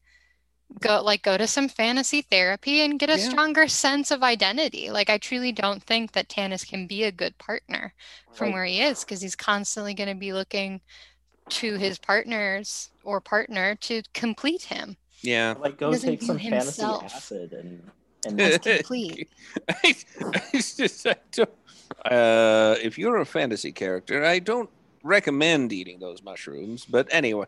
go 0.80 1.02
like 1.04 1.22
go 1.24 1.38
to 1.38 1.48
some 1.48 1.68
fantasy 1.70 2.22
therapy 2.22 2.82
and 2.82 3.00
get 3.00 3.10
a 3.10 3.18
Yeah. 3.18 3.20
stronger 3.20 3.68
sense 3.68 4.10
of 4.12 4.24
identity. 4.24 4.90
Like 4.90 5.10
I 5.10 5.18
truly 5.18 5.52
don't 5.52 5.84
think 5.84 6.14
that 6.14 6.30
tanis 6.30 6.68
can 6.68 6.88
be 6.88 7.04
a 7.04 7.12
good 7.12 7.38
partner 7.38 7.94
from 8.32 8.52
Right. 8.52 8.54
where 8.54 8.66
he 8.66 8.82
is 8.82 9.04
because 9.04 9.22
he's 9.22 9.36
constantly 9.36 9.94
going 9.94 10.10
to 10.10 10.16
be 10.16 10.34
looking 10.34 10.82
to 11.52 11.76
his 11.78 11.98
partners 12.00 12.90
or 13.04 13.20
partner 13.22 13.76
to 13.76 14.02
complete 14.14 14.64
him 14.64 14.96
Yeah. 15.22 15.56
like 15.60 15.78
go 15.78 15.94
take 15.94 16.22
some 16.22 16.38
himself. 16.38 17.02
fantasy 17.02 17.16
acid 17.16 17.54
and 17.54 17.90
and 18.26 18.40
as 18.40 18.58
complete. 18.60 19.30
I, 19.70 19.96
it's 20.54 20.76
just, 20.78 21.08
I 21.08 21.16
don't, 21.32 21.50
uh, 22.06 22.76
if 22.82 22.98
you're 23.00 23.18
a 23.18 23.26
fantasy 23.26 23.72
character, 23.72 24.24
I 24.24 24.38
don't 24.38 24.70
recommend 25.04 25.74
eating 25.74 26.00
those 26.00 26.22
mushrooms. 26.22 26.86
But 26.86 27.08
anyway, 27.12 27.48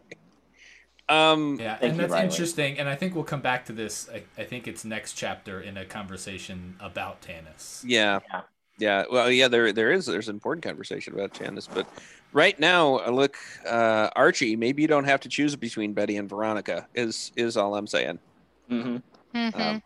um, 1.10 1.60
Yeah, 1.60 1.78
and 1.80 2.00
that's 2.00 2.12
Riley. 2.12 2.26
interesting. 2.26 2.80
And 2.80 2.90
I 2.90 2.96
think 2.96 3.14
we'll 3.14 3.24
come 3.24 3.42
back 3.42 3.66
to 3.66 3.74
this. 3.74 4.10
I, 4.12 4.24
I 4.42 4.46
think 4.46 4.68
it's 4.68 4.84
next 4.84 5.14
chapter 5.14 5.62
in 5.62 5.78
a 5.78 5.86
conversation 5.86 6.76
about 6.80 7.22
Tanis. 7.22 7.84
Yeah. 7.86 8.20
Yeah. 8.32 8.42
Yeah. 8.80 9.04
Well, 9.12 9.30
yeah, 9.30 9.48
there 9.48 9.72
there 9.72 9.92
is 9.92 10.08
there's 10.08 10.28
an 10.30 10.36
important 10.36 10.64
conversation 10.66 11.14
about 11.14 11.34
Tanis, 11.36 11.68
but 11.72 11.88
right 12.34 12.60
now, 12.60 12.98
uh, 13.00 13.10
look, 13.12 13.38
uh, 13.66 14.10
Archie, 14.16 14.56
maybe 14.56 14.82
you 14.82 14.88
don't 14.88 15.06
have 15.06 15.22
to 15.22 15.30
choose 15.30 15.56
between 15.56 15.94
Betty 15.94 16.18
and 16.18 16.30
Veronica. 16.30 16.88
Is 16.94 17.32
is 17.36 17.56
all 17.58 17.76
I'm 17.76 17.88
saying. 17.88 18.20
hmm 18.68 18.98
Mhm. 19.34 19.60
Um, 19.60 19.84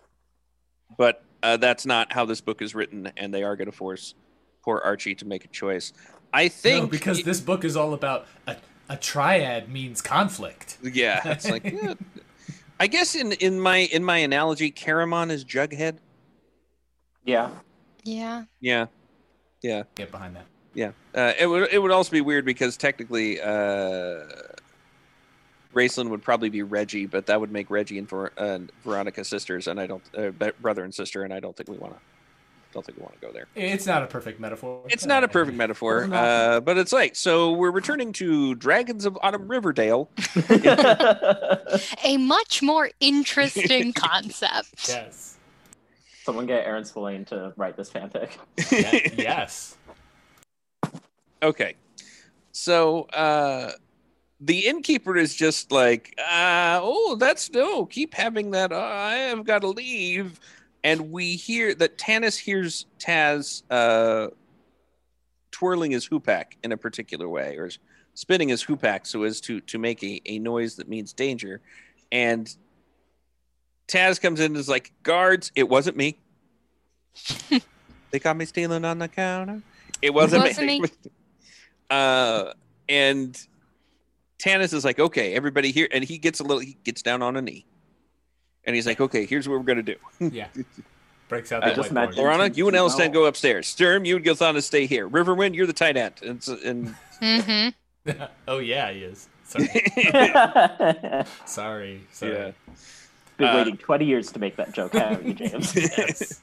but 0.97 1.23
uh, 1.43 1.57
that's 1.57 1.85
not 1.85 2.11
how 2.11 2.25
this 2.25 2.41
book 2.41 2.61
is 2.61 2.73
written, 2.75 3.11
and 3.17 3.33
they 3.33 3.43
are 3.43 3.55
going 3.55 3.69
to 3.69 3.75
force 3.75 4.15
poor 4.63 4.81
Archie 4.83 5.15
to 5.15 5.25
make 5.25 5.45
a 5.45 5.49
choice. 5.49 5.93
I 6.33 6.49
think 6.49 6.83
no, 6.83 6.87
because 6.87 7.23
this 7.23 7.39
book 7.39 7.63
is 7.63 7.77
all 7.77 7.93
about 7.93 8.27
a, 8.47 8.57
a 8.89 8.97
triad 8.97 9.69
means 9.69 10.01
conflict. 10.01 10.77
Yeah, 10.81 11.21
it's 11.25 11.49
like. 11.49 11.63
yeah. 11.63 11.93
I 12.79 12.85
guess 12.87 13.15
in 13.15 13.31
in 13.33 13.59
my 13.59 13.77
in 13.77 14.03
my 14.03 14.17
analogy, 14.17 14.71
Caramon 14.71 15.31
is 15.31 15.43
Jughead. 15.43 15.97
Yeah. 17.25 17.49
Yeah. 18.03 18.45
Yeah, 18.61 18.85
yeah, 19.61 19.83
Get 19.95 20.11
behind 20.11 20.35
that. 20.35 20.45
Yeah. 20.77 20.91
Uh, 21.15 21.33
it 21.39 21.47
would 21.47 21.73
it 21.73 21.79
would 21.79 21.89
also 21.89 22.11
be 22.11 22.21
weird 22.21 22.45
because 22.45 22.77
technically, 22.77 23.41
uh, 23.41 24.25
Raistlin 25.73 26.09
would 26.09 26.21
probably 26.21 26.49
be 26.49 26.61
Reggie, 26.61 27.07
but 27.07 27.25
that 27.25 27.41
would 27.41 27.51
make 27.51 27.71
Reggie 27.71 27.97
and 27.97 28.07
Ver- 28.07 28.31
uh, 28.37 28.59
Veronica 28.83 29.23
sisters, 29.23 29.67
and 29.67 29.79
I 29.79 29.87
don't 29.87 30.03
uh, 30.15 30.29
brother 30.61 30.83
and 30.83 30.93
sister, 30.93 31.23
and 31.23 31.33
I 31.33 31.39
don't 31.39 31.57
think 31.57 31.67
we 31.67 31.77
want 31.77 31.95
to. 31.95 31.99
Don't 32.73 32.85
think 32.85 32.99
we 32.99 33.01
want 33.01 33.19
to 33.19 33.25
go 33.25 33.33
there. 33.33 33.47
It's 33.55 33.87
not 33.87 34.03
a 34.03 34.05
perfect 34.05 34.39
metaphor. 34.39 34.81
It's 34.87 35.05
not 35.05 35.23
a 35.23 35.27
perfect 35.27 35.57
metaphor, 35.57 36.03
It's 36.03 36.13
uh, 36.13 36.59
but 36.59 36.77
it's 36.77 36.91
like 36.91 37.15
so. 37.15 37.53
We're 37.53 37.71
returning 37.71 38.13
to 38.13 38.53
Dragons 38.53 39.05
of 39.05 39.17
Autumn 39.23 39.47
Riverdale. 39.47 40.09
A 42.03 42.17
much 42.19 42.61
more 42.61 42.91
interesting 42.99 43.93
concept. 43.95 44.89
Yes. 44.89 45.37
Someone 46.23 46.45
get 46.45 46.67
Aaron 46.67 46.85
Spillane 46.85 47.25
to 47.25 47.53
write 47.55 47.77
this 47.77 47.89
fanfic. 47.89 48.29
Yes. 49.17 49.76
Okay. 51.41 51.75
So 52.51 53.03
uh 53.13 53.71
the 54.39 54.67
innkeeper 54.67 55.17
is 55.17 55.33
just 55.33 55.71
like, 55.71 56.13
uh, 56.19 56.79
oh, 56.81 57.15
that's 57.19 57.51
no, 57.51 57.85
keep 57.85 58.13
having 58.13 58.51
that. 58.51 58.71
Uh, 58.71 58.77
I 58.77 59.15
have 59.15 59.45
got 59.45 59.61
to 59.61 59.69
leave. 59.69 60.39
And 60.83 61.11
we 61.11 61.35
hear 61.35 61.73
that 61.75 61.97
Tanis 61.97 62.37
hears 62.37 62.85
Taz 62.99 63.63
uh, 63.71 64.27
twirling 65.51 65.91
his 65.91 66.07
hoopak 66.07 66.53
in 66.63 66.71
a 66.71 66.77
particular 66.77 67.27
way, 67.27 67.57
or 67.57 67.69
spinning 68.13 68.49
his 68.49 68.63
hoopak 68.63 69.05
so 69.07 69.23
as 69.23 69.41
to 69.41 69.59
to 69.61 69.79
make 69.79 70.03
a, 70.03 70.21
a 70.25 70.39
noise 70.39 70.75
that 70.75 70.87
means 70.87 71.13
danger. 71.13 71.61
And 72.11 72.55
Taz 73.87 74.21
comes 74.21 74.39
in 74.39 74.47
and 74.47 74.57
is 74.57 74.69
like, 74.69 74.93
guards, 75.01 75.51
it 75.55 75.67
wasn't 75.67 75.97
me. 75.97 76.19
they 78.11 78.19
got 78.19 78.37
me 78.37 78.45
stealing 78.45 78.85
on 78.85 78.99
the 78.99 79.07
counter. 79.07 79.61
It 80.01 80.13
wasn't, 80.13 80.43
wasn't 80.43 80.67
me. 80.67 80.83
Uh, 81.89 82.53
and 82.89 83.39
Tanis 84.39 84.73
is 84.73 84.83
like, 84.85 84.99
okay, 84.99 85.33
everybody 85.33 85.71
here, 85.71 85.87
and 85.91 86.03
he 86.03 86.17
gets 86.17 86.39
a 86.39 86.43
little, 86.43 86.59
he 86.59 86.77
gets 86.83 87.01
down 87.01 87.21
on 87.21 87.35
a 87.35 87.41
knee, 87.41 87.65
and 88.65 88.75
he's 88.75 88.85
like, 88.85 88.99
okay, 89.01 89.25
here's 89.25 89.47
what 89.47 89.57
we're 89.57 89.63
gonna 89.65 89.83
do. 89.83 89.95
Yeah. 90.31 90.47
Breaks 91.29 91.51
out 91.51 91.61
I 91.63 91.69
the 91.71 91.75
just 91.75 91.89
whiteboard. 91.89 91.91
imagine- 91.91 92.23
Laurana, 92.23 92.55
you 92.57 92.67
and 92.67 92.75
No. 92.75 92.87
Elistan 92.87 93.11
go 93.11 93.25
upstairs. 93.25 93.67
Sturm, 93.67 94.05
you 94.05 94.15
and 94.15 94.23
Gilthana 94.25 94.63
stay 94.63 94.85
here. 94.85 95.09
Riverwind, 95.09 95.55
you're 95.55 95.67
the 95.67 95.73
tight 95.73 95.97
end. 95.97 96.13
And, 96.23 96.47
and 96.63 96.95
Mm-hmm. 97.21 98.21
oh 98.47 98.59
yeah, 98.59 98.91
he 98.91 98.99
is. 99.03 99.27
Sorry. 99.43 99.67
Been 99.95 101.25
Sorry. 101.45 102.01
Sorry. 102.13 102.53
Yeah. 103.39 103.49
Uh, 103.51 103.57
waiting 103.57 103.75
20 103.75 104.05
years 104.05 104.31
to 104.31 104.39
make 104.39 104.55
that 104.55 104.71
joke, 104.71 104.93
haven't 104.93 105.25
you, 105.27 105.33
James? 105.33 105.75
Yes. 105.75 106.41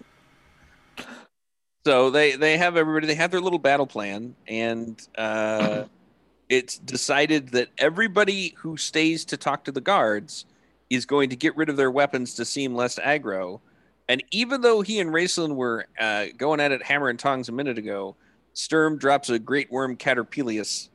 So 1.85 2.09
they 2.09 2.37
they 2.37 2.57
have 2.57 2.77
everybody. 2.77 3.07
They 3.07 3.15
have 3.15 3.31
their 3.31 3.43
little 3.43 3.59
battle 3.59 3.87
plan, 3.87 4.35
and 4.49 5.01
uh, 5.17 5.85
it's 6.49 6.79
decided 6.79 7.51
that 7.51 7.69
everybody 7.77 8.55
who 8.59 8.77
stays 8.77 9.25
to 9.27 9.37
talk 9.37 9.65
to 9.65 9.73
the 9.73 9.83
guards 9.83 10.47
is 10.89 11.05
going 11.05 11.31
to 11.31 11.37
get 11.37 11.57
rid 11.57 11.69
of 11.69 11.77
their 11.77 11.91
weapons 11.91 12.35
to 12.35 12.45
seem 12.45 12.75
less 12.75 12.99
aggro. 12.99 13.61
And 14.09 14.23
even 14.31 14.61
though 14.61 14.83
he 14.83 15.01
and 15.01 15.11
Raistlin 15.11 15.57
were 15.57 15.87
uh, 15.99 16.27
going 16.37 16.61
at 16.61 16.73
it 16.73 16.83
hammer 16.83 17.09
and 17.09 17.19
tongs 17.19 17.49
a 17.49 17.53
minute 17.53 17.79
ago, 17.79 18.17
Sturm 18.53 18.99
drops 18.99 19.31
a 19.31 19.39
great 19.39 19.71
worm 19.71 19.97
Catyrpelius 19.97 20.89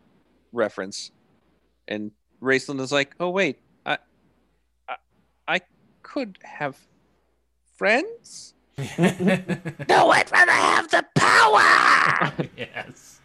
reference, 0.54 1.12
and 1.88 2.12
Raceland 2.42 2.80
is 2.82 2.92
like, 2.92 3.14
"Oh 3.20 3.30
wait, 3.30 3.60
I, 3.86 4.00
I, 4.88 4.96
I 5.48 5.62
could 6.02 6.40
have 6.42 6.78
friends." 7.78 8.56
No, 9.88 10.10
I'd 10.12 10.32
rather 10.32 10.52
have 10.52 10.90
the 10.90 11.06
power. 11.16 12.48
yes. 12.58 13.20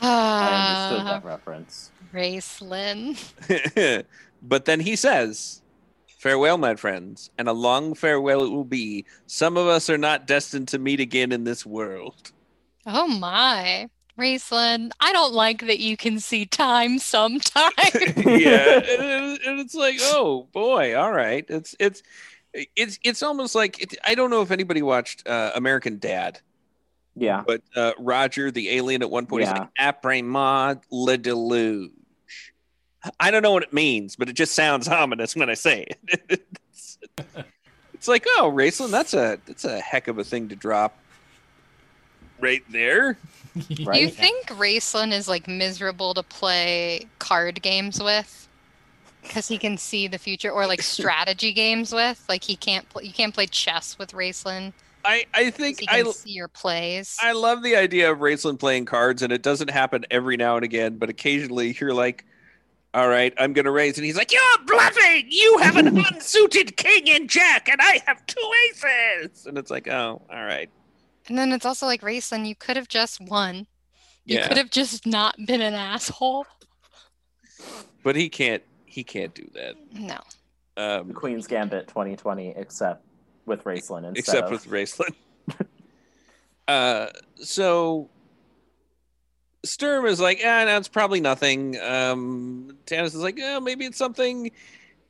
I 0.00 0.90
understood 0.90 1.06
Uh, 1.06 1.12
that 1.12 1.24
reference. 1.24 1.90
Raistlin. 2.12 3.16
but 4.42 4.64
then 4.64 4.80
he 4.80 4.96
says, 4.96 5.62
Farewell, 6.18 6.58
my 6.58 6.74
friends, 6.74 7.30
and 7.38 7.48
a 7.48 7.52
long 7.52 7.94
farewell 7.94 8.44
it 8.44 8.50
will 8.50 8.64
be. 8.64 9.06
Some 9.26 9.56
of 9.56 9.66
us 9.66 9.88
are 9.88 9.98
not 9.98 10.26
destined 10.26 10.68
to 10.68 10.78
meet 10.78 11.00
again 11.00 11.32
in 11.32 11.44
this 11.44 11.64
world. 11.64 12.32
Oh 12.86 13.06
my. 13.06 13.88
Raistlin, 14.18 14.90
I 15.00 15.12
don't 15.14 15.32
like 15.32 15.66
that 15.66 15.78
you 15.78 15.96
can 15.96 16.20
see 16.20 16.44
time 16.44 16.98
sometimes. 16.98 17.72
yeah, 18.16 18.80
and, 18.80 19.38
and 19.46 19.60
it's 19.60 19.74
like, 19.74 19.96
oh 20.00 20.46
boy, 20.52 20.94
all 20.94 21.12
right. 21.12 21.44
It's 21.48 21.74
it's 21.78 22.02
it's 22.52 22.98
it's 23.04 23.22
almost 23.22 23.54
like 23.54 23.80
it, 23.80 23.94
I 24.04 24.14
don't 24.14 24.30
know 24.30 24.42
if 24.42 24.50
anybody 24.50 24.82
watched 24.82 25.26
uh, 25.26 25.52
American 25.54 25.98
Dad, 25.98 26.40
Yeah. 27.16 27.42
but 27.46 27.62
uh, 27.76 27.92
Roger 27.98 28.50
the 28.50 28.70
alien 28.70 29.02
at 29.02 29.10
one 29.10 29.26
point 29.26 29.44
is 29.44 29.48
Yeah. 29.50 29.58
like 29.60 29.74
après 29.78 30.24
moi 30.24 30.74
le 30.90 31.16
deluge. 31.16 31.90
I 33.18 33.30
don't 33.30 33.42
know 33.42 33.52
what 33.52 33.62
it 33.62 33.72
means, 33.72 34.16
but 34.16 34.28
it 34.28 34.34
just 34.34 34.52
sounds 34.54 34.86
ominous 34.88 35.34
when 35.34 35.48
I 35.48 35.54
say 35.54 35.86
it. 35.88 36.42
it's, 36.68 36.98
it's 37.94 38.08
like, 38.08 38.24
oh, 38.38 38.50
Raistlin, 38.54 38.90
that's 38.90 39.14
a 39.14 39.38
that's 39.46 39.64
a 39.64 39.80
heck 39.80 40.08
of 40.08 40.18
a 40.18 40.24
thing 40.24 40.48
to 40.50 40.56
drop 40.56 40.98
right 42.40 42.62
there. 42.70 43.16
Do 43.68 43.84
Right? 43.84 44.00
you 44.02 44.08
think 44.10 44.46
Raistlin 44.48 45.12
is 45.12 45.28
like 45.28 45.48
miserable 45.48 46.14
to 46.14 46.22
play 46.22 47.06
card 47.18 47.62
games 47.62 48.02
with? 48.02 48.48
Because 49.22 49.48
he 49.48 49.58
can 49.58 49.76
see 49.76 50.08
the 50.08 50.18
future, 50.18 50.50
or 50.50 50.66
like 50.66 50.82
strategy 50.82 51.52
games 51.54 51.92
with. 51.92 52.24
Like 52.28 52.42
he 52.44 52.56
can't, 52.56 52.88
pl- 52.88 53.02
you 53.02 53.12
can't 53.12 53.34
play 53.34 53.46
chess 53.46 53.98
with 53.98 54.12
Raistlin. 54.12 54.72
I 55.04 55.24
I 55.32 55.50
think 55.50 55.80
He 55.80 55.88
I 55.88 56.02
can 56.02 56.12
see 56.12 56.32
your 56.32 56.48
plays. 56.48 57.16
I 57.22 57.32
love 57.32 57.62
the 57.62 57.74
idea 57.76 58.10
of 58.12 58.18
Raistlin 58.18 58.58
playing 58.58 58.84
cards, 58.84 59.22
and 59.22 59.32
it 59.32 59.42
doesn't 59.42 59.70
happen 59.70 60.04
every 60.10 60.36
now 60.36 60.56
and 60.56 60.64
again, 60.64 60.98
but 60.98 61.08
occasionally 61.08 61.74
you're 61.80 61.94
like, 61.94 62.24
all 62.92 63.08
right, 63.08 63.32
I'm 63.38 63.52
going 63.52 63.64
to 63.66 63.70
raise. 63.70 63.96
And 63.96 64.04
he's 64.04 64.16
like, 64.16 64.32
you're 64.32 64.42
bluffing. 64.66 65.24
You 65.28 65.58
have 65.62 65.76
an 65.76 65.96
unsuited 66.12 66.76
king 66.76 67.08
and 67.08 67.30
jack, 67.30 67.68
and 67.70 67.80
I 67.80 68.02
have 68.06 68.26
two 68.26 68.50
aces. 68.68 69.46
And 69.46 69.56
it's 69.56 69.70
like, 69.70 69.88
oh, 69.88 70.20
all 70.30 70.44
right. 70.44 70.68
And 71.28 71.38
then 71.38 71.52
it's 71.52 71.64
also 71.64 71.86
like 71.86 72.02
Raistlin, 72.02 72.46
you 72.46 72.54
could 72.56 72.76
have 72.76 72.88
just 72.88 73.20
won. 73.20 73.66
You 74.26 74.38
Yeah. 74.38 74.48
could 74.48 74.56
have 74.58 74.70
just 74.70 75.06
not 75.06 75.36
been 75.46 75.60
an 75.62 75.74
asshole. 75.74 76.44
But 78.02 78.16
he 78.16 78.28
can't, 78.28 78.62
he 78.90 79.04
can't 79.04 79.34
do 79.34 79.48
that. 79.54 79.74
No. 79.92 80.18
The 80.76 81.00
Um, 81.00 81.12
Queen's 81.12 81.46
Gambit 81.46 81.88
2020, 81.88 82.54
except 82.56 83.04
with 83.46 83.64
Raistlin 83.64 84.04
instead 84.04 84.18
except 84.18 84.46
of... 84.46 84.50
with 84.52 84.68
Raistlin. 84.68 85.14
uh, 86.68 87.06
so 87.36 88.10
Sturm 89.64 90.06
is 90.06 90.20
like, 90.20 90.40
ah, 90.44 90.64
no, 90.64 90.76
it's 90.76 90.88
probably 90.88 91.20
nothing. 91.20 91.78
Um, 91.80 92.76
Tanis 92.86 93.06
is 93.06 93.16
like, 93.16 93.38
oh, 93.40 93.60
maybe 93.60 93.84
it's 93.84 93.98
something. 93.98 94.50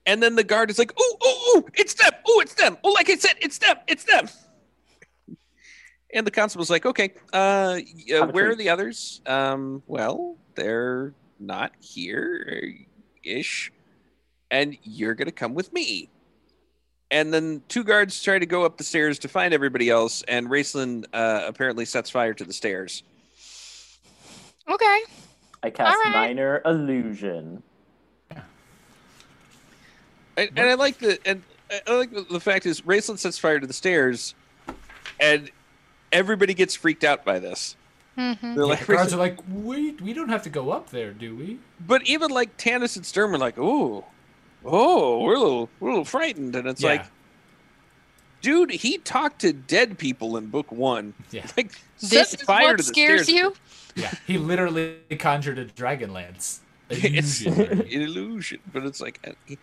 And 0.06 0.22
then 0.22 0.34
the 0.34 0.44
guard 0.44 0.70
is 0.70 0.78
like, 0.78 0.92
oh, 0.98 1.16
oh, 1.22 1.52
ooh, 1.56 1.70
it's 1.74 1.94
them. 1.94 2.12
Ooh, 2.28 2.40
it's 2.40 2.54
them. 2.54 2.76
Oh, 2.82 2.92
like 2.92 3.10
I 3.10 3.16
said, 3.16 3.34
it's 3.40 3.58
them. 3.58 3.76
It's 3.86 4.04
them. 4.04 4.28
And 6.12 6.26
the 6.26 6.32
constable's 6.32 6.70
like, 6.70 6.86
okay, 6.86 7.14
uh, 7.32 7.78
uh, 8.12 8.26
where 8.26 8.50
are 8.50 8.56
the 8.56 8.70
others? 8.70 9.20
Um, 9.26 9.80
well, 9.86 10.38
they're 10.56 11.14
not 11.38 11.70
here 11.78 12.74
ish. 13.24 13.72
And 14.50 14.76
you're 14.82 15.14
going 15.14 15.26
to 15.26 15.32
come 15.32 15.54
with 15.54 15.72
me. 15.72 16.08
And 17.10 17.34
then 17.34 17.62
two 17.68 17.82
guards 17.82 18.22
try 18.22 18.38
to 18.38 18.46
go 18.46 18.64
up 18.64 18.76
the 18.76 18.84
stairs 18.84 19.18
to 19.20 19.28
find 19.28 19.52
everybody 19.52 19.90
else, 19.90 20.22
and 20.28 20.48
Raistlin 20.48 21.06
uh, 21.12 21.42
apparently 21.46 21.84
sets 21.84 22.08
fire 22.08 22.34
to 22.34 22.44
the 22.44 22.52
stairs. 22.52 23.02
Okay. 24.70 25.00
I 25.62 25.70
cast 25.70 25.90
All 25.90 26.02
right. 26.04 26.12
Minor 26.12 26.62
Illusion. 26.64 27.62
And, 30.36 30.50
and 30.56 30.70
I 30.70 30.74
like 30.74 30.98
the 30.98 31.18
and 31.26 31.42
I 31.86 31.92
like 31.92 32.12
the, 32.12 32.22
the 32.22 32.40
fact 32.40 32.64
is 32.64 32.82
Raistlin 32.82 33.18
sets 33.18 33.38
fire 33.38 33.58
to 33.58 33.66
the 33.66 33.72
stairs, 33.72 34.34
and 35.18 35.50
everybody 36.12 36.54
gets 36.54 36.74
freaked 36.76 37.04
out 37.04 37.24
by 37.24 37.40
this. 37.40 37.76
Hmm 38.20 38.54
They're 38.54 38.66
Yeah, 38.66 38.74
the 38.76 38.84
guards 38.94 39.12
are 39.14 39.16
like, 39.16 39.38
wait, 39.48 40.00
we 40.00 40.12
don't 40.12 40.28
have 40.28 40.42
to 40.44 40.50
go 40.50 40.70
up 40.70 40.90
there, 40.90 41.12
do 41.12 41.34
we? 41.36 41.58
but 41.86 42.06
even 42.06 42.30
like 42.30 42.56
Tanis 42.56 42.96
and 42.96 43.04
Sturm 43.06 43.34
are 43.34 43.38
like, 43.38 43.58
"Ooh, 43.58 44.04
oh, 44.64 45.22
we're 45.22 45.34
a 45.34 45.38
little, 45.40 45.68
we're 45.80 45.88
a 45.88 45.92
little 45.92 46.04
frightened," 46.04 46.54
and 46.56 46.68
it's 46.68 46.82
Yeah. 46.82 46.90
like, 46.90 47.06
dude, 48.42 48.70
he 48.70 48.98
talked 48.98 49.40
to 49.40 49.52
dead 49.52 49.98
people 49.98 50.36
in 50.36 50.46
book 50.48 50.70
one. 50.72 51.14
Yeah. 51.30 51.46
Like, 51.56 51.72
This 52.00 52.30
set 52.30 52.40
is 52.40 52.46
fire 52.46 52.68
what 52.68 52.78
to 52.78 52.82
scares 52.82 53.24
stairs. 53.24 53.28
you? 53.28 53.54
Yeah, 53.96 54.12
he 54.26 54.38
literally 54.38 54.96
conjured 55.18 55.58
a 55.58 55.64
dragon 55.64 56.12
lance. 56.12 56.60
it's 56.90 57.40
Illusion, 57.42 57.70
an 57.80 57.86
illusion, 58.02 58.58
but 58.72 58.84
it's 58.84 59.00
like 59.00 59.18
uh, 59.26 59.32
he- 59.46 59.58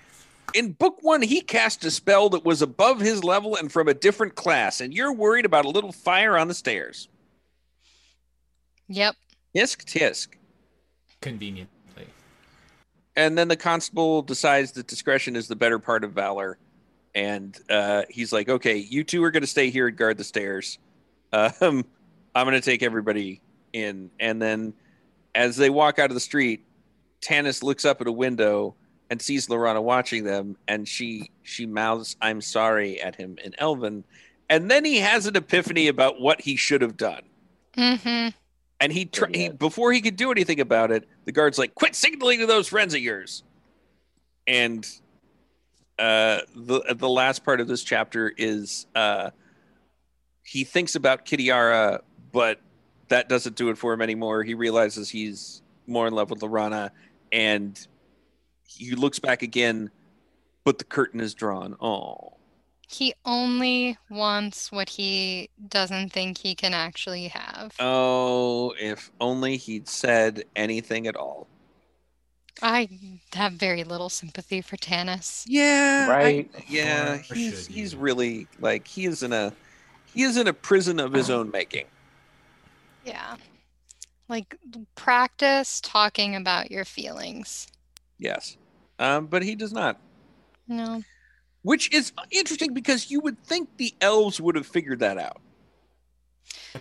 in 0.53 0.71
book 0.73 0.97
one, 1.01 1.21
he 1.21 1.41
cast 1.41 1.83
a 1.83 1.91
spell 1.91 2.29
that 2.29 2.45
was 2.45 2.61
above 2.61 3.01
his 3.01 3.21
level 3.23 3.55
and 3.57 3.69
from 3.71 3.87
a 3.89 3.93
different 3.93 4.35
class, 4.35 4.79
and 4.79 4.93
you're 4.93 5.11
worried 5.13 5.45
about 5.45 5.65
a 5.65 5.69
little 5.69 5.91
fire 5.91 6.37
on 6.37 6.47
the 6.47 6.53
stairs. 6.53 7.09
Yep. 8.89 9.15
Tisk 9.55 9.83
tisk. 9.85 10.27
Conveniently. 11.21 11.67
and 13.15 13.37
then 13.37 13.47
the 13.47 13.55
constable 13.57 14.21
decides 14.21 14.71
that 14.73 14.87
discretion 14.87 15.35
is 15.35 15.47
the 15.47 15.55
better 15.55 15.79
part 15.79 16.03
of 16.03 16.11
valor, 16.13 16.57
and 17.15 17.57
uh, 17.69 18.03
he's 18.09 18.31
like, 18.31 18.49
"Okay, 18.49 18.77
you 18.77 19.03
two 19.03 19.23
are 19.23 19.31
going 19.31 19.41
to 19.41 19.47
stay 19.47 19.69
here 19.69 19.87
and 19.87 19.97
guard 19.97 20.17
the 20.17 20.23
stairs. 20.23 20.77
Um, 21.33 21.83
I'm 22.35 22.45
going 22.45 22.53
to 22.53 22.61
take 22.61 22.83
everybody 22.83 23.41
in." 23.73 24.11
And 24.19 24.41
then, 24.41 24.73
as 25.33 25.57
they 25.57 25.69
walk 25.69 25.97
out 25.99 26.11
of 26.11 26.13
the 26.13 26.19
street, 26.21 26.65
Tanis 27.21 27.63
looks 27.63 27.83
up 27.83 27.99
at 28.01 28.07
a 28.07 28.11
window 28.11 28.75
and 29.09 29.21
sees 29.21 29.47
Laurana 29.47 29.81
watching 29.81 30.23
them, 30.23 30.55
and 30.67 30.87
she 30.87 31.31
she 31.41 31.65
mouths 31.65 32.15
"I'm 32.21 32.41
sorry" 32.41 33.01
at 33.01 33.15
him 33.15 33.37
in 33.43 33.55
Elven, 33.57 34.03
and 34.49 34.69
then 34.69 34.85
he 34.85 34.97
has 34.97 35.25
an 35.25 35.35
epiphany 35.35 35.87
about 35.87 36.21
what 36.21 36.41
he 36.41 36.55
should 36.55 36.81
have 36.83 36.95
done. 36.95 37.23
Mm-hmm. 37.75 38.29
And 38.79 38.91
he, 38.93 39.05
tr- 39.05 39.25
he 39.33 39.49
before 39.49 39.91
he 39.91 40.01
could 40.01 40.15
do 40.15 40.31
anything 40.31 40.59
about 40.59 40.91
it, 40.91 41.07
the 41.25 41.31
guard's 41.31 41.57
like, 41.57 41.73
"Quit 41.73 41.95
signaling 41.95 42.39
to 42.39 42.45
those 42.45 42.67
friends 42.67 42.93
of 42.93 42.99
yours." 43.01 43.43
And 44.45 44.87
uh, 45.97 46.39
the 46.55 46.95
the 46.95 47.09
last 47.09 47.43
part 47.43 47.59
of 47.59 47.67
this 47.67 47.83
chapter 47.83 48.31
is 48.37 48.85
uh, 48.93 49.31
he 50.43 50.63
thinks 50.63 50.95
about 50.95 51.25
Kitiara, 51.25 52.01
but 52.31 52.61
that 53.07 53.29
doesn't 53.29 53.55
do 53.55 53.69
it 53.69 53.77
for 53.77 53.93
him 53.93 54.01
anymore. 54.01 54.43
He 54.43 54.53
realizes 54.53 55.09
he's 55.09 55.61
more 55.87 56.07
in 56.07 56.13
love 56.13 56.29
with 56.29 56.41
Laurana, 56.41 56.91
and 57.31 57.87
he 58.63 58.91
looks 58.91 59.17
back 59.17 59.41
again, 59.41 59.89
but 60.63 60.77
the 60.77 60.83
curtain 60.83 61.19
is 61.19 61.33
drawn. 61.33 61.75
Oh, 61.81 62.36
He 62.89 63.13
only 63.25 63.97
wants 64.09 64.71
what 64.71 64.87
he 64.89 65.49
doesn't 65.67 66.13
think 66.13 66.37
he 66.37 66.55
can 66.55 66.73
actually 66.73 67.27
have. 67.27 67.73
oh! 67.79 68.73
If 68.79 69.11
only 69.19 69.57
he'd 69.57 69.87
said 69.89 70.45
anything 70.55 71.05
at 71.05 71.15
all. 71.17 71.47
I 72.61 72.87
have 73.33 73.53
very 73.53 73.83
little 73.83 74.09
sympathy 74.09 74.61
for 74.61 74.77
Tanis. 74.77 75.43
Yeah, 75.47 76.07
I- 76.09 76.11
Right. 76.11 76.51
yeah, 76.67 77.13
Or 77.15 77.17
he's 77.17 77.67
he's 77.67 77.95
really 77.95 78.47
like 78.59 78.87
he 78.87 79.05
is 79.05 79.21
in 79.21 79.31
a 79.33 79.53
he 80.05 80.23
is 80.23 80.37
in 80.37 80.47
a 80.47 80.53
prison 80.53 80.99
of 80.99 81.13
his 81.13 81.29
own 81.29 81.51
making. 81.51 81.85
Yeah. 83.05 83.35
Like 84.29 84.57
practice 84.95 85.79
talking 85.81 86.35
about 86.35 86.71
your 86.71 86.83
feelings. 86.85 87.67
Yes, 88.17 88.57
um, 88.97 89.27
but 89.27 89.43
he 89.43 89.53
does 89.55 89.71
not, 89.73 89.99
No. 90.67 91.03
Which 91.63 91.93
is 91.93 92.11
interesting 92.31 92.73
because 92.73 93.09
you 93.11 93.19
would 93.21 93.41
think 93.43 93.69
the 93.77 93.93
elves 94.01 94.39
would 94.39 94.55
have 94.55 94.67
figured 94.67 94.99
that 94.99 95.17
out, 95.17 95.41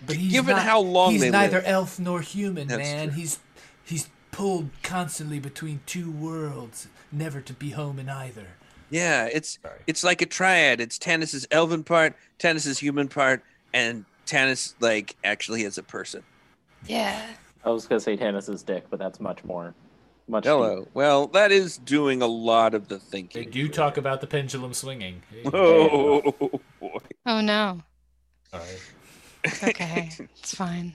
But 0.05 0.15
he's 0.15 0.31
given 0.31 0.55
not- 0.55 0.65
how 0.65 0.79
long 0.79 1.11
he's 1.11 1.21
they 1.21 1.29
neither 1.29 1.57
live. 1.57 1.65
elf 1.67 1.99
nor 1.99 2.21
human, 2.21 2.67
That's 2.67 2.79
man. 2.79 3.07
true. 3.09 3.17
He's 3.17 3.39
he's 3.83 4.09
pulled 4.31 4.69
constantly 4.83 5.39
between 5.39 5.81
two 5.85 6.11
worlds, 6.11 6.87
never 7.11 7.41
to 7.41 7.53
be 7.53 7.71
home 7.71 7.97
in 7.99 8.07
either. 8.09 8.47
Yeah, 8.89 9.25
it's 9.25 9.59
Sorry. 9.61 9.79
it's 9.87 10.03
like 10.03 10.21
a 10.21 10.25
triad. 10.25 10.79
It's 10.79 10.97
Tanis's 10.97 11.47
elven 11.51 11.83
part, 11.83 12.15
Tanis's 12.39 12.79
human 12.79 13.07
part, 13.09 13.43
and 13.73 14.05
Tanis 14.25 14.75
like 14.79 15.15
actually 15.23 15.63
is 15.63 15.77
a 15.77 15.83
person. 15.83 16.23
Yeah. 16.85 17.25
I 17.65 17.69
was 17.71 17.85
gonna 17.85 17.99
say 17.99 18.15
Tanis's 18.15 18.63
dick, 18.63 18.85
but 18.89 18.99
that's 18.99 19.19
much 19.19 19.43
more. 19.43 19.73
Much 20.29 20.43
Hello. 20.43 20.87
Well, 20.93 21.27
that 21.27 21.51
is 21.53 21.77
doing 21.77 22.21
a 22.21 22.27
lot 22.27 22.73
of 22.73 22.89
the 22.89 22.99
thinking. 22.99 23.45
They 23.45 23.49
do 23.49 23.69
talk 23.69 23.95
about 23.95 24.19
the 24.19 24.27
pendulum 24.27 24.73
swinging. 24.73 25.23
Hey, 25.31 25.43
Oh 25.53 26.61
boy. 26.81 26.97
Oh 27.25 27.39
no. 27.41 27.81
sorry. 28.51 28.63
It's 29.45 29.63
okay. 29.63 30.09
it's 30.19 30.53
fine. 30.53 30.93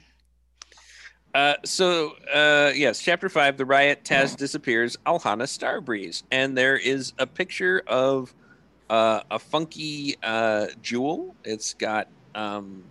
Uh, 1.35 1.55
so 1.65 2.13
uh, 2.33 2.73
yes, 2.75 3.01
chapter 3.01 3.31
five, 3.31 3.57
the 3.57 3.65
riot. 3.65 4.05
Taz 4.05 4.37
disappears. 4.37 4.99
Alhana 5.07 5.45
Starbreeze, 5.45 6.25
and 6.31 6.57
there 6.57 6.77
is 6.77 7.15
a 7.19 7.27
picture 7.27 7.83
of 7.87 8.35
uh, 8.91 9.21
a 9.31 9.39
funky 9.39 10.17
uh, 10.23 10.67
jewel. 10.83 11.35
It's 11.43 11.73
got 11.73 12.09
um, 12.35 12.85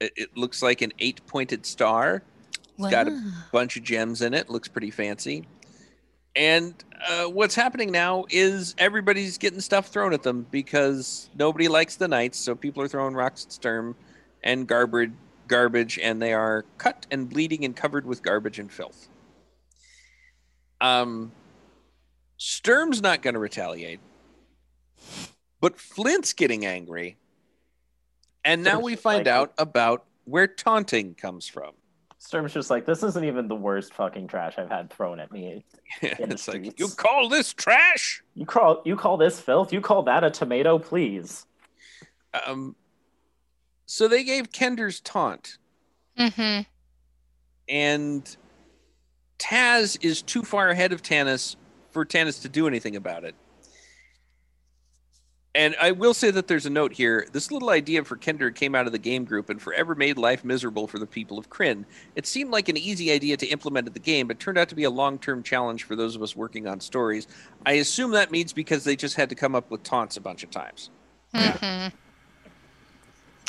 it, 0.00 0.12
it 0.16 0.36
looks 0.36 0.62
like 0.62 0.80
an 0.80 0.94
eight-pointed 0.98 1.66
star. 1.66 2.22
It's 2.78 2.90
got 2.90 3.08
a 3.08 3.32
bunch 3.52 3.76
of 3.76 3.82
gems 3.82 4.22
in 4.22 4.34
it. 4.34 4.50
Looks 4.50 4.68
pretty 4.68 4.90
fancy. 4.90 5.46
And 6.34 6.74
uh, 7.08 7.24
what's 7.24 7.54
happening 7.54 7.90
now 7.90 8.26
is 8.28 8.74
everybody's 8.76 9.38
getting 9.38 9.60
stuff 9.60 9.88
thrown 9.88 10.12
at 10.12 10.22
them 10.22 10.46
because 10.50 11.30
nobody 11.34 11.66
likes 11.66 11.96
the 11.96 12.08
knights, 12.08 12.38
so 12.38 12.54
people 12.54 12.82
are 12.82 12.88
throwing 12.88 13.14
rocks 13.14 13.46
at 13.46 13.52
Sturm 13.52 13.96
and 14.42 14.66
garbage, 14.66 15.12
garbage, 15.48 15.98
and 15.98 16.20
they 16.20 16.34
are 16.34 16.66
cut 16.76 17.06
and 17.10 17.30
bleeding 17.30 17.64
and 17.64 17.74
covered 17.74 18.04
with 18.04 18.22
garbage 18.22 18.58
and 18.58 18.70
filth. 18.70 19.08
Um, 20.78 21.32
Sturm's 22.36 23.00
not 23.00 23.22
going 23.22 23.32
to 23.32 23.40
retaliate, 23.40 24.00
but 25.58 25.80
Flint's 25.80 26.34
getting 26.34 26.66
angry, 26.66 27.16
and 28.44 28.62
now 28.62 28.78
we 28.78 28.94
find 28.94 29.26
out 29.26 29.54
about 29.56 30.04
where 30.24 30.46
taunting 30.46 31.14
comes 31.14 31.48
from. 31.48 31.72
Sturm's 32.18 32.52
just 32.52 32.70
like, 32.70 32.86
this 32.86 33.02
isn't 33.02 33.24
even 33.24 33.46
the 33.46 33.54
worst 33.54 33.92
fucking 33.94 34.26
trash 34.28 34.54
I've 34.58 34.70
had 34.70 34.90
thrown 34.90 35.20
at 35.20 35.30
me. 35.30 35.64
In 36.02 36.28
the 36.28 36.34
it's 36.34 36.48
like 36.48 36.78
you 36.78 36.88
call 36.88 37.28
this 37.28 37.52
trash. 37.52 38.22
You 38.34 38.46
call 38.46 38.82
you 38.84 38.96
call 38.96 39.16
this 39.16 39.38
filth? 39.38 39.72
You 39.72 39.80
call 39.80 40.02
that 40.04 40.24
a 40.24 40.30
tomato, 40.30 40.78
please? 40.78 41.46
Um, 42.46 42.74
so 43.86 44.08
they 44.08 44.24
gave 44.24 44.50
Kender's 44.52 45.00
taunt, 45.00 45.58
Mm-hmm. 46.18 46.62
and 47.68 48.36
Taz 49.38 49.98
is 50.02 50.22
too 50.22 50.42
far 50.42 50.70
ahead 50.70 50.92
of 50.92 51.02
Tanis 51.02 51.56
for 51.90 52.04
Tanis 52.06 52.40
to 52.42 52.48
do 52.48 52.66
anything 52.66 52.96
about 52.96 53.24
it. 53.24 53.34
And 55.56 55.74
I 55.80 55.92
will 55.92 56.12
say 56.12 56.30
that 56.32 56.48
there's 56.48 56.66
a 56.66 56.70
note 56.70 56.92
here. 56.92 57.26
This 57.32 57.50
little 57.50 57.70
idea 57.70 58.04
for 58.04 58.14
Kender 58.14 58.54
came 58.54 58.74
out 58.74 58.84
of 58.84 58.92
the 58.92 58.98
game 58.98 59.24
group 59.24 59.48
and 59.48 59.60
forever 59.60 59.94
made 59.94 60.18
life 60.18 60.44
miserable 60.44 60.86
for 60.86 60.98
the 60.98 61.06
people 61.06 61.38
of 61.38 61.48
Krynn. 61.48 61.86
It 62.14 62.26
seemed 62.26 62.50
like 62.50 62.68
an 62.68 62.76
easy 62.76 63.10
idea 63.10 63.38
to 63.38 63.46
implement 63.46 63.86
at 63.86 63.94
the 63.94 64.00
game, 64.00 64.28
but 64.28 64.38
turned 64.38 64.58
out 64.58 64.68
to 64.68 64.74
be 64.74 64.84
a 64.84 64.90
long 64.90 65.18
term 65.18 65.42
challenge 65.42 65.84
for 65.84 65.96
those 65.96 66.14
of 66.14 66.22
us 66.22 66.36
working 66.36 66.66
on 66.66 66.78
stories. 66.78 67.26
I 67.64 67.72
assume 67.72 68.10
that 68.10 68.30
means 68.30 68.52
because 68.52 68.84
they 68.84 68.96
just 68.96 69.16
had 69.16 69.30
to 69.30 69.34
come 69.34 69.54
up 69.54 69.70
with 69.70 69.82
taunts 69.82 70.18
a 70.18 70.20
bunch 70.20 70.44
of 70.44 70.50
times. 70.50 70.90
Mm-hmm. 71.34 71.96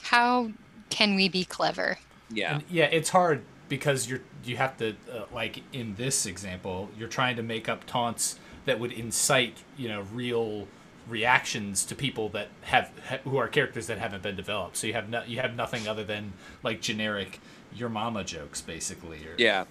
How 0.04 0.50
can 0.90 1.16
we 1.16 1.28
be 1.28 1.44
clever? 1.44 1.98
Yeah. 2.30 2.56
And 2.56 2.64
yeah, 2.70 2.86
it's 2.86 3.10
hard 3.10 3.44
because 3.68 4.10
you're 4.10 4.22
you 4.46 4.56
have 4.56 4.78
to 4.78 4.96
uh, 5.12 5.26
like 5.34 5.62
in 5.74 5.96
this 5.96 6.26
example, 6.26 6.90
you're 6.98 7.10
trying 7.10 7.36
to 7.36 7.44
make 7.44 7.68
up 7.68 7.86
taunts 7.86 8.40
that 8.64 8.80
would 8.80 8.94
incite 8.94 9.64
you 9.76 9.90
know 9.90 10.06
real 10.14 10.70
reactions 11.10 11.86
to 11.86 11.96
people 11.96 12.30
that 12.30 12.50
have 12.62 12.92
who 13.24 13.38
are 13.38 13.48
characters 13.48 13.88
that 13.88 13.98
haven't 13.98 14.24
been 14.24 14.36
developed. 14.36 14.78
So 14.78 14.88
you 14.88 14.94
have 14.94 15.10
no, 15.10 15.24
you 15.24 15.40
have 15.40 15.56
nothing 15.56 15.88
other 15.88 16.04
than 16.04 16.34
like 16.64 16.82
generic 16.82 17.40
your 17.74 17.90
mama 17.90 18.24
jokes 18.24 18.62
basically. 18.62 19.18
Or, 19.26 19.36
Yeah. 19.38 19.66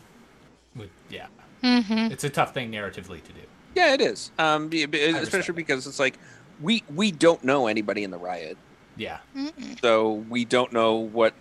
with, 0.74 0.90
yeah. 1.10 1.26
Mm-hmm. 1.62 2.12
It's 2.12 2.24
a 2.24 2.30
tough 2.30 2.54
thing 2.54 2.70
narratively 2.72 3.22
to 3.22 3.32
do. 3.32 3.40
Yeah, 3.74 3.92
it 3.94 4.00
is. 4.00 4.30
Um, 4.38 4.68
be- 4.68 4.86
be- 4.86 5.04
respect 5.06 5.22
especially 5.24 5.54
because 5.54 5.86
it's 5.86 5.98
like 5.98 6.18
we 6.60 6.82
we 6.94 7.10
don't 7.10 7.42
know 7.44 7.66
anybody 7.66 8.04
in 8.04 8.10
the 8.10 8.18
riot, 8.18 8.56
Yeah. 8.96 9.18
Mm-mm. 9.36 9.80
so 9.80 10.12
we 10.30 10.44
don't 10.44 10.72
know 10.72 10.94
what 10.94 11.34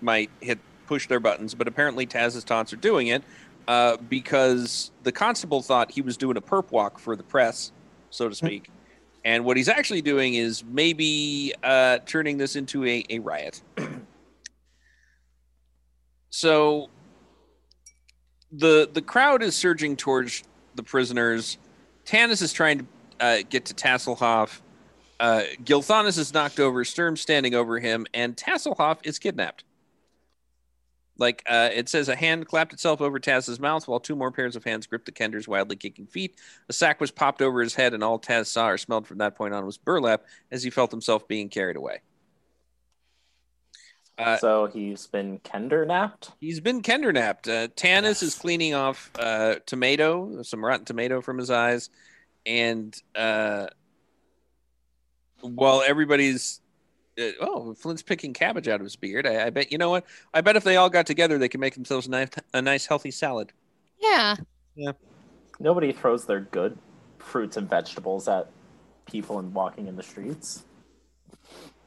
might 0.00 0.30
hit 0.40 0.58
push 0.86 1.08
their 1.08 1.20
buttons. 1.20 1.54
But 1.54 1.68
apparently, 1.68 2.06
Taz's 2.06 2.44
taunts 2.44 2.72
are 2.72 2.76
doing 2.76 3.08
it 3.08 3.22
uh, 3.68 3.96
because 4.08 4.90
the 5.02 5.12
constable 5.12 5.60
thought 5.62 5.90
he 5.90 6.00
was 6.00 6.16
doing 6.16 6.36
a 6.36 6.40
perp 6.40 6.70
walk 6.70 6.98
for 6.98 7.16
the 7.16 7.22
press, 7.24 7.72
so 8.10 8.28
to 8.28 8.34
speak. 8.42 8.70
And 9.26 9.44
what 9.44 9.56
he's 9.56 9.68
actually 9.68 10.02
doing 10.02 10.34
is 10.34 10.62
maybe 10.62 11.52
uh, 11.64 11.98
turning 12.06 12.38
this 12.38 12.54
into 12.54 12.86
a, 12.86 13.04
a 13.10 13.18
riot. 13.18 13.60
so 16.30 16.88
the 18.52 18.88
the 18.92 19.02
crowd 19.02 19.42
is 19.42 19.56
surging 19.56 19.96
towards 19.96 20.44
the 20.76 20.84
prisoners. 20.84 21.58
Tanis 22.04 22.40
is 22.40 22.52
trying 22.52 22.78
to 22.78 22.86
uh, 23.18 23.38
get 23.50 23.64
to 23.64 23.74
Tasslehoff. 23.74 24.60
Uh, 25.18 25.42
Gilthanas 25.64 26.18
is 26.18 26.32
knocked 26.32 26.60
over. 26.60 26.84
Sturm 26.84 27.16
standing 27.16 27.56
over 27.56 27.80
him, 27.80 28.06
and 28.14 28.36
Tasslehoff 28.36 28.98
is 29.02 29.18
kidnapped. 29.18 29.64
Like 31.18 31.42
uh, 31.48 31.70
it 31.72 31.88
says, 31.88 32.08
a 32.08 32.16
hand 32.16 32.46
clapped 32.46 32.72
itself 32.72 33.00
over 33.00 33.18
Taz's 33.18 33.58
mouth, 33.58 33.88
while 33.88 34.00
two 34.00 34.16
more 34.16 34.30
pairs 34.30 34.56
of 34.56 34.64
hands 34.64 34.86
gripped 34.86 35.06
the 35.06 35.12
Kender's 35.12 35.48
wildly 35.48 35.76
kicking 35.76 36.06
feet. 36.06 36.38
A 36.68 36.72
sack 36.72 37.00
was 37.00 37.10
popped 37.10 37.40
over 37.40 37.60
his 37.60 37.74
head, 37.74 37.94
and 37.94 38.04
all 38.04 38.18
Taz 38.18 38.46
saw 38.46 38.68
or 38.68 38.78
smelled 38.78 39.06
from 39.06 39.18
that 39.18 39.36
point 39.36 39.54
on 39.54 39.64
was 39.64 39.78
burlap 39.78 40.24
as 40.50 40.62
he 40.62 40.70
felt 40.70 40.90
himself 40.90 41.26
being 41.26 41.48
carried 41.48 41.76
away. 41.76 42.00
Uh, 44.18 44.38
so 44.38 44.66
he's 44.66 45.06
been 45.06 45.38
Kender 45.40 45.86
napped. 45.86 46.32
He's 46.40 46.60
been 46.60 46.80
Kender 46.82 47.12
napped. 47.12 47.48
Uh, 47.48 47.68
Tanis 47.68 48.22
is 48.22 48.34
cleaning 48.34 48.74
off 48.74 49.10
uh, 49.18 49.56
tomato, 49.66 50.42
some 50.42 50.64
rotten 50.64 50.86
tomato 50.86 51.20
from 51.20 51.36
his 51.38 51.50
eyes, 51.50 51.90
and 52.46 52.98
uh, 53.14 53.66
while 55.40 55.82
everybody's 55.86 56.60
uh, 57.18 57.30
oh, 57.40 57.74
Flint's 57.74 58.02
picking 58.02 58.32
cabbage 58.32 58.68
out 58.68 58.80
of 58.80 58.84
his 58.84 58.96
beard. 58.96 59.26
I, 59.26 59.46
I 59.46 59.50
bet 59.50 59.72
you 59.72 59.78
know 59.78 59.90
what? 59.90 60.04
I 60.34 60.40
bet 60.40 60.56
if 60.56 60.64
they 60.64 60.76
all 60.76 60.90
got 60.90 61.06
together, 61.06 61.38
they 61.38 61.48
could 61.48 61.60
make 61.60 61.74
themselves 61.74 62.06
a 62.06 62.10
nice, 62.10 62.28
a 62.54 62.62
nice 62.62 62.86
healthy 62.86 63.10
salad. 63.10 63.52
Yeah. 64.00 64.36
Yeah. 64.74 64.92
Nobody 65.58 65.92
throws 65.92 66.26
their 66.26 66.40
good 66.40 66.76
fruits 67.18 67.56
and 67.56 67.68
vegetables 67.68 68.28
at 68.28 68.50
people 69.06 69.38
and 69.38 69.54
walking 69.54 69.86
in 69.86 69.96
the 69.96 70.02
streets. 70.02 70.64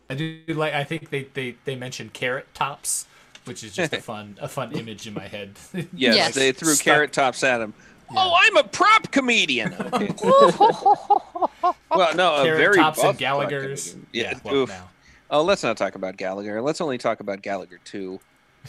I 0.10 0.15
do 0.15 0.39
like. 0.48 0.74
I 0.74 0.84
think 0.84 1.10
they 1.12 1.26
they 1.36 1.56
they 1.65 1.76
mentioned 1.76 2.13
carrot 2.13 2.48
tops, 2.56 3.06
which 3.46 3.63
is 3.63 3.74
just 3.74 3.94
a 3.94 4.02
fun 4.02 4.38
a 4.42 4.48
fun 4.48 4.72
image 4.72 5.06
in 5.06 5.13
my 5.13 5.28
head. 5.28 5.54
Yes, 5.74 5.88
Yes. 6.15 6.36
they 6.36 6.52
threw 6.52 6.74
Stuck- 6.74 6.86
carrot 6.86 7.13
tops 7.13 7.44
at 7.44 7.62
him. 7.62 7.74
Oh, 8.15 8.34
I'm 8.36 8.58
a 8.58 8.63
prop 8.63 9.12
comedian. 9.12 9.72
Okay. 9.72 10.10
well, 10.24 12.15
no, 12.15 12.38
a 12.38 12.44
carrot 12.44 12.58
very 12.58 12.76
tops 12.78 13.04
and 13.04 13.15
Gallagher's. 13.20 13.92
comedian. 13.92 14.08
Yeah. 14.13 14.39
well, 14.44 14.56
oof. 14.56 14.70
now. 14.70 14.88
Oh, 15.32 15.44
let's 15.44 15.63
not 15.63 15.78
talk 15.78 15.96
about 15.96 16.18
Gallagher. 16.18 16.62
Let's 16.62 16.82
only 16.82 16.98
talk 16.98 17.20
about 17.20 17.42
Gallagher 17.42 17.80
two. 17.84 18.20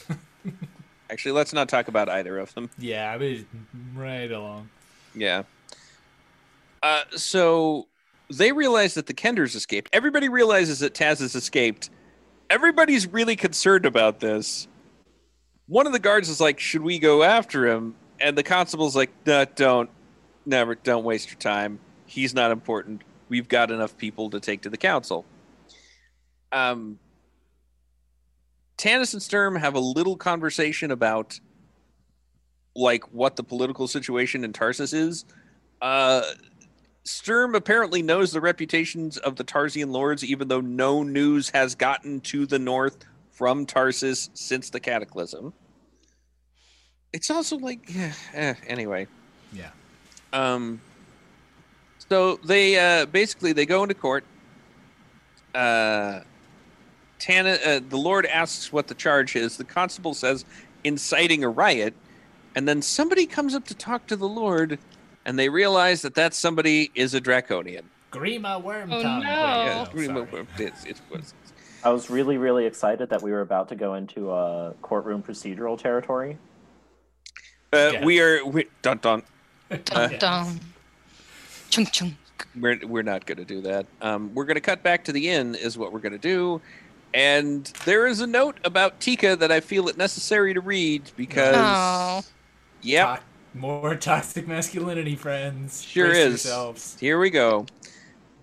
Actually, 1.10 1.32
let's 1.32 1.52
not 1.52 1.68
talk 1.68 1.88
about 1.88 2.08
either 2.08 2.38
of 2.38 2.54
them. 2.54 2.70
Yeah, 2.78 3.10
I 3.10 3.18
mean, 3.18 3.46
right 3.94 4.30
along. 4.30 4.68
Yeah. 5.14 5.42
Uh, 6.82 7.02
so 7.16 7.88
they 8.30 8.52
realize 8.52 8.94
that 8.94 9.06
the 9.06 9.14
Kenders 9.14 9.56
escaped. 9.56 9.90
Everybody 9.92 10.28
realizes 10.28 10.78
that 10.80 10.94
Tas 10.94 11.18
has 11.20 11.34
escaped. 11.34 11.90
Everybody's 12.48 13.06
really 13.06 13.36
concerned 13.36 13.86
about 13.86 14.20
this. 14.20 14.68
One 15.66 15.86
of 15.86 15.92
the 15.92 15.98
guards 15.98 16.28
is 16.28 16.40
like, 16.40 16.60
"Should 16.60 16.82
we 16.82 16.98
go 16.98 17.22
after 17.22 17.66
him?" 17.66 17.94
And 18.20 18.36
the 18.36 18.42
constable's 18.42 18.94
like, 18.94 19.10
"No, 19.24 19.44
don't. 19.44 19.90
Never. 20.44 20.74
Don't 20.74 21.04
waste 21.04 21.30
your 21.30 21.38
time. 21.38 21.80
He's 22.06 22.34
not 22.34 22.50
important. 22.50 23.02
We've 23.28 23.48
got 23.48 23.70
enough 23.70 23.96
people 23.96 24.30
to 24.30 24.40
take 24.40 24.62
to 24.62 24.70
the 24.70 24.76
council." 24.76 25.24
Um, 26.52 26.98
Tanis 28.76 29.12
and 29.12 29.22
Sturm 29.22 29.56
have 29.56 29.74
a 29.74 29.80
little 29.80 30.16
conversation 30.16 30.90
about 30.90 31.38
like 32.74 33.04
what 33.12 33.36
the 33.36 33.42
political 33.42 33.86
situation 33.86 34.44
in 34.44 34.52
Tarsis 34.52 34.94
is. 34.94 35.24
Uh, 35.82 36.22
Sturm 37.04 37.54
apparently 37.54 38.02
knows 38.02 38.32
the 38.32 38.40
reputations 38.40 39.18
of 39.18 39.36
the 39.36 39.44
Tarsian 39.44 39.90
lords, 39.90 40.24
even 40.24 40.48
though 40.48 40.60
no 40.60 41.02
news 41.02 41.50
has 41.50 41.74
gotten 41.74 42.20
to 42.20 42.46
the 42.46 42.58
north 42.58 43.04
from 43.30 43.66
Tarsis 43.66 44.30
since 44.34 44.70
the 44.70 44.80
Cataclysm. 44.80 45.52
It's 47.12 47.30
also 47.30 47.58
like, 47.58 47.80
eh, 47.96 48.12
eh, 48.34 48.54
anyway. 48.66 49.06
Yeah. 49.52 49.70
Um. 50.32 50.80
So 52.08 52.36
they 52.44 52.78
uh, 52.78 53.06
basically 53.06 53.52
they 53.52 53.66
go 53.66 53.82
into 53.82 53.94
court. 53.94 54.24
Uh, 55.54 56.20
Tana, 57.20 57.58
uh, 57.64 57.80
the 57.88 57.98
Lord 57.98 58.26
asks 58.26 58.72
what 58.72 58.88
the 58.88 58.94
charge 58.94 59.36
is. 59.36 59.56
The 59.56 59.64
constable 59.64 60.14
says 60.14 60.44
inciting 60.82 61.44
a 61.44 61.48
riot, 61.48 61.94
and 62.56 62.66
then 62.66 62.82
somebody 62.82 63.26
comes 63.26 63.54
up 63.54 63.66
to 63.66 63.74
talk 63.74 64.06
to 64.08 64.16
the 64.16 64.28
Lord, 64.28 64.78
and 65.24 65.38
they 65.38 65.48
realize 65.48 66.02
that 66.02 66.14
that 66.14 66.34
somebody 66.34 66.90
is 66.94 67.14
a 67.14 67.20
draconian. 67.20 67.88
Grima 68.10 68.60
Worm 68.60 68.92
Oh, 68.92 69.02
no. 69.02 69.20
Yeah, 69.20 69.86
Wait, 69.94 70.10
no, 70.10 70.22
it, 70.22 70.46
it, 70.58 70.72
it 70.84 71.00
was. 71.10 71.34
I 71.84 71.90
was 71.90 72.10
really, 72.10 72.38
really 72.38 72.66
excited 72.66 73.08
that 73.10 73.22
we 73.22 73.30
were 73.30 73.40
about 73.40 73.68
to 73.68 73.76
go 73.76 73.94
into 73.94 74.32
a 74.32 74.74
courtroom 74.82 75.22
procedural 75.22 75.78
territory. 75.78 76.36
Uh, 77.72 77.90
Yeah. 77.92 78.04
We 78.04 78.20
are 78.20 78.44
we, 78.44 78.66
dun 78.82 78.98
dun. 78.98 79.22
Dun, 79.84 80.18
dun. 80.18 80.60
Chung 81.70 81.86
chung. 81.86 82.16
We're 82.58 82.80
we're 82.84 83.02
not 83.02 83.26
going 83.26 83.38
to 83.38 83.44
do 83.44 83.60
that. 83.62 83.86
Um, 84.00 84.34
we're 84.34 84.44
going 84.44 84.56
to 84.56 84.60
cut 84.60 84.82
back 84.82 85.04
to 85.04 85.12
the 85.12 85.28
inn, 85.28 85.54
is 85.54 85.78
what 85.78 85.92
we're 85.92 86.00
going 86.00 86.12
to 86.12 86.18
do. 86.18 86.60
And 87.12 87.64
there 87.84 88.06
is 88.06 88.20
a 88.20 88.26
note 88.26 88.58
about 88.64 89.00
Tika 89.00 89.36
that 89.36 89.50
I 89.50 89.60
feel 89.60 89.88
it 89.88 89.96
necessary 89.96 90.54
to 90.54 90.60
read 90.60 91.10
because, 91.16 92.24
yep, 92.82 93.06
Tox- 93.06 93.24
more 93.54 93.96
toxic 93.96 94.46
masculinity, 94.46 95.16
friends. 95.16 95.82
Sure 95.82 96.08
Brace 96.08 96.18
is. 96.18 96.44
Yourselves. 96.44 96.96
Here 97.00 97.18
we 97.18 97.30
go. 97.30 97.66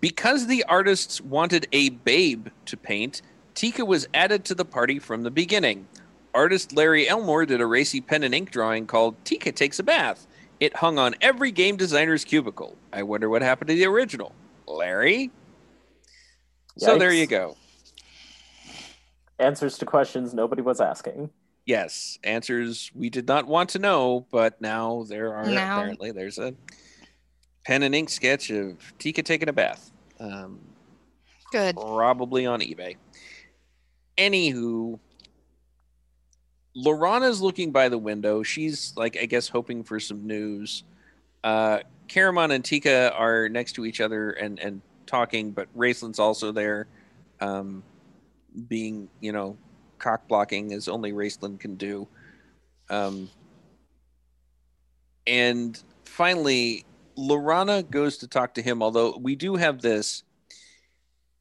Because 0.02 0.48
the 0.48 0.64
artists 0.66 1.22
wanted 1.22 1.68
a 1.72 1.90
babe 1.90 2.50
to 2.66 2.78
paint, 2.78 3.22
Tika 3.56 3.86
was 3.86 4.08
added 4.14 4.46
to 4.46 4.56
the 4.56 4.66
party 4.66 5.00
from 5.00 5.24
the 5.24 5.32
beginning. 5.32 5.88
Artist 6.34 6.76
Larry 6.76 7.10
Elmore 7.10 7.46
did 7.46 7.62
a 7.62 7.66
racy 7.66 8.02
pen 8.02 8.24
and 8.24 8.36
ink 8.36 8.52
drawing 8.52 8.86
called 8.86 9.16
Tika 9.24 9.52
Takes 9.52 9.80
a 9.80 9.84
Bath. 9.84 10.28
It 10.60 10.76
hung 10.76 11.00
on 11.00 11.16
every 11.22 11.52
game 11.52 11.78
designer's 11.78 12.24
cubicle. 12.24 12.76
I 12.92 13.04
wonder 13.04 13.30
what 13.30 13.42
happened 13.42 13.70
to 13.70 13.76
the 13.76 13.86
original. 13.86 14.34
Larry? 14.68 15.32
So 16.78 16.98
there 16.98 17.14
you 17.14 17.26
go. 17.26 17.56
Answers 19.40 19.78
to 19.80 19.86
questions 19.86 20.34
nobody 20.34 20.62
was 20.62 20.82
asking. 20.82 21.30
Yes, 21.66 22.18
answers 22.24 22.92
we 22.96 23.10
did 23.10 23.28
not 23.28 23.46
want 23.46 23.70
to 23.72 23.80
know, 23.80 24.26
but 24.32 24.60
now 24.62 25.04
there 25.08 25.36
are 25.36 25.46
Now- 25.46 25.80
apparently 25.80 26.12
there's 26.12 26.40
a 26.40 26.54
pen 27.66 27.84
and 27.84 27.94
ink 27.94 28.10
sketch 28.10 28.50
of 28.50 28.78
Tika 28.98 29.22
taking 29.22 29.50
a 29.50 29.54
bath. 29.54 29.92
Um, 30.20 30.60
Good. 31.52 31.76
probably 31.76 32.46
on 32.46 32.62
eBay. 32.62 32.96
Anywho, 34.18 34.98
Laurana's 36.76 37.42
looking 37.42 37.72
by 37.72 37.90
the 37.90 37.98
window. 37.98 38.44
She's 38.44 38.94
like, 38.96 39.18
I 39.22 39.26
guess, 39.26 39.48
hoping 39.48 39.84
for 39.84 40.00
some 40.00 40.26
news. 40.26 40.84
Uh, 41.44 41.80
Caramon 42.08 42.52
and 42.54 42.64
Tika 42.64 43.14
are 43.14 43.50
next 43.50 43.74
to 43.74 43.86
each 43.86 44.00
other 44.02 44.32
and 44.32 44.60
and 44.60 44.82
talking, 45.06 45.52
but 45.52 45.68
Raistlin's 45.76 46.20
also 46.20 46.52
there, 46.52 46.88
um, 47.42 47.84
being 48.68 49.10
you 49.20 49.32
know, 49.32 49.58
cock 50.00 50.28
blocking 50.28 50.74
as 50.74 50.88
only 50.88 51.12
Raistlin 51.12 51.60
can 51.60 51.76
do. 51.76 52.08
Um, 52.90 53.30
and 55.26 55.82
finally, 56.06 56.86
Laurana 57.18 57.90
goes 57.90 58.18
to 58.20 58.28
talk 58.28 58.54
to 58.56 58.62
him. 58.62 58.82
Although 58.82 59.18
we 59.18 59.36
do 59.36 59.56
have 59.56 59.82
this. 59.82 60.24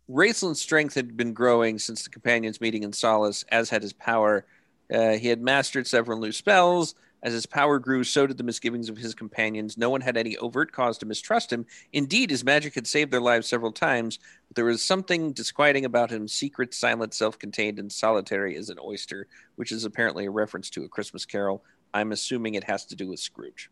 Raistlin's 0.09 0.61
strength 0.61 0.95
had 0.95 1.17
been 1.17 1.33
growing 1.33 1.81
since 1.81 2.05
the 2.05 2.11
companions 2.11 2.61
meeting 2.61 2.85
in 2.85 2.93
Solace, 2.93 3.45
as 3.51 3.71
had 3.71 3.83
his 3.83 3.93
power. 3.93 4.47
Uh, 4.93 5.13
he 5.13 5.27
had 5.27 5.41
mastered 5.41 5.85
several 5.87 6.21
new 6.21 6.31
spells. 6.31 6.95
As 7.23 7.33
his 7.33 7.47
power 7.47 7.79
grew, 7.79 8.05
so 8.05 8.27
did 8.27 8.37
the 8.37 8.45
misgivings 8.45 8.89
of 8.89 8.99
his 8.99 9.15
companions. 9.15 9.77
No 9.77 9.91
one 9.91 10.01
had 10.03 10.17
any 10.17 10.37
overt 10.37 10.71
cause 10.71 10.99
to 10.99 11.07
mistrust 11.07 11.53
him. 11.53 11.67
Indeed, 11.93 12.31
his 12.31 12.45
magic 12.45 12.75
had 12.75 12.87
saved 12.87 13.11
their 13.11 13.21
lives 13.21 13.49
several 13.49 13.73
times, 13.73 14.19
but 14.49 14.55
there 14.55 14.65
was 14.67 14.85
something 14.85 15.33
disquieting 15.33 15.85
about 15.85 16.11
him 16.11 16.29
secret, 16.29 16.75
silent, 16.75 17.15
self 17.15 17.39
contained, 17.39 17.79
and 17.79 17.91
solitary 17.91 18.57
as 18.57 18.69
an 18.69 18.79
oyster, 18.83 19.27
which 19.57 19.73
is 19.73 19.85
apparently 19.85 20.27
a 20.27 20.31
reference 20.31 20.71
to 20.71 20.85
a 20.85 20.89
Christmas 20.89 21.25
carol. 21.25 21.65
I'm 21.95 22.13
assuming 22.13 22.55
it 22.55 22.65
has 22.65 22.85
to 22.87 22.97
do 22.97 23.09
with 23.09 23.19
Scrooge. 23.21 23.71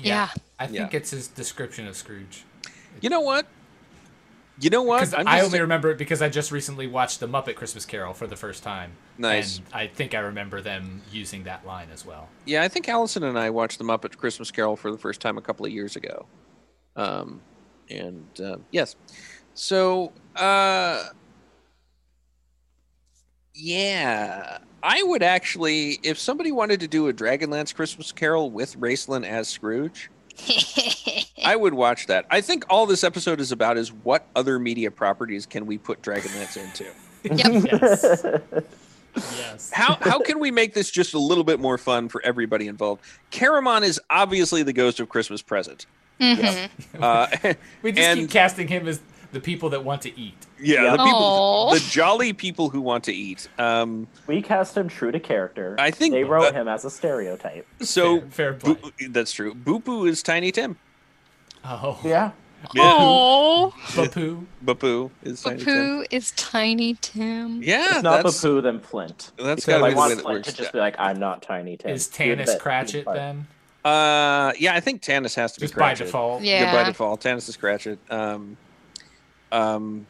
Yeah. 0.00 0.28
I 0.58 0.66
think 0.66 0.92
Yeah. 0.92 0.98
it's 0.98 1.10
his 1.10 1.28
description 1.28 1.86
of 1.88 1.96
Scrooge. 1.96 2.44
You 3.00 3.10
know 3.10 3.20
what? 3.20 3.46
You 4.58 4.70
know 4.70 4.82
what? 4.82 5.12
I 5.26 5.42
only 5.42 5.60
remember 5.60 5.90
it 5.90 5.98
because 5.98 6.22
I 6.22 6.30
just 6.30 6.50
recently 6.50 6.86
watched 6.86 7.20
the 7.20 7.28
Muppet 7.28 7.56
Christmas 7.56 7.84
Carol 7.84 8.14
for 8.14 8.26
the 8.26 8.36
first 8.36 8.62
time. 8.62 8.92
Nice. 9.18 9.58
And 9.58 9.66
I 9.72 9.86
think 9.86 10.14
I 10.14 10.20
remember 10.20 10.62
them 10.62 11.02
using 11.12 11.44
that 11.44 11.66
line 11.66 11.88
as 11.92 12.06
well. 12.06 12.28
Yeah, 12.46 12.62
I 12.62 12.68
think 12.68 12.88
Allison 12.88 13.22
and 13.22 13.38
I 13.38 13.50
watched 13.50 13.78
the 13.78 13.84
Muppet 13.84 14.16
Christmas 14.16 14.50
Carol 14.50 14.76
for 14.76 14.90
the 14.90 14.96
first 14.98 15.20
time 15.20 15.36
a 15.36 15.42
couple 15.42 15.66
of 15.66 15.72
years 15.72 15.96
ago. 15.96 16.26
Um, 16.96 17.42
and 17.90 18.26
uh, 18.40 18.56
yes, 18.70 18.96
so 19.52 20.12
uh, 20.36 21.04
yeah, 23.54 24.58
I 24.82 25.02
would 25.02 25.22
actually, 25.22 25.98
if 26.02 26.18
somebody 26.18 26.52
wanted 26.52 26.80
to 26.80 26.88
do 26.88 27.08
a 27.08 27.12
Dragonlance 27.12 27.74
Christmas 27.74 28.12
Carol 28.12 28.50
with 28.50 28.78
Raistlin 28.78 29.26
as 29.26 29.48
Scrooge, 29.48 30.10
I 31.44 31.56
would 31.56 31.74
watch 31.74 32.06
that. 32.06 32.26
I 32.30 32.40
think 32.40 32.64
all 32.70 32.86
this 32.86 33.04
episode 33.04 33.40
is 33.40 33.52
about 33.52 33.76
is 33.78 33.92
what 33.92 34.26
other 34.34 34.58
media 34.58 34.90
properties 34.90 35.46
can 35.46 35.66
we 35.66 35.78
put 35.78 36.02
Dragonlance 36.02 36.56
into? 36.56 36.86
Yep. 37.26 37.64
Yes. 37.82 38.24
yes. 39.16 39.70
How 39.72 39.96
how 40.00 40.20
can 40.20 40.38
we 40.38 40.52
make 40.52 40.74
this 40.74 40.90
just 40.90 41.12
a 41.14 41.18
little 41.18 41.42
bit 41.42 41.58
more 41.58 41.76
fun 41.76 42.08
for 42.08 42.22
everybody 42.24 42.68
involved? 42.68 43.02
Caramon 43.32 43.82
is 43.82 44.00
obviously 44.10 44.62
the 44.62 44.72
ghost 44.72 45.00
of 45.00 45.08
Christmas 45.08 45.42
present. 45.42 45.86
Mhm. 46.20 46.68
Uh, 47.00 47.26
We 47.82 47.90
just 47.92 48.06
and- 48.06 48.20
keep 48.20 48.30
casting 48.30 48.68
him 48.68 48.86
as 48.86 49.00
the 49.32 49.40
people 49.40 49.68
that 49.70 49.84
want 49.84 50.02
to 50.02 50.18
eat. 50.18 50.34
yeah, 50.60 50.82
Yeah. 50.84 50.90
the 50.92 51.04
people, 51.04 51.20
Aw. 51.20 51.74
the 51.74 51.80
jolly 51.80 52.32
people 52.32 52.70
who 52.70 52.80
want 52.80 53.04
to 53.04 53.12
eat. 53.12 53.48
Um, 53.58 54.06
we 54.26 54.40
cast 54.42 54.76
him 54.76 54.88
true 54.88 55.10
to 55.12 55.20
character. 55.20 55.76
I 55.78 55.90
think 55.90 56.12
they 56.12 56.24
wrote 56.24 56.48
uh, 56.48 56.52
him 56.52 56.68
as 56.68 56.84
a 56.84 56.90
stereotype. 56.90 57.66
so. 57.80 58.20
fair, 58.22 58.30
fair 58.30 58.54
play. 58.54 58.74
Boo- 58.98 59.08
that's 59.08 59.32
true. 59.32 59.54
Bupu 59.54 60.08
is 60.08 60.22
Tiny 60.22 60.52
Tim. 60.52 60.76
Oh, 61.64 61.98
Yeah. 62.04 62.30
Oh, 62.78 63.72
Bupu. 63.88 64.44
Bupu 64.64 65.10
is 65.22 65.42
Tiny 65.42 65.62
Tim. 65.64 66.04
Is 66.10 66.32
Tiny 66.32 66.94
Tim. 66.94 67.62
Yeah, 67.62 67.84
It's 67.96 68.02
not 68.02 68.24
that's 68.24 68.42
Bupu 68.42 68.62
then 68.62 68.80
Flint. 68.80 69.30
that's 69.36 69.64
Because 69.64 69.80
gotta 69.80 69.84
I 69.84 69.88
be 69.90 69.94
the 69.94 69.94
way 69.94 69.94
want 69.94 70.16
that 70.16 70.22
Flint 70.22 70.44
to 70.44 70.48
works. 70.50 70.58
just 70.58 70.72
be 70.72 70.78
like, 70.78 70.96
I'm 70.98 71.18
not 71.20 71.42
Tiny 71.42 71.76
Tim. 71.76 71.90
Is 71.90 72.10
You're 72.18 72.36
Tanis 72.36 72.46
best- 72.46 72.60
Cratchit 72.60 73.04
the 73.04 73.12
then? 73.12 73.46
Uh, 73.84 74.52
yeah, 74.58 74.74
I 74.74 74.80
think 74.80 75.00
Tanis 75.02 75.36
has 75.36 75.52
to 75.52 75.60
be 75.60 75.66
Just 75.66 75.76
by 75.78 75.94
default. 75.94 76.42
Yeah. 76.42 76.72
by 76.72 76.84
default. 76.88 77.20
Tanis 77.22 77.48
is 77.48 77.56
Cratchit. 77.56 77.98
Um, 78.10 78.56
um, 79.52 80.06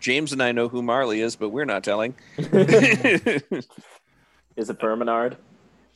James 0.00 0.32
and 0.32 0.42
I 0.42 0.52
know 0.52 0.68
who 0.68 0.82
Marley 0.82 1.20
is, 1.20 1.36
but 1.36 1.50
we're 1.50 1.64
not 1.64 1.84
telling. 1.84 2.14
Is 2.38 2.46
it 4.70 4.78
Verminaard? 4.78 5.36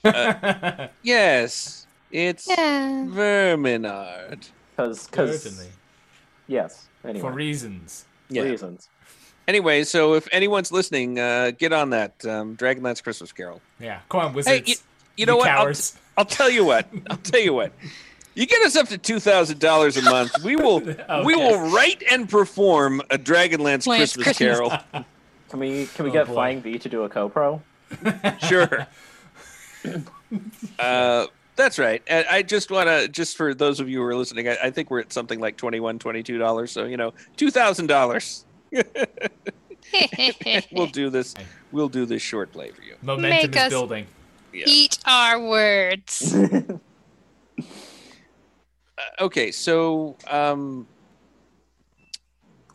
yes. 1.02 1.86
It's 2.10 2.48
Yeah. 2.48 3.06
Verminaard. 3.08 4.48
Because 4.76 5.08
Certainly. 5.12 5.68
yes. 6.46 6.88
Anyway. 7.04 7.20
For 7.20 7.32
reasons. 7.32 8.04
Yeah. 8.28 8.42
reasons. 8.42 8.88
Anyway, 9.48 9.82
so 9.84 10.14
if 10.14 10.28
anyone's 10.32 10.70
listening, 10.70 11.18
uh, 11.18 11.50
get 11.50 11.72
on 11.72 11.90
that 11.90 12.24
um, 12.24 12.56
Dragonlance 12.56 13.02
Christmas 13.02 13.32
Carol. 13.32 13.60
Yeah. 13.80 14.00
Come 14.08 14.20
on, 14.20 14.34
wizards. 14.34 14.68
you- 14.68 14.76
You 15.16 15.26
know 15.26 15.36
what? 15.36 15.48
I'll, 15.48 15.58
Cowards. 15.64 15.98
I'll 16.16 16.24
tell 16.24 16.48
you 16.50 16.64
what. 16.64 16.86
I'll 17.10 17.16
tell 17.18 17.40
you 17.40 17.52
what. 17.52 17.72
You 18.34 18.46
get 18.46 18.62
us 18.64 18.76
up 18.76 18.88
to 18.88 18.98
two 18.98 19.20
thousand 19.20 19.60
dollars 19.60 19.96
a 19.96 20.02
month, 20.02 20.42
we 20.42 20.56
will 20.56 20.80
we 21.24 21.36
will 21.36 21.70
write 21.70 22.02
and 22.10 22.28
perform 22.28 23.00
a 23.10 23.18
Dragonlance 23.18 23.84
Christmas, 23.86 24.12
Christmas. 24.24 24.38
Carol. 24.38 24.72
Can 25.50 25.60
we 25.60 25.84
can 25.86 26.04
we 26.06 26.10
Oh, 26.10 26.12
get 26.14 26.26
boy. 26.28 26.32
Flying 26.32 26.62
V 26.62 26.78
to 26.78 26.88
do 26.88 27.02
a 27.02 27.10
co-pro? 27.10 27.60
sure. 28.48 28.86
Uh, 30.78 31.26
that's 31.56 31.78
right. 31.78 32.02
And 32.06 32.26
I 32.30 32.40
just 32.40 32.70
want 32.70 32.88
to, 32.88 33.06
just 33.06 33.36
for 33.36 33.52
those 33.52 33.78
of 33.78 33.86
you 33.86 33.98
who 33.98 34.04
are 34.04 34.16
listening, 34.16 34.48
I, 34.48 34.56
I 34.62 34.70
think 34.70 34.90
we're 34.90 35.00
at 35.00 35.12
something 35.12 35.38
like 35.40 35.58
$21, 35.58 35.98
$22. 35.98 36.68
So, 36.70 36.84
you 36.86 36.96
know, 36.96 37.12
$2,000. 37.36 38.44
We'll 40.72 40.86
do 40.86 41.10
this. 41.10 41.34
We'll 41.70 41.90
do 41.90 42.06
this 42.06 42.22
short 42.22 42.50
play 42.50 42.70
for 42.70 42.80
you. 42.82 42.94
Momentum 43.02 43.50
Make 43.50 43.50
is 43.54 43.62
us- 43.62 43.68
building. 43.70 44.06
Yeah. 44.54 44.64
Eat 44.66 44.98
our 45.04 45.38
words. 45.38 46.34
Uh, 49.18 49.24
okay. 49.24 49.50
So, 49.50 50.16
um, 50.28 50.86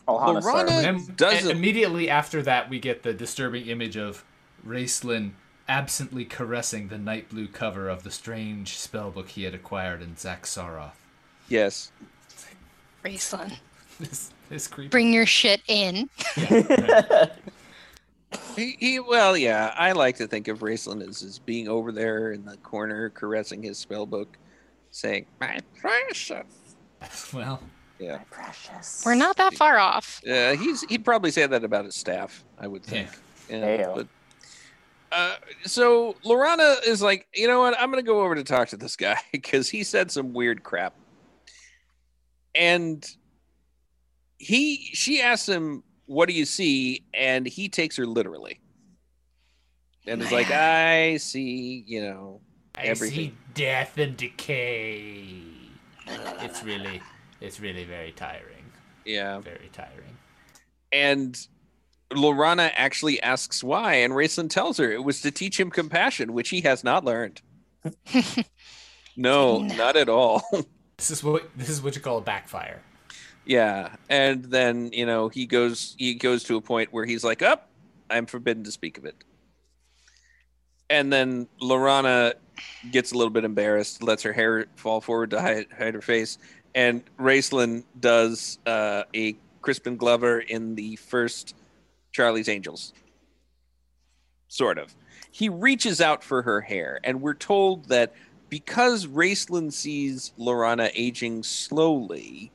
Laurana- 0.07 1.15
Doesn't- 1.17 1.51
immediately 1.51 2.09
after 2.09 2.41
that, 2.43 2.69
we 2.69 2.79
get 2.79 3.03
the 3.03 3.13
disturbing 3.13 3.67
image 3.67 3.97
of 3.97 4.23
Raistlin 4.65 5.31
absently 5.67 6.23
caressing 6.23 6.87
the 6.87 6.97
night 6.97 7.29
blue 7.29 7.47
cover 7.47 7.89
of 7.89 8.03
the 8.03 8.11
strange 8.11 8.75
spellbook 8.77 9.27
he 9.29 9.43
had 9.43 9.53
acquired 9.53 10.01
in 10.01 10.15
Xak 10.15 10.43
Tsaroth. 10.43 10.91
yes. 11.49 11.91
Raistlin, 13.03 13.57
This, 13.99 14.31
this 14.49 14.67
creepy. 14.67 14.89
bring 14.89 15.13
your 15.13 15.25
shit 15.25 15.61
in. 15.67 16.09
He, 18.57 18.75
he, 18.79 18.99
well, 18.99 19.37
yeah, 19.37 19.73
I 19.77 19.93
like 19.93 20.17
to 20.17 20.27
think 20.27 20.47
of 20.49 20.59
Raistlin 20.59 21.07
as, 21.07 21.21
as 21.23 21.39
being 21.39 21.67
over 21.69 21.91
there 21.93 22.31
in 22.33 22.43
the 22.43 22.57
corner, 22.57 23.09
caressing 23.09 23.61
his 23.63 23.77
spell 23.77 24.05
book, 24.05 24.35
saying, 24.97 25.25
My 25.39 25.59
precious. 25.79 26.45
Well, 27.33 27.61
Yeah. 27.99 28.19
Precious. 28.31 29.03
We're 29.05 29.15
not 29.15 29.37
that 29.37 29.53
far 29.53 29.77
off. 29.77 30.21
Uh, 30.27 30.55
he's 30.55 30.81
he'd 30.83 31.05
probably 31.05 31.31
say 31.31 31.45
that 31.45 31.63
about 31.63 31.85
his 31.85 31.95
staff, 31.95 32.43
I 32.59 32.67
would 32.67 32.83
think. 32.83 33.09
Yeah. 33.49 33.77
Heyo. 33.77 33.95
but, 33.95 34.07
uh, 35.11 35.35
so 35.63 36.15
Laurana 36.25 36.85
is 36.85 37.01
like, 37.01 37.27
you 37.33 37.47
know 37.47 37.59
what? 37.59 37.79
I'm 37.79 37.89
gonna 37.91 38.01
go 38.01 38.21
over 38.21 38.35
to 38.35 38.43
talk 38.43 38.69
to 38.69 38.77
this 38.77 38.95
guy 38.95 39.17
because 39.31 39.69
he 39.69 39.83
said 39.83 40.11
some 40.11 40.33
weird 40.33 40.63
crap, 40.63 40.95
and 42.55 43.05
he 44.39 44.89
she 44.93 45.21
asks 45.21 45.47
him, 45.47 45.83
"What 46.07 46.27
do 46.27 46.33
you 46.33 46.45
see?" 46.45 47.03
and 47.13 47.45
he 47.47 47.69
takes 47.69 47.95
her 47.97 48.05
literally, 48.05 48.59
and 50.07 50.21
is 50.21 50.31
like, 50.31 50.51
"I 50.51 51.17
see, 51.17 51.83
you 51.87 52.01
know, 52.01 52.41
I 52.75 52.83
Everything. 52.83 53.37
See 53.57 53.63
death 53.63 53.97
and 53.97 54.15
decay. 54.15 55.33
It's 56.41 56.63
really, 56.63 57.01
it's 57.41 57.59
really 57.59 57.83
very 57.83 58.11
tiring. 58.11 58.71
yeah." 59.05 59.39
Very 59.39 59.69
tiring. 59.73 60.17
And 60.91 61.37
Laurana 62.11 62.71
actually 62.75 63.21
asks 63.21 63.63
why, 63.63 63.95
and 63.95 64.13
Raistlin 64.13 64.49
tells 64.49 64.77
her 64.77 64.91
it 64.91 65.03
was 65.03 65.21
to 65.21 65.31
teach 65.31 65.59
him 65.59 65.69
compassion, 65.69 66.33
which 66.33 66.49
he 66.49 66.61
has 66.61 66.83
not 66.83 67.03
learned. 67.03 67.41
no, 68.13 68.23
No. 69.15 69.59
not 69.75 69.95
at 69.97 70.07
all. 70.09 70.43
this 70.97 71.11
is 71.11 71.23
what 71.23 71.49
this 71.57 71.69
is 71.69 71.81
what 71.81 71.95
you 71.95 72.01
call 72.01 72.19
a 72.19 72.21
backfire. 72.21 72.81
yeah, 73.45 73.95
and 74.09 74.45
then 74.45 74.91
you 74.93 75.05
know 75.05 75.29
he 75.29 75.45
goes 75.45 75.95
he 75.97 76.13
goes 76.13 76.43
to 76.45 76.55
a 76.55 76.61
point 76.61 76.93
where 76.93 77.05
he's 77.05 77.23
like, 77.23 77.41
"Up, 77.41 77.69
I'm 78.09 78.25
forbidden 78.25 78.63
to 78.65 78.71
speak 78.71 78.97
of 78.97 79.05
it." 79.05 79.23
And 80.89 81.11
then 81.11 81.47
Laurana 81.61 82.33
gets 82.91 83.11
a 83.11 83.17
little 83.17 83.31
bit 83.31 83.43
embarrassed, 83.43 84.03
lets 84.03 84.23
her 84.23 84.33
hair 84.33 84.65
fall 84.75 85.01
forward 85.01 85.31
to 85.31 85.41
hide, 85.41 85.67
hide 85.77 85.93
her 85.93 86.01
face, 86.01 86.37
and 86.75 87.03
Raistlin 87.17 87.83
does 87.99 88.59
uh, 88.65 89.03
a 89.15 89.35
Crispin 89.61 89.97
Glover 89.97 90.39
in 90.39 90.75
the 90.75 90.95
first 90.95 91.55
Charlie's 92.11 92.49
Angels. 92.49 92.93
Sort 94.47 94.77
of. 94.77 94.95
He 95.31 95.49
reaches 95.49 96.01
out 96.01 96.23
for 96.23 96.41
her 96.41 96.61
hair, 96.61 96.99
and 97.03 97.21
we're 97.21 97.33
told 97.33 97.89
that 97.89 98.13
because 98.49 99.07
Raistlin 99.07 99.73
sees 99.73 100.31
Laurana 100.39 100.89
aging 100.93 101.43
slowly, 101.43 102.51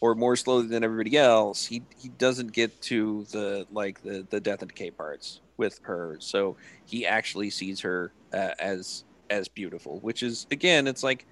or 0.00 0.14
more 0.14 0.36
slowly 0.36 0.68
than 0.68 0.84
everybody 0.84 1.16
else, 1.16 1.66
he 1.66 1.82
he 1.98 2.08
doesn't 2.08 2.52
get 2.52 2.80
to 2.82 3.26
the 3.32 3.66
like 3.72 4.02
the 4.02 4.26
the 4.30 4.40
death 4.40 4.62
and 4.62 4.70
decay 4.70 4.90
parts 4.90 5.40
with 5.56 5.80
her. 5.82 6.16
So 6.20 6.56
he 6.86 7.04
actually 7.04 7.50
sees 7.50 7.80
her 7.80 8.12
uh, 8.32 8.50
as 8.60 9.04
as 9.30 9.48
beautiful, 9.48 10.00
which 10.00 10.22
is 10.22 10.46
again, 10.50 10.86
it's 10.86 11.02
like 11.02 11.26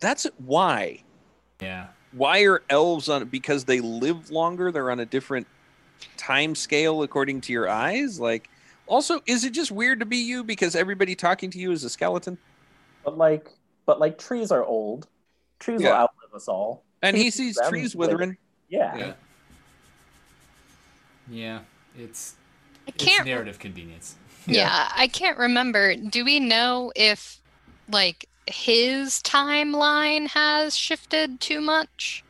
that's 0.00 0.26
why 0.38 1.02
Yeah. 1.60 1.86
why 2.12 2.42
are 2.44 2.62
elves 2.68 3.08
on 3.08 3.24
because 3.28 3.64
they 3.64 3.80
live 3.80 4.30
longer 4.30 4.70
they're 4.70 4.90
on 4.90 5.00
a 5.00 5.06
different 5.06 5.46
time 6.18 6.54
scale 6.54 7.02
according 7.02 7.40
to 7.40 7.50
your 7.52 7.66
eyes 7.68 8.20
like 8.20 8.50
also 8.86 9.20
is 9.26 9.42
it 9.44 9.50
just 9.54 9.70
weird 9.70 9.98
to 10.00 10.04
be 10.06 10.18
you 10.18 10.44
because 10.44 10.76
everybody 10.76 11.14
talking 11.14 11.50
to 11.50 11.58
you 11.58 11.72
is 11.72 11.82
a 11.84 11.88
skeleton 11.90 12.36
But 13.04 13.16
like, 13.16 13.48
but 13.86 13.98
like 13.98 14.18
trees 14.18 14.50
are 14.52 14.64
old. 14.64 15.08
Trees 15.58 15.80
will 15.80 15.88
outlive 15.92 16.34
us 16.34 16.46
all. 16.48 16.82
and 17.02 17.16
he 17.16 17.30
sees 17.30 17.54
Them 17.56 17.70
trees 17.70 17.94
later. 17.94 18.12
withering 18.18 18.36
Yeah. 18.68 18.96
Yeah. 18.98 19.12
Yeah. 21.30 21.58
It's 21.98 22.34
I 22.86 22.90
can't. 22.90 23.24
narrative 23.26 23.58
convenience. 23.58 24.16
Yeah, 24.46 24.88
I 24.94 25.08
can't 25.08 25.38
remember. 25.38 25.96
Do 25.96 26.24
we 26.24 26.40
know 26.40 26.92
if 26.94 27.40
like 27.90 28.28
his 28.46 29.20
timeline 29.22 30.28
has 30.28 30.76
shifted 30.76 31.40
too 31.40 31.60
much? 31.60 32.22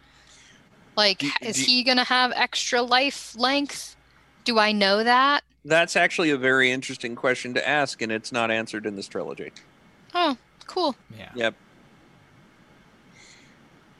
Like, 0.97 1.19
Do- 1.19 1.31
is 1.43 1.57
do- 1.57 1.65
he 1.65 1.85
gonna 1.85 2.05
have 2.05 2.33
extra 2.35 2.83
life 2.83 3.35
length? 3.37 3.97
Do 4.45 4.59
I 4.59 4.73
know 4.73 5.03
that? 5.05 5.43
that's 5.69 5.97
actually 5.97 6.31
a 6.31 6.37
very 6.37 6.71
interesting 6.71 7.17
question 7.17 7.53
to 7.53 7.69
ask 7.69 8.01
and 8.01 8.13
it's 8.13 8.31
not 8.31 8.53
answered 8.53 8.87
in 8.87 8.95
this 8.95 9.09
trilogy 9.09 9.51
Oh, 10.15 10.37
cool. 10.69 10.95
Yeah. 11.19 11.31
yep 11.35 11.55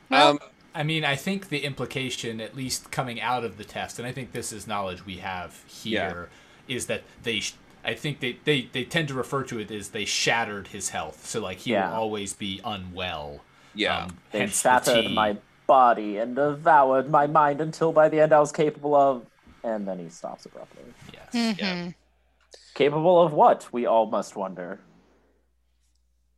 Well, 0.09 0.29
um 0.31 0.39
I 0.73 0.83
mean, 0.83 1.03
I 1.03 1.15
think 1.15 1.49
the 1.49 1.65
implication, 1.65 2.39
at 2.39 2.55
least 2.55 2.91
coming 2.91 3.19
out 3.19 3.43
of 3.43 3.57
the 3.57 3.63
test, 3.63 3.97
and 3.97 4.07
I 4.07 4.11
think 4.11 4.31
this 4.31 4.51
is 4.53 4.67
knowledge 4.67 5.05
we 5.07 5.17
have 5.17 5.63
here, 5.67 6.29
is 6.67 6.85
that 6.85 7.01
they. 7.23 7.39
Sh- 7.39 7.55
I 7.83 7.93
think 7.93 8.19
they, 8.19 8.37
they, 8.43 8.69
they 8.73 8.83
tend 8.83 9.07
to 9.09 9.13
refer 9.13 9.43
to 9.43 9.59
it 9.59 9.71
as 9.71 9.89
they 9.89 10.05
shattered 10.05 10.67
his 10.67 10.89
health, 10.89 11.25
so 11.25 11.39
like 11.41 11.59
he 11.59 11.71
Yeah. 11.71 11.89
will 11.91 11.97
always 11.97 12.33
be 12.33 12.59
unwell. 12.65 13.41
yeah 13.73 14.05
Um, 14.05 14.17
They 14.31 14.39
hence 14.39 14.61
the 14.61 14.69
shattered 14.81 15.11
my 15.11 15.37
body 15.67 16.17
and 16.17 16.35
devoured 16.35 17.09
my 17.09 17.27
mind 17.27 17.61
until 17.61 17.91
by 17.91 18.09
the 18.09 18.19
end 18.19 18.33
I 18.33 18.39
was 18.39 18.51
capable 18.51 18.95
of. 18.95 19.25
And 19.63 19.87
then 19.87 19.99
he 19.99 20.09
stops 20.09 20.45
abruptly. 20.45 20.83
Yes. 21.13 21.57
mhm. 21.59 21.93
Capable 22.73 23.21
of 23.21 23.33
what? 23.33 23.67
We 23.73 23.85
all 23.85 24.05
must 24.05 24.35
wonder. 24.35 24.79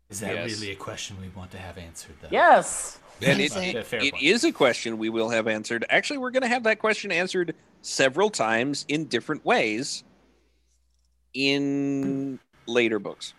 Is 0.10 0.20
that 0.22 0.34
Yes. 0.34 0.52
really 0.60 0.72
a 0.72 0.76
question 0.76 1.18
we 1.22 1.30
want 1.30 1.52
to 1.52 1.58
have 1.58 1.78
answered? 1.78 2.16
Though? 2.22 2.30
Yes. 2.32 2.98
and 3.22 3.40
it, 3.42 3.56
it- 3.56 3.74
yeah, 3.76 3.82
fair 3.84 4.00
it 4.02 4.14
point. 4.14 4.24
is 4.24 4.44
a 4.46 4.52
question 4.52 4.98
we 4.98 5.10
will 5.10 5.30
have 5.30 5.46
answered 5.48 5.84
actually 5.90 6.18
we're 6.18 6.32
going 6.32 6.42
to 6.42 6.48
have 6.48 6.64
that 6.64 6.80
question 6.80 7.12
answered 7.12 7.54
several 7.82 8.30
times 8.30 8.86
in 8.88 9.04
different 9.06 9.44
ways 9.46 10.06
in 11.34 12.40
later 12.68 13.00
books 13.00 13.34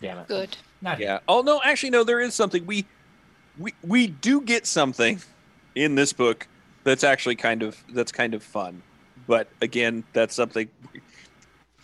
Damn 0.00 0.18
it. 0.18 0.28
Good. 0.28 0.56
Not 0.82 0.98
Yeah. 1.00 1.20
Oh 1.28 1.40
no, 1.40 1.60
actually 1.64 1.90
no, 1.90 2.04
there 2.04 2.20
is 2.20 2.34
something 2.34 2.66
we 2.66 2.84
we 3.58 3.72
we 3.82 4.06
do 4.08 4.40
get 4.42 4.66
something 4.66 5.20
in 5.74 5.94
this 5.94 6.12
book 6.12 6.46
that's 6.82 7.04
actually 7.04 7.36
kind 7.36 7.62
of 7.62 7.82
that's 7.94 8.12
kind 8.12 8.34
of 8.34 8.42
fun. 8.42 8.82
But 9.26 9.48
again, 9.62 10.04
that's 10.12 10.34
something 10.34 10.68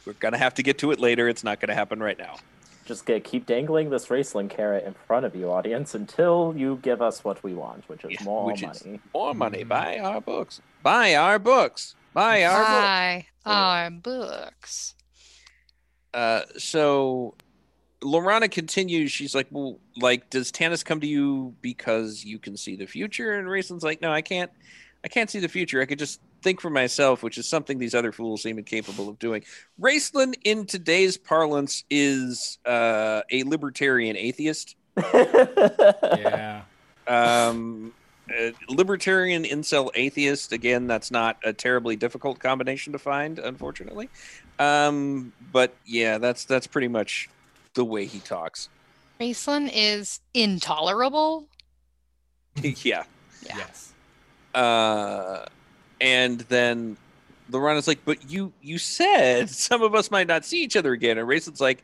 we're 0.05 0.13
gonna 0.15 0.37
have 0.39 0.53
to 0.55 0.63
get 0.63 0.77
to 0.79 0.91
it 0.91 0.99
later. 1.01 1.29
It's 1.29 1.43
not 1.45 1.61
gonna 1.61 1.75
happen 1.75 2.03
right 2.03 2.19
now. 2.19 2.37
Just 2.85 3.07
gonna 3.07 3.21
keep 3.21 3.47
dangling 3.47 3.89
this 3.89 4.07
Raistlin 4.09 4.51
carrot 4.51 4.85
in 4.85 4.93
front 5.07 5.25
of 5.25 5.35
you, 5.35 5.51
audience, 5.51 5.95
until 5.95 6.53
you 6.57 6.79
give 6.83 7.01
us 7.01 7.25
what 7.25 7.43
we 7.43 7.55
want, 7.55 7.89
which 7.89 8.05
is 8.05 8.11
Yeah, 8.13 8.25
more 8.25 8.47
which 8.47 8.63
is- 8.63 8.85
money. 8.85 9.01
More 9.15 9.35
money. 9.35 9.65
Buy 9.65 9.99
our 9.99 10.21
books. 10.21 10.61
Buy 10.83 11.15
our 11.15 11.39
books. 11.39 11.95
Buy 12.13 12.45
our 12.45 12.59
books. 12.59 13.27
Buy 13.45 13.51
our 13.51 13.91
books. 13.91 14.95
Uh, 16.13 16.43
so 16.57 17.35
Laurana 18.03 18.51
continues. 18.51 19.13
She's 19.13 19.35
like, 19.35 19.49
"Well, 19.51 19.79
like, 19.97 20.31
does 20.31 20.51
Tanis 20.51 20.85
come 20.85 21.01
to 21.01 21.07
you 21.07 21.55
because 21.61 22.25
you 22.25 22.39
can 22.39 22.57
see 22.57 22.77
the 22.77 22.87
future?" 22.87 23.39
And 23.39 23.49
Raistlin's 23.49 23.85
like, 23.85 24.01
"No, 24.01 24.13
I 24.13 24.23
can't. 24.23 24.51
I 25.05 25.09
can't 25.09 25.31
see 25.31 25.39
the 25.39 25.49
future. 25.49 25.81
I 25.81 25.87
could 25.87 25.99
just 25.99 26.21
think 26.43 26.61
for 26.61 26.71
myself, 26.71 27.23
which 27.23 27.39
is 27.39 27.47
something 27.47 27.79
these 27.79 27.95
other 27.95 28.13
fools 28.13 28.43
seem 28.43 28.59
incapable 28.59 29.09
of 29.09 29.19
doing. 29.19 29.45
Raistlin, 29.81 30.35
in 30.45 30.67
today's 30.67 31.17
parlance, 31.17 31.85
is 31.91 32.59
uh, 32.67 33.23
a 33.31 33.43
libertarian 33.45 34.17
atheist. 34.17 34.77
Yeah. 36.13 36.63
Um, 37.07 37.93
uh, 38.39 38.51
libertarian 38.69 39.45
incel 39.45 39.91
atheist. 39.95 40.53
Again, 40.53 40.87
that's 40.87 41.11
not 41.11 41.39
a 41.45 41.53
terribly 41.53 41.97
difficult 41.97 42.39
combination 42.39 42.93
to 42.93 42.99
find, 42.99 43.39
unfortunately. 43.39 44.09
Um, 44.59 45.33
but 45.53 45.75
yeah, 45.87 46.19
that's 46.19 46.45
that's 46.45 46.67
pretty 46.67 46.89
much 46.89 47.29
the 47.75 47.85
way 47.85 48.05
he 48.07 48.19
talks. 48.21 48.69
Raistlin 49.21 49.71
is 49.73 50.21
intolerable. 50.35 51.47
yeah. 52.63 53.05
Yeah. 53.47 53.57
Yes. 53.57 53.93
Uh, 54.55 55.45
and 56.01 56.41
then 56.43 56.97
Laurana's 57.51 57.87
like, 57.89 58.05
"But 58.05 58.31
you 58.31 58.53
you 58.63 58.79
said 58.79 59.49
some 59.51 59.83
of 59.83 59.95
us 59.95 60.11
might 60.11 60.27
not 60.27 60.45
see 60.45 60.63
each 60.63 60.77
other 60.77 60.93
again." 60.93 61.19
And 61.19 61.29
Raistlin's 61.29 61.61
like, 61.61 61.83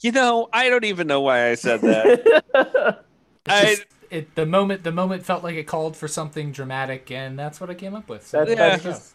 "You 0.00 0.12
know, 0.12 0.48
I 0.52 0.68
don't 0.68 0.84
even 0.84 1.06
know 1.06 1.20
why 1.20 1.50
I 1.50 1.54
said 1.54 1.80
that." 1.82 3.04
I- 3.46 3.64
just- 3.76 3.84
it 4.10 4.34
the 4.34 4.46
moment 4.46 4.84
the 4.84 4.92
moment 4.92 5.24
felt 5.24 5.42
like 5.44 5.56
it 5.56 5.64
called 5.66 5.96
for 5.96 6.08
something 6.08 6.52
dramatic, 6.52 7.10
and 7.10 7.38
that's 7.38 7.60
what 7.60 7.70
I 7.70 7.74
came 7.74 7.94
up 7.94 8.08
with. 8.08 8.26
So 8.26 8.44
That, 8.44 8.46
there 8.46 8.56
that's, 8.56 8.82
just, 8.82 9.14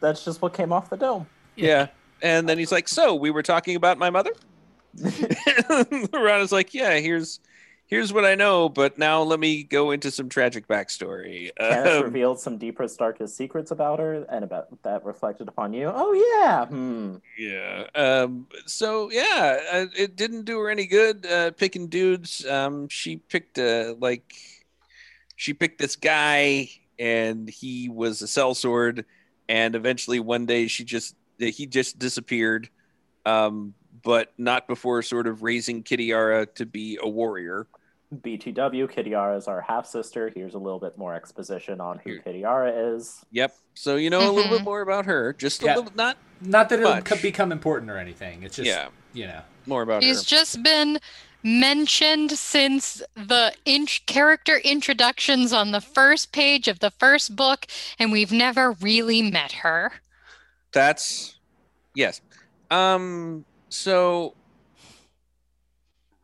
that's 0.00 0.24
just 0.24 0.42
what 0.42 0.54
came 0.54 0.72
off 0.72 0.90
the 0.90 0.96
dome. 0.96 1.26
yeah. 1.56 1.88
And 2.22 2.48
then 2.48 2.58
he's 2.58 2.70
like, 2.72 2.86
"So 2.88 3.14
we 3.14 3.30
were 3.30 3.42
talking 3.42 3.76
about 3.76 3.96
my 3.98 4.10
mother." 4.10 4.32
Laurana's 6.12 6.52
like, 6.52 6.74
"Yeah, 6.74 6.98
here's 6.98 7.40
here's 7.90 8.12
what 8.12 8.24
I 8.24 8.36
know, 8.36 8.68
but 8.68 8.96
now 8.96 9.22
let 9.22 9.40
me 9.40 9.64
go 9.64 9.90
into 9.90 10.10
some 10.10 10.28
tragic 10.28 10.66
backstory." 10.66 11.50
Um, 11.60 12.04
revealed 12.04 12.40
some 12.40 12.56
deepest, 12.56 12.98
darkest 12.98 13.36
secrets 13.36 13.70
about 13.70 13.98
her, 13.98 14.24
and 14.30 14.44
about 14.44 14.68
that 14.82 15.04
reflected 15.04 15.48
upon 15.48 15.74
you. 15.74 15.90
Oh 15.92 16.12
yeah, 16.12 16.66
hmm. 16.66 17.16
Yeah. 17.36 17.86
Um, 17.94 18.46
so 18.66 19.10
yeah, 19.10 19.58
uh, 19.72 19.86
it 19.96 20.16
didn't 20.16 20.44
do 20.44 20.58
her 20.60 20.70
any 20.70 20.86
good 20.86 21.26
uh, 21.26 21.50
picking 21.50 21.88
dudes. 21.88 22.46
Um, 22.46 22.88
she 22.88 23.16
picked 23.16 23.58
uh, 23.58 23.96
like 24.00 24.32
she 25.36 25.52
picked 25.52 25.78
this 25.78 25.96
guy, 25.96 26.70
and 26.98 27.50
he 27.50 27.88
was 27.88 28.22
a 28.22 28.26
sellsword. 28.26 29.04
And 29.48 29.74
eventually, 29.74 30.20
one 30.20 30.46
day, 30.46 30.68
she 30.68 30.84
just 30.84 31.16
he 31.38 31.66
just 31.66 31.98
disappeared. 31.98 32.70
Um, 33.26 33.74
but 34.02 34.32
not 34.38 34.66
before 34.66 35.02
sort 35.02 35.26
of 35.26 35.42
raising 35.42 35.82
Kitiara 35.82 36.52
to 36.54 36.64
be 36.64 36.98
a 37.02 37.08
warrior. 37.08 37.66
BTW, 38.14 38.90
Kitiara 38.92 39.36
is 39.38 39.46
our 39.46 39.60
half 39.60 39.86
sister. 39.86 40.30
Here's 40.34 40.54
a 40.54 40.58
little 40.58 40.80
bit 40.80 40.98
more 40.98 41.14
exposition 41.14 41.80
on 41.80 41.98
who 41.98 42.10
Here. 42.10 42.22
Kitiara 42.26 42.96
is. 42.96 43.24
Yep. 43.30 43.54
So 43.74 43.96
you 43.96 44.10
know 44.10 44.28
a 44.28 44.32
little 44.32 44.50
bit 44.50 44.62
Mhm. 44.62 44.64
more 44.64 44.80
about 44.80 45.06
her. 45.06 45.32
Just 45.34 45.62
a 45.62 45.66
Yeah. 45.66 45.76
little, 45.76 45.92
not 45.94 46.16
Not 46.40 46.68
that 46.70 46.80
it'll 46.80 47.18
become 47.22 47.52
important 47.52 47.90
or 47.90 47.98
anything. 47.98 48.42
It's 48.42 48.56
just 48.56 48.66
yeah, 48.66 48.88
you 49.12 49.26
know. 49.26 49.42
more 49.66 49.82
about 49.82 50.02
She's 50.02 50.20
her. 50.20 50.24
just 50.24 50.62
been 50.62 50.98
mentioned 51.42 52.32
since 52.32 53.00
the 53.14 53.54
int- 53.64 54.00
character 54.06 54.56
introductions 54.58 55.52
on 55.52 55.70
the 55.70 55.80
first 55.80 56.32
page 56.32 56.66
of 56.66 56.80
the 56.80 56.90
first 56.90 57.36
book, 57.36 57.66
and 57.98 58.10
we've 58.10 58.32
never 58.32 58.72
really 58.72 59.22
met 59.22 59.52
her. 59.52 59.92
That's 60.72 61.38
yes. 61.94 62.20
Um. 62.70 63.44
So, 63.68 64.34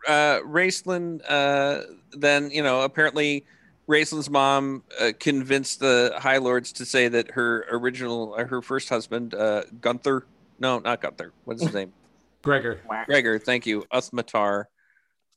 uh, 0.06 0.40
Raistlin. 0.40 1.20
Uh, 1.28 1.82
then 2.12 2.50
you 2.50 2.62
know, 2.62 2.82
apparently, 2.82 3.44
Raistlin's 3.88 4.30
mom 4.30 4.82
uh, 5.00 5.12
convinced 5.18 5.80
the 5.80 6.14
High 6.16 6.38
Lords 6.38 6.72
to 6.72 6.84
say 6.84 7.08
that 7.08 7.30
her 7.32 7.66
original, 7.70 8.34
uh, 8.34 8.44
her 8.44 8.62
first 8.62 8.88
husband, 8.88 9.34
uh, 9.34 9.62
Gunther. 9.80 10.26
No, 10.58 10.78
not 10.78 11.00
Gunther. 11.00 11.32
What's 11.44 11.62
his 11.62 11.74
name? 11.74 11.92
Gregor. 12.42 12.80
Gregor. 13.06 13.38
Thank 13.38 13.66
you. 13.66 13.84
uth 13.90 14.10
Matar. 14.12 14.64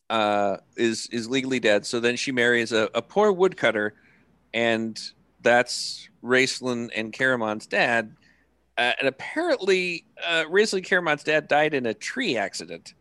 Uh, 0.10 0.58
is 0.76 1.08
is 1.12 1.30
legally 1.30 1.60
dead. 1.60 1.86
So 1.86 2.00
then 2.00 2.16
she 2.16 2.32
marries 2.32 2.72
a, 2.72 2.90
a 2.96 3.02
poor 3.02 3.32
woodcutter, 3.32 3.94
and 4.56 5.00
that's 5.42 6.10
Raistlin 6.24 6.90
and 6.96 7.14
Caramon's 7.14 7.68
dad. 7.68 8.16
Uh, 8.78 8.94
and 9.00 9.08
apparently, 9.08 10.06
uh, 10.26 10.46
Raistlin 10.50 10.84
Caramon's 10.84 11.24
dad 11.24 11.48
died 11.48 11.74
in 11.74 11.86
a 11.86 11.94
tree 11.94 12.38
accident, 12.38 12.94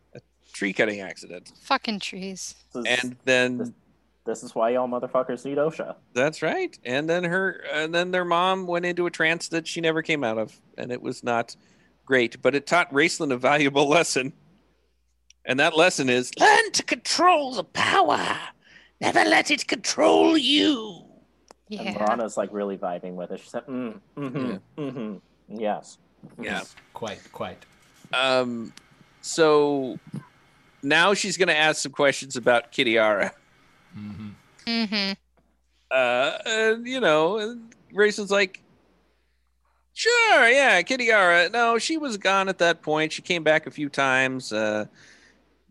tree 0.59 0.73
cutting 0.73 0.99
accident. 0.99 1.53
Fucking 1.61 1.99
trees. 2.01 2.53
This 2.73 2.85
is, 2.85 3.03
And 3.03 3.15
then 3.23 3.73
this 4.25 4.43
is 4.43 4.53
why 4.53 4.71
y'all 4.71 4.89
motherfuckers 4.89 5.45
need 5.45 5.57
OSHA. 5.57 5.95
that's 6.13 6.41
right. 6.41 6.77
And 6.83 7.09
then 7.09 7.23
her, 7.23 7.63
and 7.71 7.95
then 7.95 8.11
their 8.11 8.25
mom 8.25 8.67
went 8.67 8.85
into 8.85 9.05
a 9.05 9.09
trance 9.09 9.47
that 9.49 9.65
she 9.65 9.79
never 9.79 10.01
came 10.01 10.21
out 10.23 10.37
of, 10.37 10.59
and 10.77 10.91
it 10.91 11.01
was 11.01 11.23
not 11.23 11.55
great. 12.05 12.41
But 12.41 12.55
it 12.55 12.67
taught 12.67 12.91
Raistlin 12.91 13.31
a 13.31 13.37
valuable 13.37 13.87
lesson, 13.97 14.33
and 15.45 15.57
that 15.61 15.77
lesson 15.77 16.09
is 16.09 16.31
learn 16.37 16.71
to 16.73 16.83
control 16.83 17.53
the 17.53 17.63
power. 17.63 18.37
Never 18.99 19.23
let 19.23 19.49
it 19.51 19.65
control 19.65 20.37
you. 20.37 21.05
Yeah. 21.69 21.83
And 21.83 21.95
Yeah. 21.95 21.99
Laurana's 22.03 22.35
like 22.35 22.49
really 22.51 22.77
vibing 22.77 23.13
with 23.13 23.31
it. 23.31 23.39
She 23.39 23.47
said, 23.49 23.65
mm, 23.65 23.97
mm-hmm, 24.17 24.55
mm-hmm, 24.77 25.15
yes. 25.57 25.99
Yeah. 26.37 26.63
Quite, 26.93 27.21
quite. 27.31 27.63
Um, 28.11 28.73
so 29.21 29.97
now 30.81 31.13
she's 31.13 31.37
going 31.37 31.47
to 31.47 31.57
ask 31.57 31.81
some 31.81 31.91
questions 31.91 32.35
about 32.35 32.71
Kitiara. 32.71 33.31
hmm 33.93 34.29
Mm-hmm. 34.65 35.13
Uh, 35.89 36.37
and, 36.45 36.85
you 36.85 36.99
know, 36.99 37.39
and 37.39 37.73
Grayson's 37.91 38.29
like, 38.29 38.61
sure, 39.93 40.47
yeah, 40.47 40.81
Kitiara. 40.83 41.51
No, 41.51 41.79
she 41.79 41.97
was 41.97 42.17
gone 42.17 42.49
at 42.49 42.59
that 42.59 42.83
point. 42.83 43.11
She 43.11 43.23
came 43.23 43.43
back 43.43 43.65
a 43.65 43.71
few 43.71 43.89
times. 43.89 44.53
Uh, 44.53 44.85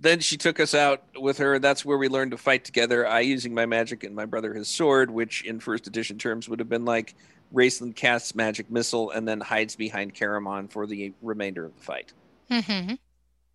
then 0.01 0.19
she 0.21 0.37
took 0.37 0.59
us 0.59 0.75
out 0.75 1.03
with 1.17 1.39
her. 1.39 1.59
That's 1.61 1.85
where 1.85 1.99
we 1.99 2.09
learned 2.09 2.33
to 2.33 2.37
fight 2.37 2.65
together. 2.65 3.07
I 3.07 3.21
using 3.21 3.55
my 3.55 3.67
magic 3.67 4.03
and 4.03 4.15
my 4.15 4.25
brother 4.25 4.53
his 4.53 4.69
sword, 4.69 5.11
which 5.11 5.45
in 5.45 5.61
first 5.61 5.87
edition 5.87 6.19
terms 6.19 6.49
would 6.49 6.59
have 6.59 6.69
been 6.69 6.85
like 6.85 7.15
Raistlin 7.55 7.95
casts 7.95 8.35
magic 8.35 8.71
missile 8.71 9.11
and 9.11 9.27
then 9.27 9.41
hides 9.41 9.77
behind 9.77 10.15
Caramon 10.15 10.71
for 10.71 10.87
the 10.87 11.13
remainder 11.23 11.65
of 11.65 11.77
the 11.77 11.83
fight. 11.83 12.13
Mm-hmm. 12.51 12.95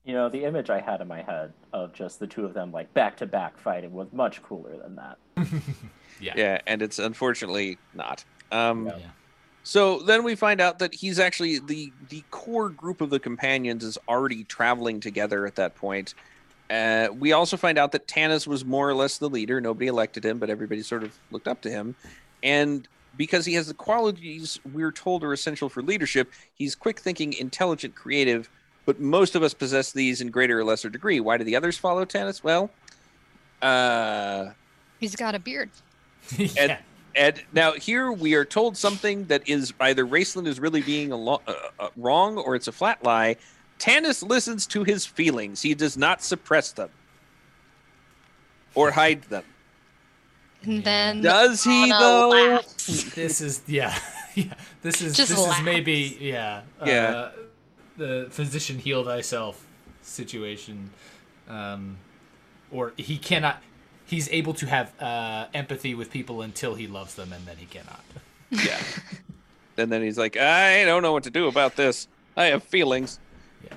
You 0.06 0.14
know, 0.14 0.30
the 0.30 0.44
image 0.44 0.70
I 0.70 0.82
had 0.82 1.00
in 1.02 1.08
my 1.08 1.22
head 1.22 1.54
of 1.72 1.94
just 1.94 2.20
the 2.20 2.28
two 2.28 2.46
of 2.46 2.54
them 2.54 2.72
like 2.72 2.94
back 2.94 3.16
to 3.18 3.26
back 3.26 3.58
fighting 3.58 3.94
was 3.94 4.08
much 4.12 4.44
cooler 4.44 4.78
than 4.78 4.96
that. 4.96 5.18
Yeah. 6.20 6.34
Yeah, 6.38 6.62
and 6.68 6.82
it's 6.82 7.00
unfortunately 7.00 7.78
not. 7.94 8.24
Um, 8.52 8.86
Yeah. 8.86 8.98
So 9.64 10.00
then 10.00 10.24
we 10.24 10.36
find 10.36 10.60
out 10.60 10.80
that 10.80 10.94
he's 10.94 11.20
actually 11.20 11.60
the 11.60 11.92
the 12.10 12.24
core 12.32 12.70
group 12.70 13.02
of 13.02 13.10
the 13.10 13.20
companions 13.20 13.84
is 13.84 13.98
already 14.08 14.44
traveling 14.44 15.00
together 15.00 15.46
at 15.46 15.56
that 15.56 15.76
point. 15.76 16.14
Uh, 16.70 17.08
we 17.18 17.32
also 17.32 17.56
find 17.56 17.78
out 17.78 17.92
that 17.94 18.08
Tanis 18.08 18.46
was 18.46 18.66
more 18.66 18.90
or 18.90 18.94
less 18.94 19.18
the 19.18 19.30
leader. 19.30 19.62
Nobody 19.62 19.88
elected 19.88 20.26
him, 20.26 20.38
but 20.38 20.50
everybody 20.50 20.82
sort 20.82 21.04
of 21.04 21.18
looked 21.32 21.48
up 21.48 21.62
to 21.62 21.70
him. 21.70 21.96
And 22.42 22.88
because 23.16 23.46
he 23.46 23.54
has 23.54 23.68
the 23.68 23.74
qualities 23.74 24.60
we're 24.74 24.92
told 24.92 25.24
are 25.24 25.34
essential 25.34 25.70
for 25.70 25.82
leadership, 25.82 26.32
he's 26.56 26.76
quick 26.76 27.00
thinking, 27.00 27.34
intelligent, 27.34 27.96
creative. 27.96 28.50
But 28.86 29.00
most 29.00 29.36
of 29.36 29.44
us 29.44 29.54
possess 29.54 29.92
these 29.92 30.20
in 30.22 30.30
greater 30.30 30.60
or 30.60 30.64
lesser 30.64 30.90
degree. 30.90 31.20
Why 31.20 31.38
do 31.38 31.44
the 31.44 31.56
others 31.56 31.78
follow 31.78 32.04
Tanis? 32.06 32.44
Well, 32.44 32.70
uh, 33.62 34.48
He's 35.00 35.16
got 35.16 35.36
a 35.36 35.40
beard. 35.40 35.70
yeah. 36.38 36.80
and 37.16 37.42
now 37.54 37.74
here 37.74 38.12
we 38.12 38.34
are 38.36 38.46
told 38.46 38.76
something 38.78 39.26
that 39.26 39.48
is 39.48 39.74
either 39.80 40.06
Raistlin 40.06 40.48
is 40.48 40.60
really 40.60 40.82
being 40.82 41.12
a 41.12 41.16
lo- 41.18 41.42
uh, 41.48 41.54
uh, 41.80 41.90
wrong 41.98 42.38
or 42.38 42.56
it's 42.56 42.68
a 42.68 42.72
flat 42.72 43.04
lie. 43.04 43.36
Tanis 43.80 44.28
listens 44.28 44.66
to 44.68 44.84
his 44.84 45.06
feelings. 45.06 45.62
He 45.62 45.74
does 45.76 45.98
not 45.98 46.22
suppress 46.24 46.72
them 46.72 46.90
or 48.76 48.92
hide 49.00 49.24
them. 49.24 49.44
And 50.66 50.84
then 50.86 51.22
Does 51.22 51.64
he 51.64 51.84
Anna 51.92 52.00
though? 52.00 52.30
laughs. 52.30 53.14
this 53.16 53.42
is 53.42 53.62
yeah, 53.68 53.98
yeah. 54.36 54.54
This 54.82 55.02
is 55.02 55.18
Just 55.18 55.32
this 55.32 55.40
laughs. 55.40 55.60
is 55.60 55.66
maybe 55.66 56.18
yeah. 56.22 56.62
Yeah. 56.86 56.94
Uh, 57.10 57.32
the 57.98 58.28
physician 58.30 58.80
heal 58.80 59.04
thyself 59.04 59.66
situation, 60.02 60.92
um, 61.48 61.98
or 62.72 62.94
he 62.98 63.18
cannot. 63.18 63.62
He's 64.06 64.30
able 64.30 64.54
to 64.56 64.66
have 64.68 64.94
uh, 65.02 65.48
empathy 65.54 65.96
with 65.96 66.12
people 66.12 66.42
until 66.42 66.76
he 66.76 66.88
loves 66.88 67.16
them, 67.16 67.32
and 67.34 67.46
then 67.46 67.58
he 67.58 67.66
cannot. 67.66 68.04
Yeah. 68.50 68.80
and 69.78 69.92
then 69.92 70.02
he's 70.02 70.18
like, 70.18 70.38
I 70.38 70.84
don't 70.86 71.02
know 71.02 71.14
what 71.14 71.24
to 71.24 71.32
do 71.32 71.48
about 71.48 71.76
this. 71.76 72.08
I 72.36 72.46
have 72.46 72.64
feelings. 72.64 73.20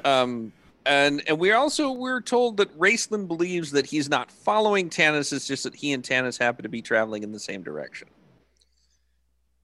Um, 0.05 0.53
and 0.85 1.23
and 1.27 1.39
we're 1.39 1.57
also 1.57 1.91
we're 1.91 2.21
told 2.21 2.57
that 2.59 2.77
Raistlin 2.79 3.27
believes 3.27 3.73
that 3.73 3.87
he's 3.87 4.09
not 4.09 4.31
following 4.31 4.89
Tanis. 4.89 5.33
It's 5.33 5.47
just 5.47 5.65
that 5.65 5.75
he 5.75 5.93
and 5.93 6.03
Tanis 6.03 6.39
happen 6.39 6.63
to 6.63 6.69
be 6.69 6.81
traveling 6.81 7.23
in 7.23 7.33
the 7.33 7.41
same 7.41 7.63
direction. 7.63 8.09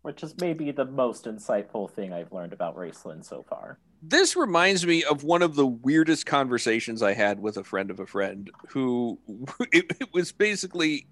Which 0.02 0.24
is 0.24 0.34
maybe 0.40 0.72
the 0.72 0.84
most 0.84 1.26
insightful 1.26 1.88
thing 1.88 2.12
I've 2.12 2.32
learned 2.32 2.52
about 2.52 2.76
Raistlin 2.76 3.24
so 3.24 3.44
far. 3.48 3.78
This 4.02 4.34
reminds 4.36 4.84
me 4.84 5.04
of 5.04 5.22
one 5.22 5.42
of 5.42 5.54
the 5.54 5.66
weirdest 5.66 6.26
conversations 6.26 7.02
I 7.02 7.14
had 7.14 7.38
with 7.40 7.56
a 7.56 7.64
friend 7.64 7.90
of 7.90 8.00
a 8.00 8.06
friend 8.06 8.50
who 8.68 9.18
it, 9.72 9.86
it 10.00 10.12
was 10.12 10.32
basically 10.32 11.06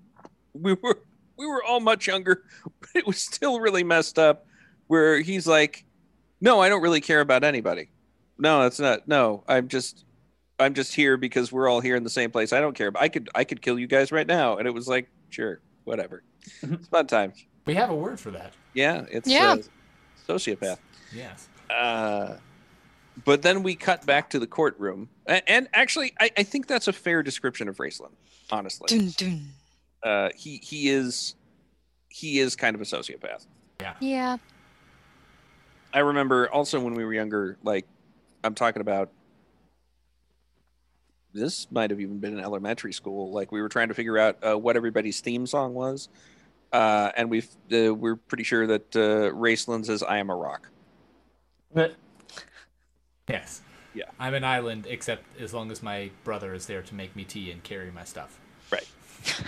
we 0.52 0.74
were 0.74 1.00
we 1.38 1.46
were 1.46 1.62
all 1.64 1.80
much 1.80 2.06
younger, 2.06 2.42
but 2.80 2.90
it 2.94 3.06
was 3.06 3.18
still 3.22 3.60
really 3.60 3.84
messed 3.84 4.18
up. 4.18 4.46
where 4.88 5.20
he's 5.20 5.46
like, 5.46 5.84
"No, 6.40 6.60
I 6.60 6.68
don't 6.68 6.82
really 6.82 7.00
care 7.00 7.20
about 7.20 7.44
anybody. 7.44 7.90
No, 8.38 8.62
that's 8.62 8.80
not. 8.80 9.06
No, 9.06 9.44
I'm 9.46 9.68
just, 9.68 10.04
I'm 10.58 10.74
just 10.74 10.94
here 10.94 11.16
because 11.16 11.52
we're 11.52 11.68
all 11.68 11.80
here 11.80 11.94
in 11.96 12.02
the 12.02 12.10
same 12.10 12.30
place. 12.30 12.52
I 12.52 12.60
don't 12.60 12.74
care. 12.74 12.90
I 12.98 13.08
could, 13.08 13.28
I 13.34 13.44
could 13.44 13.62
kill 13.62 13.78
you 13.78 13.86
guys 13.86 14.10
right 14.12 14.26
now." 14.26 14.56
And 14.58 14.66
it 14.66 14.72
was 14.72 14.88
like, 14.88 15.08
sure, 15.30 15.60
whatever. 15.84 16.24
it's 16.62 16.88
fun 16.88 17.06
times. 17.06 17.46
We 17.66 17.74
have 17.74 17.90
a 17.90 17.94
word 17.94 18.18
for 18.18 18.30
that. 18.32 18.52
Yeah, 18.74 19.04
it's 19.10 19.28
Yeah. 19.28 19.52
Uh, 19.52 19.58
sociopath. 20.28 20.78
Yes. 21.14 21.48
Uh, 21.70 22.36
but 23.24 23.42
then 23.42 23.62
we 23.62 23.74
cut 23.74 24.06
back 24.06 24.30
to 24.30 24.38
the 24.38 24.46
courtroom, 24.46 25.08
and, 25.26 25.42
and 25.46 25.68
actually, 25.74 26.12
I, 26.20 26.30
I 26.36 26.42
think 26.42 26.66
that's 26.66 26.88
a 26.88 26.92
fair 26.92 27.22
description 27.22 27.68
of 27.68 27.76
Raistlin. 27.78 28.12
Honestly, 28.50 28.86
Dun, 28.88 29.12
dun. 29.16 29.46
uh, 30.02 30.30
he 30.36 30.56
he 30.62 30.88
is 30.88 31.34
he 32.08 32.38
is 32.38 32.56
kind 32.56 32.74
of 32.74 32.80
a 32.80 32.84
sociopath. 32.84 33.46
Yeah. 33.80 33.94
Yeah. 34.00 34.36
I 35.92 36.00
remember 36.00 36.48
also 36.50 36.80
when 36.80 36.94
we 36.94 37.04
were 37.04 37.14
younger, 37.14 37.56
like 37.62 37.86
I'm 38.44 38.54
talking 38.54 38.80
about. 38.80 39.10
This 41.32 41.70
might 41.70 41.90
have 41.90 42.00
even 42.00 42.18
been 42.18 42.32
in 42.32 42.40
elementary 42.40 42.92
school. 42.92 43.30
Like 43.30 43.52
we 43.52 43.62
were 43.62 43.68
trying 43.68 43.86
to 43.86 43.94
figure 43.94 44.18
out 44.18 44.38
uh, 44.44 44.58
what 44.58 44.74
everybody's 44.76 45.20
theme 45.20 45.46
song 45.46 45.74
was, 45.74 46.08
uh, 46.72 47.12
and 47.16 47.30
we've 47.30 47.48
uh, 47.72 47.94
we're 47.94 48.16
pretty 48.16 48.42
sure 48.42 48.66
that 48.66 48.96
uh, 48.96 49.30
Raistlin 49.32 49.86
says 49.86 50.02
"I 50.02 50.18
am 50.18 50.28
a 50.28 50.34
rock." 50.34 50.68
Yes. 53.30 53.62
Yeah. 53.94 54.04
I'm 54.18 54.34
an 54.34 54.44
island, 54.44 54.86
except 54.88 55.24
as 55.40 55.52
long 55.52 55.70
as 55.70 55.82
my 55.82 56.10
brother 56.24 56.54
is 56.54 56.66
there 56.66 56.82
to 56.82 56.94
make 56.94 57.16
me 57.16 57.24
tea 57.24 57.50
and 57.50 57.62
carry 57.62 57.90
my 57.90 58.04
stuff. 58.04 58.38
Right. 58.70 58.88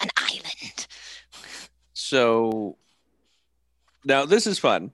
An 0.00 0.08
island. 0.16 0.86
So 1.92 2.76
now 4.04 4.24
this 4.24 4.46
is 4.46 4.58
fun. 4.58 4.90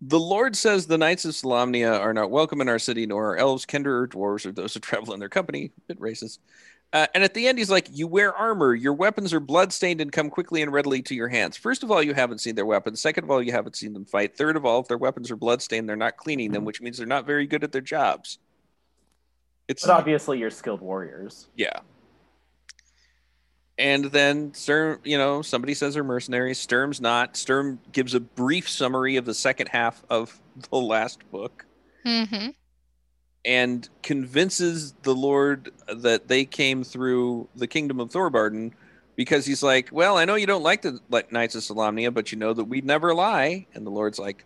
The 0.00 0.20
Lord 0.20 0.54
says 0.54 0.86
the 0.86 0.98
Knights 0.98 1.24
of 1.24 1.32
Solamnia 1.32 1.98
are 1.98 2.12
not 2.12 2.30
welcome 2.30 2.60
in 2.60 2.68
our 2.68 2.78
city, 2.78 3.06
nor 3.06 3.32
are 3.32 3.36
elves, 3.38 3.64
kender, 3.64 4.02
or 4.02 4.08
dwarves, 4.08 4.44
or 4.44 4.52
those 4.52 4.74
who 4.74 4.80
travel 4.80 5.14
in 5.14 5.20
their 5.20 5.30
company. 5.30 5.72
Bit 5.86 5.98
racist. 5.98 6.40
Uh, 6.94 7.08
and 7.12 7.24
at 7.24 7.34
the 7.34 7.48
end, 7.48 7.58
he's 7.58 7.70
like, 7.70 7.88
You 7.92 8.06
wear 8.06 8.32
armor. 8.32 8.72
Your 8.74 8.94
weapons 8.94 9.34
are 9.34 9.40
bloodstained 9.40 10.00
and 10.00 10.12
come 10.12 10.30
quickly 10.30 10.62
and 10.62 10.72
readily 10.72 11.02
to 11.02 11.14
your 11.14 11.28
hands. 11.28 11.56
First 11.56 11.82
of 11.82 11.90
all, 11.90 12.00
you 12.00 12.14
haven't 12.14 12.38
seen 12.38 12.54
their 12.54 12.64
weapons. 12.64 13.00
Second 13.00 13.24
of 13.24 13.30
all, 13.32 13.42
you 13.42 13.50
haven't 13.50 13.74
seen 13.74 13.92
them 13.92 14.04
fight. 14.04 14.36
Third 14.36 14.56
of 14.56 14.64
all, 14.64 14.80
if 14.80 14.86
their 14.88 14.96
weapons 14.96 15.30
are 15.32 15.36
bloodstained, 15.36 15.88
they're 15.88 15.96
not 15.96 16.16
cleaning 16.16 16.52
them, 16.52 16.64
which 16.64 16.80
means 16.80 16.96
they're 16.96 17.06
not 17.06 17.26
very 17.26 17.46
good 17.48 17.64
at 17.64 17.72
their 17.72 17.80
jobs. 17.80 18.38
It's 19.66 19.84
But 19.84 19.92
obviously, 19.96 20.38
you're 20.38 20.50
skilled 20.50 20.80
warriors. 20.80 21.48
yeah. 21.56 21.80
And 23.76 24.04
then 24.04 24.54
Sturm, 24.54 25.00
you 25.02 25.18
know, 25.18 25.42
somebody 25.42 25.74
says 25.74 25.94
they're 25.94 26.04
mercenaries. 26.04 26.60
Sturm's 26.60 27.00
not. 27.00 27.36
Sturm 27.36 27.80
gives 27.90 28.14
a 28.14 28.20
brief 28.20 28.68
summary 28.68 29.16
of 29.16 29.24
the 29.24 29.34
second 29.34 29.66
half 29.68 30.04
of 30.08 30.40
the 30.70 30.76
last 30.76 31.28
book 31.32 31.66
Mm-hmm. 32.06 32.50
And 33.44 33.86
convinces 34.02 34.94
the 35.02 35.14
Lord 35.14 35.70
that 35.94 36.28
they 36.28 36.44
came 36.46 36.82
through 36.82 37.48
the 37.54 37.66
kingdom 37.66 38.00
of 38.00 38.10
Thorbardin 38.10 38.72
because 39.16 39.44
he's 39.44 39.62
like, 39.62 39.90
Well, 39.92 40.16
I 40.16 40.24
know 40.24 40.34
you 40.34 40.46
don't 40.46 40.62
like 40.62 40.82
the 40.82 40.98
like, 41.10 41.30
Knights 41.30 41.54
of 41.54 41.62
Solamnia, 41.62 42.12
but 42.12 42.32
you 42.32 42.38
know 42.38 42.52
that 42.54 42.64
we'd 42.64 42.84
never 42.86 43.14
lie. 43.14 43.66
And 43.74 43.86
the 43.86 43.90
Lord's 43.90 44.18
like, 44.18 44.44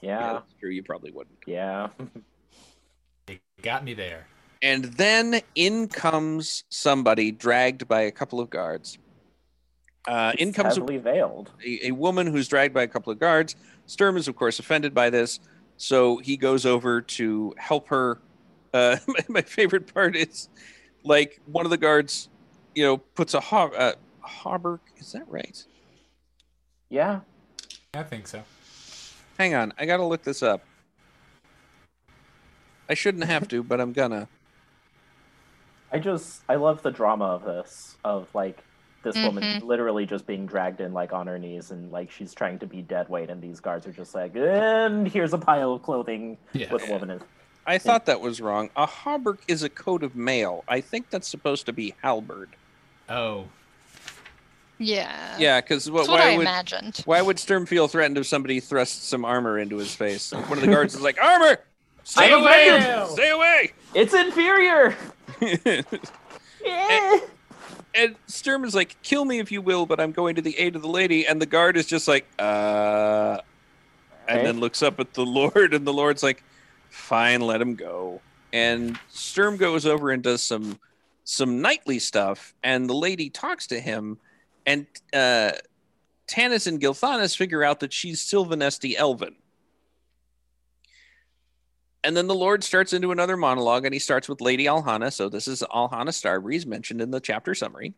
Yeah, 0.00 0.20
Yeah, 0.20 0.32
that's 0.34 0.54
true. 0.60 0.70
You 0.70 0.82
probably 0.84 1.10
wouldn't. 1.10 1.38
yeah. 1.46 1.88
It 3.26 3.40
got 3.62 3.84
me 3.84 3.94
there. 3.94 4.26
And 4.62 4.84
then 4.84 5.40
in 5.54 5.88
comes 5.88 6.64
somebody 6.68 7.30
dragged 7.30 7.86
by 7.88 8.02
a 8.02 8.10
couple 8.10 8.40
of 8.40 8.48
guards. 8.50 8.98
Uh, 10.06 10.32
in 10.38 10.48
It's 10.48 10.56
comes 10.56 10.76
a, 10.76 10.80
heavily 10.80 10.96
veiled. 10.98 11.50
a, 11.64 11.88
a 11.88 11.90
woman 11.90 12.26
who's 12.26 12.48
dragged 12.48 12.72
by 12.72 12.82
a 12.82 12.88
couple 12.88 13.12
of 13.12 13.18
guards. 13.18 13.54
Sturm 13.86 14.16
is, 14.16 14.26
of 14.28 14.36
course, 14.36 14.58
offended 14.58 14.94
by 14.94 15.10
this, 15.10 15.40
so 15.78 16.18
he 16.18 16.36
goes 16.36 16.66
over 16.66 17.00
to 17.00 17.54
help 17.56 17.88
her. 17.88 18.18
Uh, 18.74 18.96
my, 19.06 19.20
my 19.28 19.40
favorite 19.40 19.92
part 19.94 20.14
is 20.14 20.50
like 21.04 21.40
one 21.46 21.64
of 21.64 21.70
the 21.70 21.78
guards, 21.78 22.28
you 22.74 22.84
know, 22.84 22.98
puts 22.98 23.32
a 23.32 23.40
ha- 23.40 23.68
uh, 23.68 23.92
hauberk. 24.22 24.80
Is 24.98 25.12
that 25.12 25.26
right? 25.28 25.64
Yeah, 26.90 27.20
I 27.94 28.02
think 28.02 28.26
so. 28.26 28.42
Hang 29.38 29.54
on, 29.54 29.72
I 29.78 29.86
gotta 29.86 30.04
look 30.04 30.22
this 30.22 30.42
up. 30.42 30.62
I 32.90 32.94
shouldn't 32.94 33.24
have 33.24 33.46
to, 33.48 33.62
but 33.62 33.80
I'm 33.80 33.92
gonna. 33.92 34.28
I 35.92 35.98
just 35.98 36.42
I 36.48 36.56
love 36.56 36.82
the 36.82 36.90
drama 36.90 37.24
of 37.26 37.44
this 37.44 37.96
of 38.04 38.28
like 38.34 38.62
this 39.02 39.14
woman 39.16 39.42
Mhm. 39.44 39.62
literally 39.64 40.04
just 40.06 40.26
being 40.26 40.44
dragged 40.46 40.80
in 40.80 40.92
like 40.92 41.12
on 41.12 41.26
her 41.28 41.38
knees 41.38 41.70
and 41.70 41.90
like 41.92 42.10
she's 42.10 42.34
trying 42.34 42.58
to 42.58 42.66
be 42.66 42.82
dead 42.82 43.08
weight 43.08 43.30
and 43.30 43.40
these 43.40 43.60
guards 43.60 43.86
are 43.86 43.92
just 43.92 44.14
like 44.14 44.34
and 44.36 45.06
here's 45.08 45.32
a 45.32 45.38
pile 45.38 45.72
of 45.74 45.82
clothing 45.82 46.36
Yeah. 46.52 46.72
with 46.72 46.88
a 46.88 46.92
woman 46.92 47.10
in. 47.10 47.20
I 47.66 47.78
thought 47.78 48.06
that 48.06 48.20
was 48.20 48.40
wrong. 48.40 48.70
A 48.76 48.86
hauberk 48.86 49.38
is 49.46 49.62
a 49.62 49.68
coat 49.68 50.02
of 50.02 50.16
mail. 50.16 50.64
I 50.68 50.80
think 50.80 51.10
that's 51.10 51.28
supposed 51.28 51.66
to 51.66 51.72
be 51.72 51.94
halberd. 52.02 52.48
Oh, 53.08 53.44
Yeah. 54.78 55.36
Yeah, 55.38 55.60
because 55.60 55.90
what, 55.90 56.08
what 56.08 56.20
why 56.20 56.32
I 56.32 56.36
would 56.36 56.42
imagined. 56.42 57.02
why 57.04 57.20
would 57.20 57.38
Sturm 57.38 57.66
feel 57.66 57.88
threatened 57.88 58.16
if 58.18 58.26
somebody 58.26 58.60
thrusts 58.60 59.04
some 59.06 59.24
armor 59.24 59.58
into 59.58 59.76
his 59.76 59.94
face? 59.94 60.32
One 60.32 60.52
of 60.52 60.60
the 60.60 60.66
guards 60.68 60.94
is 60.94 61.00
like, 61.00 61.18
"Armor, 61.22 61.58
stay 62.04 62.32
I'm 62.32 62.42
away, 62.42 63.06
stay 63.10 63.30
away!" 63.30 63.72
It's 63.94 64.14
inferior. 64.14 64.96
Yeah. 66.64 66.88
and 67.12 67.22
Sturm 68.26 68.64
is 68.64 68.74
like, 68.74 69.00
"Kill 69.02 69.24
me 69.24 69.38
if 69.38 69.50
you 69.52 69.62
will, 69.62 69.86
but 69.86 70.00
I'm 70.00 70.12
going 70.12 70.34
to 70.36 70.42
the 70.42 70.58
aid 70.58 70.76
of 70.76 70.82
the 70.82 70.88
lady." 70.88 71.26
And 71.26 71.40
the 71.40 71.46
guard 71.46 71.76
is 71.76 71.86
just 71.86 72.08
like, 72.08 72.26
"Uh," 72.38 73.40
and 74.28 74.38
Okay. 74.38 74.44
then 74.44 74.60
looks 74.60 74.82
up 74.82 75.00
at 75.00 75.14
the 75.14 75.24
Lord, 75.26 75.74
and 75.74 75.86
the 75.86 75.92
Lord's 75.92 76.22
like, 76.22 76.44
"Fine, 76.90 77.40
let 77.40 77.60
him 77.60 77.74
go." 77.74 78.22
And 78.52 78.98
Sturm 79.08 79.56
goes 79.56 79.86
over 79.86 80.10
and 80.10 80.22
does 80.22 80.42
some 80.42 80.78
some 81.24 81.60
knightly 81.60 81.98
stuff, 81.98 82.54
and 82.62 82.88
the 82.88 82.94
lady 82.94 83.28
talks 83.30 83.66
to 83.68 83.80
him, 83.80 84.18
and 84.64 84.86
uh, 85.12 85.52
Tanis 86.26 86.66
and 86.66 86.80
Gilthanas 86.80 87.36
figure 87.36 87.62
out 87.62 87.80
that 87.80 87.92
she's 87.92 88.22
Silvanesti 88.24 88.94
Elven. 88.96 89.36
And 92.08 92.16
then 92.16 92.26
the 92.26 92.34
Lord 92.34 92.64
starts 92.64 92.94
into 92.94 93.12
another 93.12 93.36
monologue, 93.36 93.84
and 93.84 93.92
he 93.92 93.98
starts 93.98 94.30
with 94.30 94.40
Lady 94.40 94.64
Alhana. 94.64 95.12
So 95.12 95.28
this 95.28 95.46
is 95.46 95.62
Alhana 95.70 96.08
Starbreeze 96.08 96.64
mentioned 96.64 97.02
in 97.02 97.10
the 97.10 97.20
chapter 97.20 97.54
summary. 97.54 97.92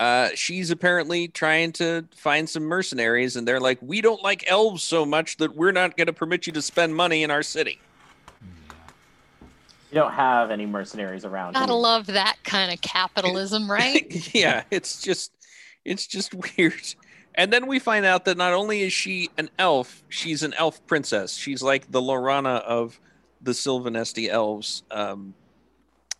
Uh, 0.00 0.30
she's 0.34 0.72
apparently 0.72 1.28
trying 1.28 1.70
to 1.74 2.08
find 2.16 2.50
some 2.50 2.64
mercenaries, 2.64 3.36
and 3.36 3.46
they're 3.46 3.60
like, 3.60 3.78
"We 3.80 4.00
don't 4.00 4.20
like 4.20 4.42
elves 4.50 4.82
so 4.82 5.06
much 5.06 5.36
that 5.36 5.54
we're 5.54 5.70
not 5.70 5.96
going 5.96 6.08
to 6.08 6.12
permit 6.12 6.48
you 6.48 6.52
to 6.54 6.60
spend 6.60 6.96
money 6.96 7.22
in 7.22 7.30
our 7.30 7.44
city." 7.44 7.80
You 8.40 9.94
don't 9.94 10.10
have 10.12 10.50
any 10.50 10.66
mercenaries 10.66 11.24
around. 11.24 11.52
Gotta 11.52 11.72
love 11.72 12.06
that 12.06 12.38
kind 12.42 12.72
of 12.72 12.80
capitalism, 12.80 13.70
right? 13.70 14.34
yeah, 14.34 14.64
it's 14.72 15.00
just 15.00 15.30
it's 15.84 16.08
just 16.08 16.34
weird. 16.58 16.82
And 17.38 17.52
then 17.52 17.68
we 17.68 17.78
find 17.78 18.04
out 18.04 18.24
that 18.24 18.36
not 18.36 18.52
only 18.52 18.82
is 18.82 18.92
she 18.92 19.30
an 19.38 19.48
elf, 19.60 20.02
she's 20.08 20.42
an 20.42 20.54
elf 20.54 20.84
princess. 20.88 21.36
She's 21.36 21.62
like 21.62 21.88
the 21.90 22.00
Laurana 22.00 22.60
of 22.62 23.00
the 23.40 23.52
Silvanesti 23.52 24.28
elves. 24.28 24.82
Um, 24.90 25.34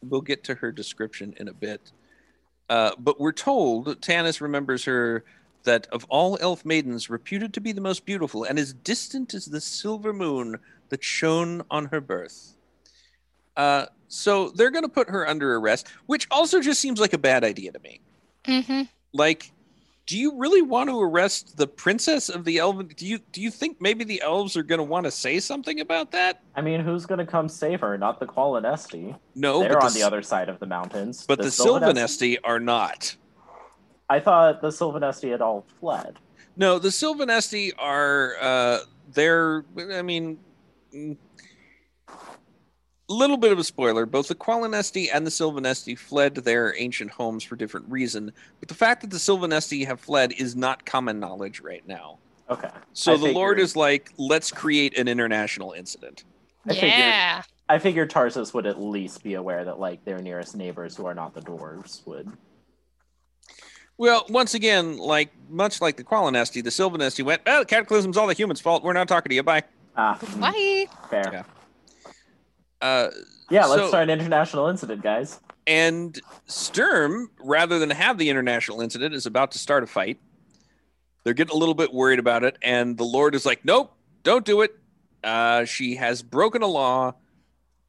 we'll 0.00 0.20
get 0.20 0.44
to 0.44 0.54
her 0.54 0.70
description 0.70 1.34
in 1.38 1.48
a 1.48 1.52
bit. 1.52 1.90
Uh, 2.70 2.92
but 3.00 3.18
we're 3.18 3.32
told 3.32 4.00
Tanis 4.00 4.40
remembers 4.40 4.84
her 4.84 5.24
that 5.64 5.88
of 5.88 6.06
all 6.08 6.38
elf 6.40 6.64
maidens, 6.64 7.10
reputed 7.10 7.52
to 7.54 7.60
be 7.60 7.72
the 7.72 7.80
most 7.80 8.06
beautiful 8.06 8.44
and 8.44 8.56
as 8.56 8.72
distant 8.72 9.34
as 9.34 9.46
the 9.46 9.60
silver 9.60 10.12
moon 10.12 10.56
that 10.90 11.02
shone 11.02 11.62
on 11.68 11.86
her 11.86 12.00
birth. 12.00 12.54
Uh, 13.56 13.86
so 14.06 14.50
they're 14.50 14.70
going 14.70 14.84
to 14.84 14.88
put 14.88 15.10
her 15.10 15.26
under 15.28 15.56
arrest, 15.56 15.88
which 16.06 16.28
also 16.30 16.60
just 16.60 16.80
seems 16.80 17.00
like 17.00 17.12
a 17.12 17.18
bad 17.18 17.42
idea 17.42 17.72
to 17.72 17.80
me. 17.80 18.00
mm-hmm. 18.46 18.82
Like, 19.12 19.50
do 20.08 20.18
you 20.18 20.34
really 20.36 20.62
want 20.62 20.88
to 20.88 20.98
arrest 20.98 21.58
the 21.58 21.66
princess 21.66 22.30
of 22.30 22.46
the 22.46 22.56
elven? 22.56 22.88
Do 22.96 23.06
you 23.06 23.18
do 23.30 23.42
you 23.42 23.50
think 23.50 23.78
maybe 23.78 24.04
the 24.04 24.22
elves 24.22 24.56
are 24.56 24.62
going 24.62 24.78
to 24.78 24.84
want 24.84 25.04
to 25.04 25.10
say 25.10 25.38
something 25.38 25.80
about 25.80 26.10
that? 26.12 26.42
I 26.56 26.62
mean, 26.62 26.80
who's 26.80 27.04
gonna 27.04 27.26
come 27.26 27.46
save 27.46 27.80
her? 27.82 27.98
Not 27.98 28.18
the 28.18 28.24
Qualinesti. 28.24 29.14
No, 29.34 29.60
They're 29.60 29.78
on 29.78 29.92
the, 29.92 29.98
the 29.98 30.06
other 30.06 30.22
side 30.22 30.48
of 30.48 30.58
the 30.60 30.66
mountains. 30.66 31.26
but 31.28 31.38
the, 31.38 31.48
Silvanesti 31.48 32.38
are 32.42 32.58
not. 32.58 33.14
I 34.08 34.18
thought 34.18 34.62
the 34.62 34.68
Silvanesti 34.68 35.30
had 35.30 35.42
all 35.42 35.66
fled. 35.78 36.16
No, 36.56 36.78
the 36.78 36.88
Silvanesti 36.88 37.72
are 37.78 38.36
uh 38.40 38.78
they're 39.12 39.66
I 39.92 40.00
mean 40.00 40.38
little 43.08 43.36
bit 43.36 43.52
of 43.52 43.58
a 43.58 43.64
spoiler, 43.64 44.04
both 44.06 44.28
the 44.28 44.34
Qualinesti 44.34 45.08
and 45.12 45.26
the 45.26 45.30
Silvanesti 45.30 45.96
fled 45.98 46.34
their 46.36 46.74
ancient 46.76 47.10
homes 47.10 47.42
for 47.44 47.56
different 47.56 47.86
reason, 47.88 48.32
but 48.60 48.68
the 48.68 48.74
fact 48.74 49.00
that 49.00 49.10
the 49.10 49.16
Silvanesti 49.16 49.86
have 49.86 50.00
fled 50.00 50.32
is 50.32 50.54
not 50.54 50.84
common 50.84 51.18
knowledge 51.18 51.60
right 51.60 51.86
now. 51.88 52.18
Okay. 52.50 52.70
So 52.92 53.14
I 53.14 53.16
the 53.16 53.32
Lord 53.32 53.58
is 53.58 53.76
like, 53.76 54.12
let's 54.18 54.50
create 54.50 54.98
an 54.98 55.08
international 55.08 55.72
incident. 55.72 56.24
I 56.66 56.74
figured- 56.74 56.90
Yeah. 56.92 57.42
I 57.70 57.78
figured 57.78 58.10
Tarsis 58.10 58.54
would 58.54 58.66
at 58.66 58.80
least 58.80 59.22
be 59.22 59.34
aware 59.34 59.62
that 59.64 59.78
like 59.78 60.02
their 60.06 60.18
nearest 60.22 60.56
neighbors 60.56 60.96
who 60.96 61.04
are 61.04 61.14
not 61.14 61.34
the 61.34 61.42
dwarves 61.42 62.06
would. 62.06 62.32
Well, 63.98 64.24
once 64.30 64.54
again, 64.54 64.96
like 64.96 65.30
much 65.50 65.80
like 65.80 65.96
the 65.96 66.04
Qualinesti, 66.04 66.62
the 66.64 66.70
Silvanesti 66.70 67.24
went, 67.24 67.42
"Oh, 67.46 67.60
the 67.60 67.64
Cataclysm's 67.66 68.16
all 68.16 68.26
the 68.26 68.32
humans' 68.32 68.60
fault. 68.60 68.82
We're 68.84 68.92
not 68.94 69.08
talking 69.08 69.28
to 69.30 69.34
you. 69.34 69.42
Bye." 69.42 69.64
Ah, 69.96 70.16
mm, 70.18 70.40
Why? 70.40 70.86
fair. 71.10 71.28
Yeah. 71.32 71.42
Uh, 72.80 73.08
Yeah, 73.50 73.64
let's 73.64 73.82
So- 73.82 73.88
start 73.88 74.04
an 74.10 74.20
international 74.20 74.68
incident, 74.68 75.02
guys. 75.02 75.40
and 75.66 76.20
Sturm, 76.46 77.30
rather 77.40 77.78
than 77.78 77.90
have 77.90 78.18
the 78.18 78.28
international 78.30 78.80
incident, 78.82 79.14
is 79.14 79.24
about 79.26 79.52
to 79.52 79.58
start 79.58 79.82
a 79.82 79.86
fight. 79.86 80.18
They're 81.24 81.34
getting 81.34 81.54
a 81.54 81.58
little 81.58 81.74
bit 81.74 81.92
worried 81.92 82.18
about 82.18 82.44
it, 82.44 82.56
and 82.62 82.96
the 82.96 83.04
Lord 83.04 83.34
is 83.34 83.44
like, 83.46 83.64
"Nope, 83.64 83.94
don't 84.22 84.44
do 84.44 84.60
it. 84.62 84.78
Uh, 85.24 85.64
she 85.64 85.96
has 85.96 86.22
broken 86.22 86.62
a 86.62 86.66
law, 86.66 87.14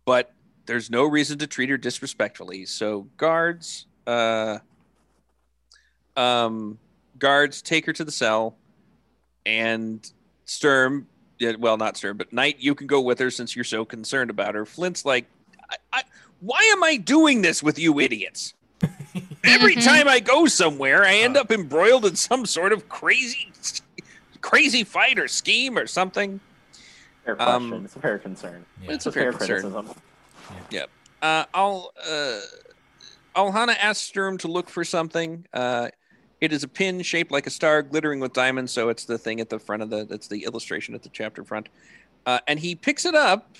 but 0.05 0.33
there's 0.65 0.89
no 0.89 1.03
reason 1.05 1.37
to 1.39 1.47
treat 1.47 1.69
her 1.69 1.77
disrespectfully." 1.77 2.65
So 2.65 3.01
guards, 3.17 3.85
uh, 4.07 4.59
um, 6.17 6.79
guards 7.17 7.61
take 7.61 7.85
her 7.85 7.93
to 7.93 8.03
the 8.03 8.11
cell, 8.11 8.57
and 9.45 10.09
Sturm, 10.45 11.07
yeah, 11.39 11.53
well, 11.57 11.77
not 11.77 11.97
Sturm, 11.97 12.17
but 12.17 12.31
Knight, 12.33 12.57
you 12.59 12.75
can 12.75 12.87
go 12.87 12.99
with 13.01 13.19
her 13.19 13.31
since 13.31 13.55
you're 13.55 13.63
so 13.65 13.85
concerned 13.85 14.29
about 14.29 14.55
her. 14.55 14.65
Flint's 14.65 15.05
like, 15.05 15.25
I, 15.69 15.75
I, 15.93 16.03
why 16.41 16.59
am 16.73 16.83
I 16.83 16.97
doing 16.97 17.41
this 17.41 17.63
with 17.63 17.79
you 17.79 17.99
idiots? 17.99 18.53
Every 19.43 19.75
Mhm. 19.75 19.83
time 19.85 20.07
I 20.07 20.19
go 20.19 20.45
somewhere, 20.47 21.03
I 21.05 21.15
end 21.15 21.37
up 21.37 21.51
embroiled 21.51 22.05
in 22.05 22.15
some 22.15 22.45
sort 22.45 22.71
of 22.73 22.87
crazy, 22.89 23.51
crazy 24.41 24.83
fight 24.83 25.17
or 25.17 25.27
scheme 25.27 25.77
or 25.77 25.87
something. 25.87 26.39
Fair 27.25 27.35
question. 27.35 27.73
Um, 27.73 27.85
it's 27.85 27.95
a 27.95 27.99
fair 27.99 28.17
concern. 28.19 28.65
Yeah. 28.83 28.91
It's 28.91 29.05
a 29.05 29.09
It's 29.09 29.15
fair 29.15 29.31
fair 29.33 29.59
concern. 29.59 29.71
criticism. 29.71 30.81
Uh, 31.21 31.43
I'll 31.53 31.91
uh, 32.09 32.39
Alhana 33.35 33.75
asks 33.77 34.05
Sturm 34.07 34.37
to 34.39 34.47
look 34.47 34.69
for 34.69 34.83
something. 34.85 35.45
Uh, 35.53 35.89
it 36.41 36.53
is 36.53 36.63
a 36.63 36.67
pin 36.67 37.01
shaped 37.01 37.31
like 37.31 37.47
a 37.47 37.49
star, 37.49 37.81
glittering 37.81 38.19
with 38.19 38.33
diamonds. 38.33 38.71
So 38.71 38.89
it's 38.89 39.05
the 39.05 39.17
thing 39.17 39.39
at 39.39 39.49
the 39.49 39.59
front 39.59 39.83
of 39.83 39.89
the. 39.89 40.05
That's 40.05 40.27
the 40.27 40.43
illustration 40.45 40.95
at 40.95 41.03
the 41.03 41.09
chapter 41.09 41.43
front. 41.43 41.69
Uh, 42.25 42.39
and 42.47 42.59
he 42.59 42.75
picks 42.75 43.05
it 43.05 43.15
up, 43.15 43.55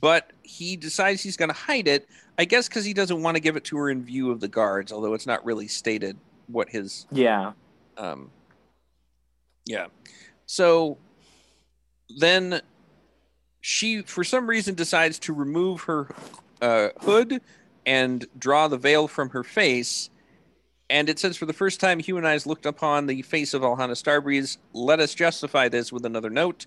but 0.00 0.32
he 0.42 0.76
decides 0.76 1.22
he's 1.22 1.36
going 1.36 1.48
to 1.48 1.54
hide 1.54 1.88
it. 1.88 2.08
I 2.38 2.44
guess 2.44 2.68
because 2.68 2.84
he 2.84 2.94
doesn't 2.94 3.22
want 3.22 3.36
to 3.36 3.40
give 3.40 3.56
it 3.56 3.64
to 3.64 3.76
her 3.76 3.90
in 3.90 4.04
view 4.04 4.30
of 4.30 4.40
the 4.40 4.48
guards. 4.48 4.92
Although 4.92 5.14
it's 5.14 5.26
not 5.26 5.44
really 5.44 5.68
stated 5.68 6.16
what 6.46 6.68
his 6.68 7.06
Yeah. 7.10 7.52
um, 7.96 8.30
yeah. 9.64 9.86
So 10.46 10.98
then 12.18 12.60
she, 13.60 14.02
for 14.02 14.24
some 14.24 14.48
reason, 14.48 14.74
decides 14.74 15.18
to 15.20 15.32
remove 15.32 15.82
her 15.82 16.08
uh, 16.60 16.88
hood 17.00 17.40
and 17.86 18.26
draw 18.38 18.68
the 18.68 18.76
veil 18.76 19.08
from 19.08 19.30
her 19.30 19.42
face. 19.44 20.10
And 20.90 21.08
it 21.08 21.18
says, 21.18 21.36
for 21.36 21.46
the 21.46 21.52
first 21.52 21.80
time, 21.80 21.98
human 21.98 22.26
eyes 22.26 22.46
looked 22.46 22.66
upon 22.66 23.06
the 23.06 23.22
face 23.22 23.54
of 23.54 23.62
Alhana 23.62 23.92
Starbreeze. 23.92 24.58
Let 24.72 25.00
us 25.00 25.14
justify 25.14 25.68
this 25.68 25.90
with 25.92 26.04
another 26.04 26.30
note. 26.30 26.66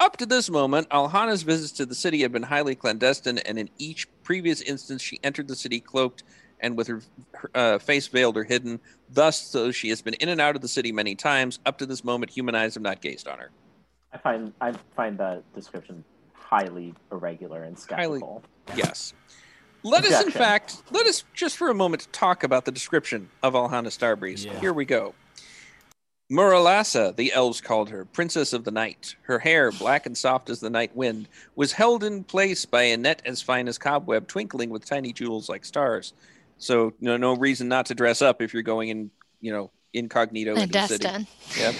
Up 0.00 0.16
to 0.18 0.26
this 0.26 0.50
moment, 0.50 0.88
Alhana's 0.90 1.42
visits 1.42 1.72
to 1.72 1.86
the 1.86 1.94
city 1.94 2.22
have 2.22 2.32
been 2.32 2.42
highly 2.42 2.74
clandestine, 2.74 3.38
and 3.38 3.58
in 3.58 3.70
each 3.78 4.08
previous 4.22 4.60
instance, 4.60 5.02
she 5.02 5.18
entered 5.22 5.48
the 5.48 5.56
city 5.56 5.80
cloaked 5.80 6.22
and 6.60 6.76
with 6.76 6.86
her, 6.86 7.02
her 7.32 7.50
uh, 7.54 7.78
face 7.78 8.06
veiled 8.06 8.36
or 8.36 8.44
hidden. 8.44 8.80
Thus, 9.10 9.52
though 9.52 9.70
she 9.70 9.88
has 9.90 10.02
been 10.02 10.14
in 10.14 10.28
and 10.28 10.40
out 10.40 10.56
of 10.56 10.62
the 10.62 10.68
city 10.68 10.92
many 10.92 11.14
times, 11.14 11.58
up 11.66 11.78
to 11.78 11.86
this 11.86 12.04
moment, 12.04 12.30
human 12.30 12.54
eyes 12.54 12.74
have 12.74 12.82
not 12.82 13.00
gazed 13.00 13.28
on 13.28 13.38
her. 13.38 13.50
I 14.12 14.18
find 14.18 14.52
I 14.60 14.72
find 14.94 15.18
that 15.18 15.42
description 15.54 16.04
highly 16.32 16.94
irregular 17.12 17.64
and 17.64 17.78
Highly- 17.90 18.22
Yes. 18.74 19.12
Let 19.86 20.04
us, 20.04 20.24
in 20.24 20.32
fact, 20.32 20.82
let 20.90 21.06
us 21.06 21.22
just 21.32 21.56
for 21.56 21.70
a 21.70 21.74
moment 21.74 22.08
talk 22.10 22.42
about 22.42 22.64
the 22.64 22.72
description 22.72 23.30
of 23.44 23.54
Alhana 23.54 23.86
Starbreeze. 23.86 24.44
Yeah. 24.44 24.58
Here 24.58 24.72
we 24.72 24.84
go. 24.84 25.14
Muralasa, 26.28 27.14
the 27.14 27.32
elves 27.32 27.60
called 27.60 27.88
her, 27.90 28.04
princess 28.04 28.52
of 28.52 28.64
the 28.64 28.72
night. 28.72 29.14
Her 29.22 29.38
hair, 29.38 29.70
black 29.70 30.06
and 30.06 30.18
soft 30.18 30.50
as 30.50 30.58
the 30.58 30.70
night 30.70 30.94
wind, 30.96 31.28
was 31.54 31.70
held 31.70 32.02
in 32.02 32.24
place 32.24 32.64
by 32.64 32.82
a 32.82 32.96
net 32.96 33.22
as 33.24 33.40
fine 33.40 33.68
as 33.68 33.78
cobweb, 33.78 34.26
twinkling 34.26 34.70
with 34.70 34.84
tiny 34.84 35.12
jewels 35.12 35.48
like 35.48 35.64
stars. 35.64 36.14
So, 36.58 36.92
no, 37.00 37.16
no 37.16 37.36
reason 37.36 37.68
not 37.68 37.86
to 37.86 37.94
dress 37.94 38.22
up 38.22 38.42
if 38.42 38.52
you're 38.52 38.64
going 38.64 38.88
in, 38.88 39.10
you 39.40 39.52
know, 39.52 39.70
incognito 39.92 40.56
into 40.56 40.66
the 40.66 40.86
city. 40.88 41.04
Clandestine. 41.04 41.62
Yep. 41.62 41.74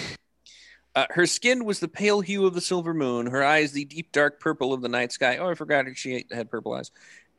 Uh, 0.95 1.05
her 1.09 1.25
skin 1.25 1.65
was 1.65 1.81
the 1.81 1.89
pale 1.89 2.21
hue 2.21 2.45
of 2.45 2.53
the 2.53 2.61
silver 2.61 2.93
moon, 2.93 3.27
her 3.27 3.43
eyes 3.43 3.73
the 3.73 3.83
deep 3.83 4.13
dark 4.13 4.39
purple 4.39 4.71
of 4.71 4.81
the 4.81 4.87
night 4.87 5.11
sky. 5.11 5.37
Oh, 5.37 5.49
I 5.49 5.55
forgot 5.55 5.85
she 5.95 6.25
had 6.31 6.49
purple 6.49 6.73
eyes. 6.73 6.89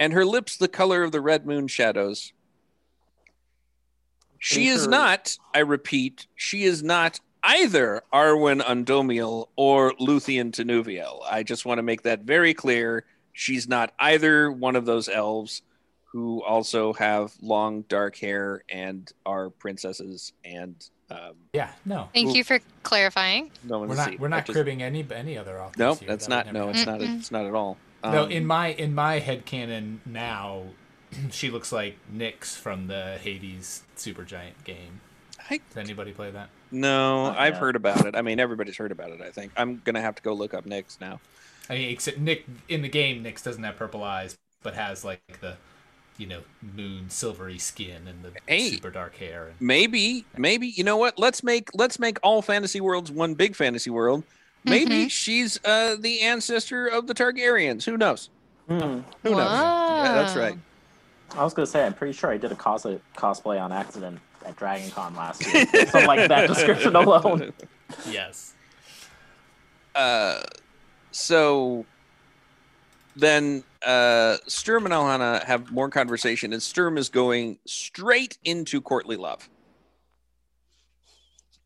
And 0.01 0.13
her 0.13 0.25
lips 0.25 0.57
the 0.57 0.69
color 0.69 1.03
of 1.03 1.13
the 1.13 1.21
red 1.21 1.47
moon 1.47 1.67
shadows. 1.69 2.33
She 4.39 4.69
is 4.69 4.87
not, 4.87 5.37
I 5.53 5.61
repeat, 5.61 6.29
she 6.37 6.63
is 6.65 6.83
not 6.83 7.19
either 7.43 8.03
Arwen 8.13 8.61
Undomiel 8.63 9.49
or 9.57 9.93
Luthien 9.95 10.53
Tinúviel. 10.53 11.21
I 11.29 11.43
just 11.43 11.67
want 11.67 11.79
to 11.79 11.83
make 11.83 12.03
that 12.03 12.21
very 12.21 12.55
clear. 12.55 13.05
She's 13.33 13.69
not 13.69 13.93
either 13.99 14.51
one 14.53 14.77
of 14.77 14.85
those 14.87 15.09
elves 15.09 15.63
who 16.13 16.43
also 16.45 16.93
have 16.95 17.33
long 17.43 17.83
dark 17.83 18.17
hair 18.17 18.63
and 18.69 19.13
are 19.27 19.51
princesses 19.51 20.33
and 20.45 20.75
um, 21.11 21.33
Yeah, 21.53 21.71
no. 21.85 22.09
Thank 22.15 22.35
you 22.37 22.45
for 22.45 22.61
clarifying. 22.85 23.51
no 23.65 23.81
one 23.81 23.89
We're 23.89 23.97
not 23.97 24.19
we're 24.21 24.27
I 24.29 24.31
not 24.31 24.47
just- 24.47 24.55
cribbing 24.55 24.83
any 24.83 25.05
any 25.15 25.37
other 25.37 25.61
authors. 25.61 25.79
No, 25.79 25.95
here. 25.95 26.09
that's 26.09 26.27
That 26.29 26.47
not. 26.47 26.53
No, 26.55 26.61
never 26.67 26.71
it's 26.71 26.85
happen. 26.85 27.07
not. 27.11 27.19
It's 27.19 27.31
not 27.33 27.47
at 27.47 27.55
all. 27.55 27.77
No, 28.05 28.25
Um, 28.25 28.31
in 28.31 28.47
my 28.47 28.69
in 28.69 28.95
my 28.95 29.21
headcanon 29.21 29.99
now, 30.07 30.65
she 31.31 31.51
looks 31.51 31.73
like 31.73 31.97
Nyx 32.15 32.57
from 32.57 32.87
the 32.87 33.19
Hades 33.23 33.83
Supergiant 33.97 34.65
game. 34.65 35.01
I- 35.51 35.59
Does 35.69 35.77
anybody 35.79 36.13
play 36.13 36.31
that? 36.31 36.51
no, 36.71 37.25
Not 37.29 37.39
I've 37.39 37.55
yet. 37.55 37.61
heard 37.61 37.77
about 37.77 38.05
it. 38.07 38.15
I 38.15 38.23
mean, 38.23 38.39
everybody's 38.39 38.77
heard 38.77 38.93
about 38.93 39.11
it. 39.11 39.21
I 39.23 39.31
think 39.31 39.53
I'm 39.57 39.81
gonna 39.85 40.01
have 40.03 40.15
to 40.17 40.23
go 40.23 40.33
look 40.33 40.55
up 40.55 40.65
Nyx 40.67 41.01
now. 41.01 41.21
I 41.71 41.75
mean, 41.75 41.91
except 41.91 42.19
Nick 42.19 42.45
in 42.69 42.83
the 42.83 42.89
game, 42.89 43.25
Nyx 43.25 43.43
doesn't 43.43 43.63
have 43.65 43.77
purple 43.77 44.03
eyes, 44.05 44.39
but 44.63 44.75
has 44.75 45.05
like 45.05 45.41
the, 45.41 45.57
you 46.19 46.27
know, 46.27 46.41
moon 46.63 47.11
silvery 47.11 47.59
skin 47.59 48.07
and 48.07 48.23
the 48.25 48.33
Hey. 48.47 48.71
super 48.71 48.91
dark 48.91 49.17
hair. 49.17 49.49
And, 49.49 49.61
Maybe, 49.61 50.25
maybe 50.37 50.67
you 50.69 50.85
know 50.85 50.97
what? 50.97 51.19
Let's 51.19 51.43
make 51.43 51.69
let's 51.75 51.99
make 51.99 52.19
all 52.23 52.43
fantasy 52.43 52.81
worlds 52.81 53.11
one 53.11 53.35
big 53.35 53.57
fantasy 53.57 53.91
world. 53.91 54.23
Maybe 54.65 55.09
she's 55.09 55.59
uh, 55.65 55.97
the 55.99 56.21
ancestor 56.21 56.87
of 56.87 57.07
the 57.07 57.15
Targaryens. 57.15 57.85
Who 57.85 57.97
knows? 57.97 58.31
Hmm. 58.69 58.77
Who 59.23 59.31
knows? 59.31 59.51
Yeah, 59.51 60.13
that's 60.15 60.37
right. 60.37 60.59
I 61.37 61.45
was 61.45 61.55
gonna 61.55 61.67
say 61.67 61.85
I'm 61.85 61.95
pretty 61.95 62.13
sure 62.13 62.31
I 62.31 62.37
did 62.37 62.53
a 62.53 62.57
cos- 62.57 62.87
cosplay 63.17 63.61
on 63.61 63.73
accident 63.73 64.19
at 64.47 64.57
Dragon 64.57 64.91
Con 64.91 65.15
last 65.15 65.43
year. 65.47 65.67
so 65.87 66.01
like 66.01 66.29
that 66.29 66.47
description 66.49 66.97
alone. 66.97 67.53
yes. 68.09 68.55
Uh, 69.95 70.41
so 71.11 71.85
then 73.17 73.65
uh, 73.85 74.37
Sturm 74.47 74.85
and 74.85 74.95
Alhana 74.95 75.45
have 75.45 75.71
more 75.73 75.89
conversation, 75.89 76.53
and 76.53 76.63
Sturm 76.63 76.97
is 76.99 77.09
going 77.09 77.59
straight 77.67 78.39
into 78.45 78.81
courtly 78.81 79.17
love. 79.17 79.49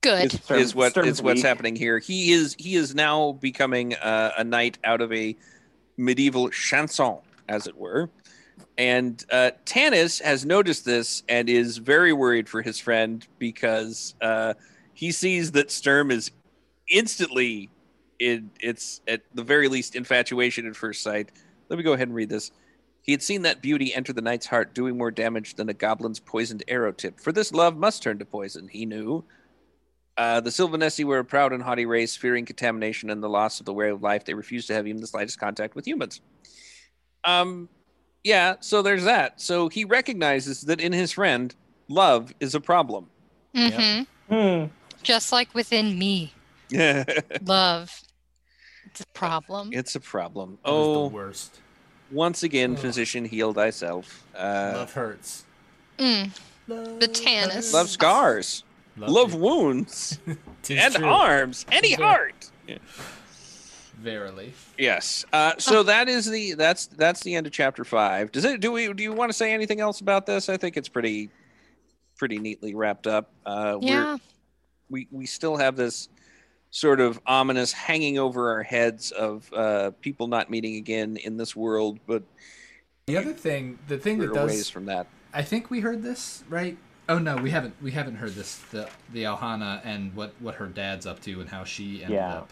Good. 0.03 0.35
is, 0.35 0.41
Sturm- 0.43 0.59
is 0.59 0.75
what 0.75 0.91
Sturm's 0.93 1.09
is 1.09 1.23
what's 1.23 1.37
weak. 1.39 1.47
happening 1.47 1.77
here. 1.77 1.99
He 1.99 2.33
is 2.33 2.55
he 2.59 2.75
is 2.77 2.95
now 2.95 3.33
becoming 3.33 3.95
uh, 3.95 4.33
a 4.37 4.45
knight 4.45 4.79
out 4.85 5.01
of 5.01 5.13
a 5.13 5.37
medieval 5.97 6.51
chanson, 6.51 7.19
as 7.49 7.67
it 7.67 7.77
were. 7.77 8.11
And 8.79 9.25
uh, 9.31 9.53
Tanis 9.65 10.21
has 10.23 10.45
noticed 10.45 10.85
this 10.85 11.23
and 11.29 11.49
is 11.49 11.79
very 11.79 12.13
worried 12.13 12.49
for 12.49 12.63
his 12.63 12.79
friend 12.79 13.27
because 13.39 14.15
uh, 14.21 14.55
he 14.95 15.13
sees 15.13 15.53
that 15.53 15.71
Sturm 15.71 16.11
is 16.11 16.31
instantly 16.89 17.71
in 18.19 18.51
it's 18.61 19.01
at 19.09 19.23
the 19.35 19.43
very 19.43 19.69
least 19.69 19.95
infatuation 19.95 20.67
at 20.67 20.77
first 20.77 21.03
sight. 21.03 21.31
Let 21.69 21.77
me 21.77 21.83
go 21.83 21.93
ahead 21.93 22.09
and 22.09 22.15
read 22.15 22.29
this. 22.29 22.51
He 23.03 23.13
had 23.13 23.23
seen 23.23 23.43
that 23.43 23.63
beauty 23.63 23.93
enter 23.95 24.13
the 24.13 24.21
knight's 24.21 24.47
heart, 24.47 24.75
doing 24.75 24.97
more 24.97 25.11
damage 25.11 25.55
than 25.55 25.69
a 25.69 25.75
goblin's 25.75 26.21
poisoned 26.21 26.63
arrow 26.69 26.93
tip. 26.93 27.19
For 27.19 27.33
this 27.33 27.53
love 27.53 27.77
must 27.77 28.03
turn 28.03 28.19
to 28.19 28.25
poison, 28.25 28.69
he 28.69 28.87
knew. 28.87 29.25
Uh, 30.17 30.41
the 30.41 30.51
Silvanesti 30.51 31.05
were 31.05 31.19
a 31.21 31.25
proud 31.25 31.53
and 31.53 31.63
haughty 31.63 31.87
race, 31.87 32.17
fearing 32.17 32.45
contamination 32.45 33.09
and 33.11 33.23
the 33.23 33.29
loss 33.29 33.61
of 33.61 33.67
the 33.67 33.73
way 33.73 33.89
of 33.91 34.03
life. 34.03 34.25
They 34.25 34.35
refused 34.35 34.67
to 34.69 34.75
have 34.75 34.87
even 34.87 35.01
the 35.01 35.07
slightest 35.07 35.39
contact 35.41 35.75
with 35.75 35.87
humans. 35.87 36.21
Um, 37.25 37.69
yeah, 38.23 38.57
so 38.61 38.83
there's 38.83 39.05
that. 39.05 39.41
So 39.41 39.69
he 39.69 39.85
recognizes 39.85 40.63
that 40.63 40.81
in 40.81 40.93
his 40.93 41.13
friend, 41.13 41.55
love 41.89 42.33
is 42.41 42.55
a 42.55 42.61
problem. 42.61 43.07
hmm 43.55 44.03
Hmm. 44.29 44.65
Just 45.03 45.33
like 45.33 45.55
within 45.55 45.99
me, 45.99 46.33
it's 46.71 47.43
love. 47.43 48.01
It's 48.87 49.01
a 49.01 49.07
problem. 49.15 49.71
It's 49.73 49.95
a 49.95 50.01
problem. 50.01 50.59
That 50.65 50.71
Oh, 50.71 51.09
the 51.09 51.15
worst. 51.15 51.61
once 52.11 52.43
again, 52.43 52.73
Ugh. 52.73 52.79
physician, 52.79 53.25
heal 53.25 53.53
thyself. 53.53 54.25
Uh, 54.35 54.73
Love 54.75 54.93
hurts. 54.93 55.45
Mm. 55.99 56.31
The 56.69 57.09
Tanis. 57.09 57.73
love 57.73 57.89
scars, 57.89 58.65
love 58.97 59.35
wounds, 59.35 60.19
and 60.71 60.97
arms, 61.05 61.67
any 61.73 61.93
heart. 61.95 62.51
Verily. 63.99 64.53
Yes. 64.79 65.25
Uh, 65.33 65.53
so 65.59 65.83
that 65.85 66.09
is 66.09 66.29
the 66.29 66.55
that's 66.55 66.87
that's 66.87 67.21
the 67.23 67.35
end 67.35 67.47
of 67.47 67.53
chapter 67.53 67.85
five. 67.85 68.33
Does 68.33 68.45
it? 68.45 68.61
Do 68.61 68.73
we? 68.73 68.93
Do 68.93 69.03
you 69.03 69.13
want 69.13 69.31
to 69.31 69.37
say 69.37 69.53
anything 69.53 69.81
else 69.81 70.01
about 70.01 70.27
this? 70.27 70.49
I 70.49 70.57
think 70.57 70.77
it's 70.77 70.89
pretty. 70.89 71.31
pretty 72.17 72.39
neatly 72.39 72.75
wrapped 72.75 73.07
up. 73.07 73.31
Uh, 73.45 73.77
we're- 73.81 73.93
Yeah. 73.93 74.17
we 74.91 75.09
we 75.11 75.27
still 75.27 75.57
have 75.57 75.77
this 75.77 76.09
sort 76.71 77.01
of 77.01 77.21
ominous 77.27 77.73
hanging 77.73 78.19
over 78.19 78.51
our 78.53 78.63
heads 78.63 79.11
of 79.13 79.53
uh, 79.53 79.91
people 80.01 80.27
not 80.27 80.51
meeting 80.51 80.77
again 80.77 81.17
in 81.19 81.37
this 81.37 81.55
world, 81.55 81.99
but 82.07 82.23
The 83.07 83.17
other 83.19 83.33
thing, 83.35 83.79
the 83.89 83.99
thing 83.99 84.19
that 84.19 84.33
does, 84.33 84.71
from 84.71 84.87
that. 84.87 85.07
I 85.35 85.43
think 85.43 85.71
we 85.71 85.81
heard 85.81 86.03
this 86.03 86.45
right. 86.49 86.77
Oh 87.13 87.19
no, 87.19 87.37
we 87.37 87.51
haven't. 87.51 87.75
We 87.83 87.91
haven't 87.91 88.17
heard 88.17 88.35
this. 88.35 88.57
The 88.71 88.89
the 89.13 89.25
Alhana 89.25 89.83
and 89.85 90.15
what 90.15 90.33
what 90.41 90.55
her 90.55 90.67
dad's 90.67 91.05
up 91.07 91.21
to 91.23 91.41
and 91.41 91.49
how 91.51 91.63
she 91.65 92.03
ended 92.03 92.17
Yeah. 92.17 92.35
up. 92.37 92.51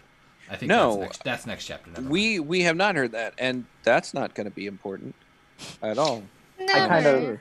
I 0.50 0.56
think 0.56 0.68
No. 0.68 0.90
that's 0.90 1.00
next, 1.00 1.24
that's 1.24 1.46
next 1.46 1.64
chapter. 1.66 1.90
Never 1.90 2.02
mind. 2.02 2.10
We 2.12 2.40
we 2.40 2.62
have 2.62 2.76
not 2.76 2.94
heard 2.94 3.12
that, 3.12 3.32
and 3.38 3.64
that's 3.84 4.12
not 4.12 4.34
going 4.34 4.44
to 4.46 4.50
be 4.50 4.66
important 4.66 5.14
at 5.82 5.96
all. 5.96 6.22
I 6.58 6.86
kind 6.86 7.06
of, 7.06 7.38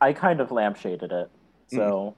I 0.00 0.12
kind 0.14 0.40
of 0.40 0.48
lampshaded 0.48 1.12
it, 1.12 1.30
so 1.68 2.14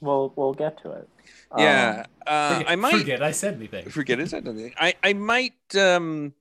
we'll 0.00 0.32
we'll 0.34 0.54
get 0.54 0.82
to 0.82 0.90
it. 0.90 1.08
Um, 1.52 1.60
yeah, 1.62 2.06
uh, 2.26 2.54
forget, 2.58 2.70
I 2.70 2.76
might 2.76 2.96
forget 2.98 3.22
I 3.22 3.30
said 3.30 3.54
anything. 3.54 3.88
forget 3.88 4.18
is 4.18 4.32
that 4.32 4.46
anything? 4.46 4.74
I 4.80 4.94
I 5.04 5.12
might 5.12 5.76
um 5.76 6.34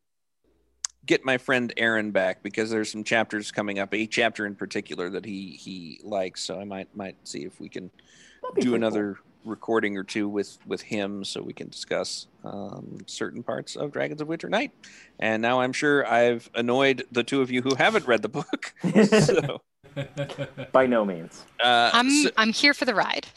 get 1.06 1.26
my 1.26 1.38
friend 1.38 1.74
Aaron 1.78 2.12
back 2.12 2.44
because 2.44 2.70
there's 2.70 2.92
some 2.92 3.04
chapters 3.04 3.52
coming 3.52 3.80
up. 3.80 3.94
A 3.94 4.08
chapter 4.08 4.46
in 4.46 4.56
particular 4.56 5.10
that 5.10 5.26
he 5.26 5.52
he 5.52 6.00
likes, 6.04 6.42
so 6.42 6.60
I 6.60 6.64
might 6.64 6.96
might 6.96 7.16
see 7.24 7.44
if 7.44 7.60
we 7.60 7.70
can 7.70 7.88
do 7.88 8.52
pretty 8.54 8.76
another 8.76 9.18
recording 9.46 9.98
or 9.98 10.04
two 10.04 10.30
with 10.30 10.58
with 10.66 10.82
him 10.82 11.24
so 11.24 11.42
we 11.42 11.54
can 11.54 11.68
discuss 11.70 12.28
um, 12.44 12.98
certain 13.06 13.44
parts 13.44 13.76
of 13.76 13.92
Dragons 13.92 14.22
of 14.22 14.28
Winter 14.28 14.50
Night. 14.50 14.72
And 15.20 15.42
now 15.42 15.62
I'm 15.62 15.74
sure 15.74 16.08
I've 16.08 16.50
annoyed 16.56 17.06
the 17.12 17.24
two 17.24 17.42
of 17.42 17.52
you 17.52 17.62
who 17.62 17.76
haven't 17.76 18.08
read 18.08 18.22
the 18.22 18.30
book. 18.30 18.74
so, 19.22 19.62
By 20.72 20.88
no 20.88 21.06
means. 21.06 21.46
uh, 21.64 21.92
I'm 21.94 22.10
so- 22.10 22.32
I'm 22.38 22.54
here 22.54 22.74
for 22.74 22.86
the 22.86 22.96
ride. 22.96 23.28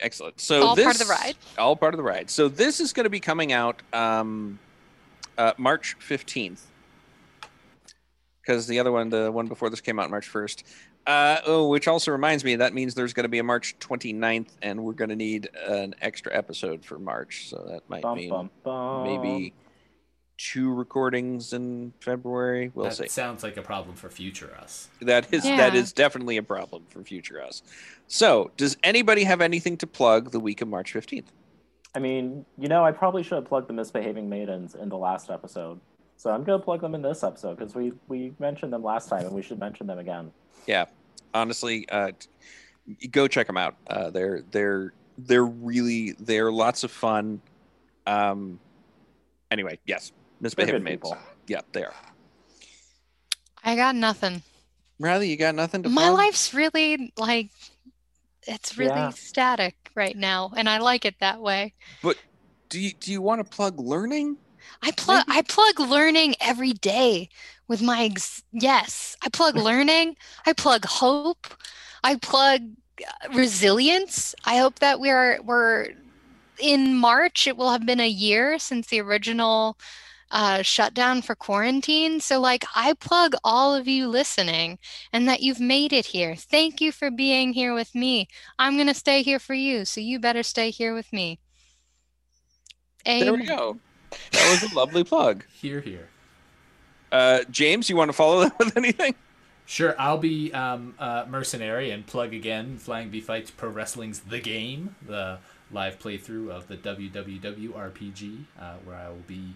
excellent. 0.00 0.40
So 0.40 0.66
All 0.68 0.74
this, 0.74 0.84
part 0.84 1.00
of 1.00 1.06
the 1.06 1.12
ride. 1.12 1.36
All 1.58 1.76
part 1.76 1.94
of 1.94 1.98
the 1.98 2.04
ride. 2.04 2.30
So 2.30 2.48
this 2.48 2.80
is 2.80 2.92
going 2.92 3.04
to 3.04 3.10
be 3.10 3.20
coming 3.20 3.52
out 3.52 3.82
um, 3.92 4.58
uh, 5.38 5.52
March 5.56 5.96
15th. 6.00 6.60
Because 8.50 8.66
the 8.66 8.80
other 8.80 8.90
one, 8.90 9.10
the 9.10 9.30
one 9.30 9.46
before 9.46 9.70
this 9.70 9.80
came 9.80 10.00
out 10.00 10.10
March 10.10 10.28
1st. 10.28 10.64
Uh, 11.06 11.36
oh, 11.46 11.68
which 11.68 11.86
also 11.86 12.10
reminds 12.10 12.42
me, 12.42 12.56
that 12.56 12.74
means 12.74 12.94
there's 12.94 13.12
going 13.12 13.22
to 13.22 13.28
be 13.28 13.38
a 13.38 13.44
March 13.44 13.76
29th, 13.78 14.48
and 14.60 14.82
we're 14.82 14.92
going 14.92 15.08
to 15.08 15.14
need 15.14 15.48
an 15.68 15.94
extra 16.00 16.36
episode 16.36 16.84
for 16.84 16.98
March. 16.98 17.48
So 17.48 17.64
that 17.68 17.88
might 17.88 18.02
Bum, 18.02 18.16
mean 18.18 18.28
bum, 18.28 18.50
bum. 18.64 19.04
maybe 19.04 19.54
two 20.36 20.74
recordings 20.74 21.52
in 21.52 21.92
February. 22.00 22.72
We'll 22.74 22.86
that 22.86 22.96
see. 22.96 23.06
sounds 23.06 23.44
like 23.44 23.56
a 23.56 23.62
problem 23.62 23.94
for 23.94 24.10
future 24.10 24.52
us. 24.60 24.88
That 25.00 25.32
is 25.32 25.44
that 25.44 25.72
Yeah. 25.74 25.80
is 25.80 25.92
definitely 25.92 26.36
a 26.36 26.42
problem 26.42 26.86
for 26.88 27.04
future 27.04 27.40
us. 27.40 27.62
So, 28.08 28.50
does 28.56 28.76
anybody 28.82 29.22
have 29.22 29.40
anything 29.40 29.76
to 29.76 29.86
plug 29.86 30.32
the 30.32 30.40
week 30.40 30.60
of 30.60 30.66
March 30.66 30.92
15th? 30.92 31.26
I 31.94 32.00
mean, 32.00 32.44
you 32.58 32.66
know, 32.66 32.84
I 32.84 32.90
probably 32.90 33.22
should 33.22 33.36
have 33.36 33.44
plugged 33.44 33.68
the 33.68 33.74
misbehaving 33.74 34.28
maidens 34.28 34.74
in 34.74 34.88
the 34.88 34.98
last 34.98 35.30
episode. 35.30 35.78
So 36.20 36.30
I'm 36.30 36.44
gonna 36.44 36.58
plug 36.58 36.82
them 36.82 36.94
in 36.94 37.00
this 37.00 37.24
episode 37.24 37.56
because 37.56 37.74
we 37.74 37.94
we 38.06 38.34
mentioned 38.38 38.74
them 38.74 38.82
last 38.82 39.08
time 39.08 39.24
and 39.24 39.34
we 39.34 39.40
should 39.40 39.58
mention 39.58 39.86
them 39.86 39.98
again. 39.98 40.30
Yeah, 40.66 40.84
honestly, 41.32 41.88
uh, 41.88 42.10
go 43.10 43.26
check 43.26 43.46
them 43.46 43.56
out. 43.56 43.76
Uh, 43.86 44.10
they're 44.10 44.42
they're 44.50 44.92
they're 45.16 45.46
really 45.46 46.12
they're 46.20 46.52
lots 46.52 46.84
of 46.84 46.90
fun. 46.90 47.40
Um, 48.06 48.60
anyway, 49.50 49.78
yes, 49.86 50.10
They're 50.10 50.42
misbehaving 50.42 50.82
good 50.82 50.90
people. 50.90 51.16
Yeah, 51.46 51.62
they 51.72 51.84
are. 51.84 51.94
I 53.64 53.74
got 53.74 53.94
nothing. 53.94 54.42
Riley, 54.98 55.30
you 55.30 55.38
got 55.38 55.54
nothing 55.54 55.84
to 55.84 55.88
My 55.88 56.08
plug? 56.08 56.18
life's 56.18 56.52
really 56.52 57.14
like 57.16 57.48
it's 58.46 58.76
really 58.76 58.90
Yeah. 58.90 59.08
static 59.12 59.90
right 59.94 60.14
now, 60.18 60.52
and 60.54 60.68
I 60.68 60.80
like 60.80 61.06
it 61.06 61.14
that 61.20 61.40
way. 61.40 61.72
But 62.02 62.18
do 62.68 62.78
you 62.78 62.92
do 62.92 63.10
you 63.10 63.22
want 63.22 63.42
to 63.42 63.56
plug 63.56 63.80
learning? 63.80 64.36
I 64.82 64.92
plug 64.92 65.24
I 65.28 65.42
plug 65.42 65.80
learning 65.80 66.34
every 66.40 66.72
day 66.72 67.28
with 67.68 67.82
my 67.82 68.04
ex- 68.04 68.42
yes. 68.52 69.16
I 69.22 69.28
plug 69.28 69.56
learning. 69.68 70.16
I 70.46 70.52
plug 70.52 70.84
hope. 70.84 71.46
I 72.02 72.16
plug 72.16 72.62
uh, 73.00 73.28
resilience. 73.32 74.34
I 74.44 74.56
hope 74.58 74.78
that 74.80 75.00
we're 75.00 75.40
we're 75.42 75.88
in 76.58 76.96
March. 76.96 77.46
It 77.46 77.56
will 77.56 77.70
have 77.70 77.86
been 77.86 78.00
a 78.00 78.08
year 78.08 78.58
since 78.58 78.88
the 78.88 79.00
original 79.00 79.78
uh, 80.30 80.62
shutdown 80.62 81.22
for 81.22 81.34
quarantine. 81.34 82.20
So 82.20 82.40
like 82.40 82.64
I 82.74 82.94
plug 82.94 83.34
all 83.44 83.74
of 83.74 83.88
you 83.88 84.08
listening 84.08 84.78
and 85.12 85.28
that 85.28 85.40
you've 85.40 85.60
made 85.60 85.92
it 85.92 86.06
here. 86.06 86.36
Thank 86.36 86.80
you 86.80 86.92
for 86.92 87.10
being 87.10 87.52
here 87.52 87.74
with 87.74 87.94
me. 87.94 88.28
I'm 88.58 88.76
gonna 88.76 88.94
stay 88.94 89.22
here 89.22 89.38
for 89.40 89.54
you, 89.54 89.84
so 89.84 90.00
you 90.00 90.18
better 90.18 90.42
stay 90.42 90.70
here 90.70 90.94
with 90.94 91.12
me. 91.12 91.40
There 93.20 93.32
we 93.32 93.46
go. 93.46 93.78
That 94.32 94.60
was 94.62 94.72
a 94.72 94.74
lovely 94.74 95.04
plug. 95.04 95.44
Here, 95.52 95.80
here. 95.80 96.08
Uh, 97.12 97.40
James, 97.50 97.90
you 97.90 97.96
want 97.96 98.08
to 98.08 98.12
follow 98.12 98.44
that 98.44 98.58
with 98.58 98.76
anything? 98.76 99.14
Sure, 99.66 99.94
I'll 99.98 100.18
be 100.18 100.52
um, 100.52 100.94
uh, 100.98 101.26
mercenary 101.28 101.90
and 101.90 102.06
plug 102.06 102.34
again. 102.34 102.76
Flying 102.76 103.10
V 103.10 103.20
Fights 103.20 103.50
Pro 103.50 103.68
Wrestling's 103.68 104.20
The 104.20 104.40
Game, 104.40 104.96
the 105.06 105.38
live 105.70 105.98
playthrough 105.98 106.50
of 106.50 106.66
the 106.66 106.76
WWW 106.76 107.70
RPG, 107.70 108.44
uh, 108.60 108.74
where 108.84 108.96
I 108.96 109.08
will 109.08 109.22
be 109.26 109.54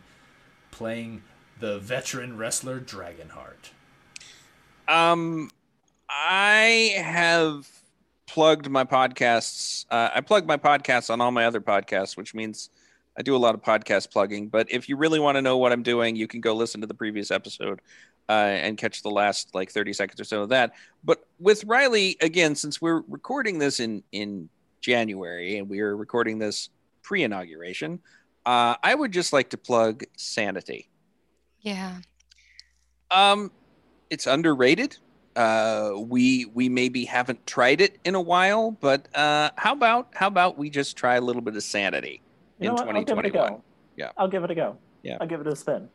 playing 0.71 1.23
the 1.59 1.79
veteran 1.79 2.37
wrestler 2.37 2.81
Dragonheart. 2.81 3.73
Um, 4.87 5.51
I 6.09 6.95
have 6.97 7.69
plugged 8.27 8.69
my 8.69 8.85
podcasts. 8.85 9.87
Uh, 9.91 10.11
I 10.15 10.21
plug 10.21 10.47
my 10.47 10.57
podcasts 10.57 11.11
on 11.11 11.21
all 11.21 11.31
my 11.31 11.45
other 11.47 11.61
podcasts, 11.61 12.17
which 12.17 12.35
means 12.35 12.71
I 13.17 13.23
do 13.23 13.37
a 13.37 13.39
lot 13.39 13.55
of 13.55 13.63
podcast 13.63 14.11
plugging. 14.11 14.49
But 14.49 14.71
if 14.71 14.89
you 14.89 14.97
really 14.97 15.21
want 15.21 15.37
to 15.37 15.43
know 15.43 15.57
what 15.57 15.73
I'm 15.73 15.83
doing, 15.83 16.17
you 16.17 16.27
can 16.27 16.41
go 16.41 16.55
listen 16.55 16.81
to 16.81 16.87
the 16.87 16.95
previous 16.95 17.31
episode 17.31 17.81
uh, 18.29 18.33
and 18.33 18.77
catch 18.77 19.03
the 19.03 19.11
last 19.11 19.55
like 19.55 19.71
30 19.71 19.93
seconds 19.93 20.21
or 20.21 20.25
so 20.25 20.43
of 20.43 20.49
that. 20.51 20.73
But 21.05 21.25
with 21.39 21.65
Riley, 21.65 22.17
again, 22.21 22.55
since 22.55 22.81
we're 22.81 23.03
recording 23.09 23.59
this 23.59 23.81
in 23.81 24.03
in 24.13 24.49
January 24.81 25.59
and 25.59 25.69
we 25.69 25.81
are 25.81 25.97
recording 25.97 26.39
this 26.39 26.71
pre-inauguration, 27.03 28.01
uh, 28.47 28.77
I 28.83 28.95
would 28.95 29.13
just 29.13 29.33
like 29.33 29.51
to 29.51 29.57
plug 29.57 30.05
Sanity. 30.17 30.89
Yeah. 31.61 31.99
Um, 33.11 33.51
it's 34.11 34.27
underrated. 34.27 34.99
Uh, 35.37 35.93
we 35.97 36.47
we 36.47 36.69
maybe 36.69 37.05
haven't 37.05 37.45
tried 37.47 37.81
it 37.81 37.99
in 38.05 38.15
a 38.15 38.21
while, 38.21 38.71
but 38.71 39.09
uh, 39.17 39.51
how 39.57 39.73
about 39.73 40.09
how 40.15 40.29
about 40.29 40.57
we 40.59 40.71
just 40.71 40.97
try 40.97 41.17
a 41.17 41.21
little 41.21 41.43
bit 41.43 41.57
of 41.57 41.63
sanity 41.63 42.23
You 42.59 42.71
in? 42.71 42.79
I'll 42.79 43.05
give 43.05 43.19
it 43.19 43.27
a 43.27 43.31
2021? 43.31 43.53
go. 43.53 43.63
Yeah. 43.97 44.11
I'll 44.17 44.29
give 44.29 44.45
it 44.45 44.51
a 44.51 44.55
go. 44.55 44.79
Yeah. 45.03 45.19
I'll 45.21 45.27
give 45.27 45.41
it 45.41 45.47
a 45.47 45.57
spin. 45.57 45.89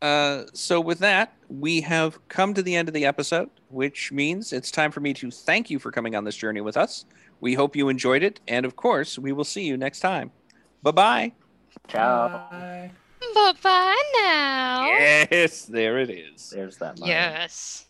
Uh, 0.00 0.44
so 0.52 0.80
with 0.80 1.00
that, 1.00 1.34
we 1.48 1.80
have 1.80 2.26
come 2.28 2.54
to 2.54 2.62
the 2.62 2.76
end 2.76 2.88
of 2.88 2.94
the 2.94 3.04
episode, 3.04 3.50
which 3.68 4.12
means 4.12 4.52
it's 4.52 4.70
time 4.70 4.92
for 4.92 5.00
me 5.00 5.12
to 5.14 5.30
thank 5.30 5.70
you 5.70 5.78
for 5.78 5.90
coming 5.90 6.14
on 6.14 6.24
this 6.24 6.36
journey 6.36 6.60
with 6.60 6.76
us. 6.76 7.04
We 7.40 7.54
hope 7.54 7.74
you 7.74 7.88
enjoyed 7.88 8.22
it, 8.22 8.40
and 8.46 8.64
of 8.64 8.76
course, 8.76 9.18
we 9.18 9.32
will 9.32 9.44
see 9.44 9.62
you 9.64 9.76
next 9.76 10.00
time. 10.00 10.30
Bye 10.82 10.90
bye. 10.92 11.32
Ciao. 11.88 12.28
Bye. 12.28 12.90
Bye 13.34 13.52
bye 13.62 14.02
now. 14.22 14.86
Yes, 14.86 15.64
there 15.64 15.98
it 15.98 16.10
is. 16.10 16.50
There's 16.50 16.76
that. 16.78 16.98
line. 16.98 17.08
Yes. 17.08 17.87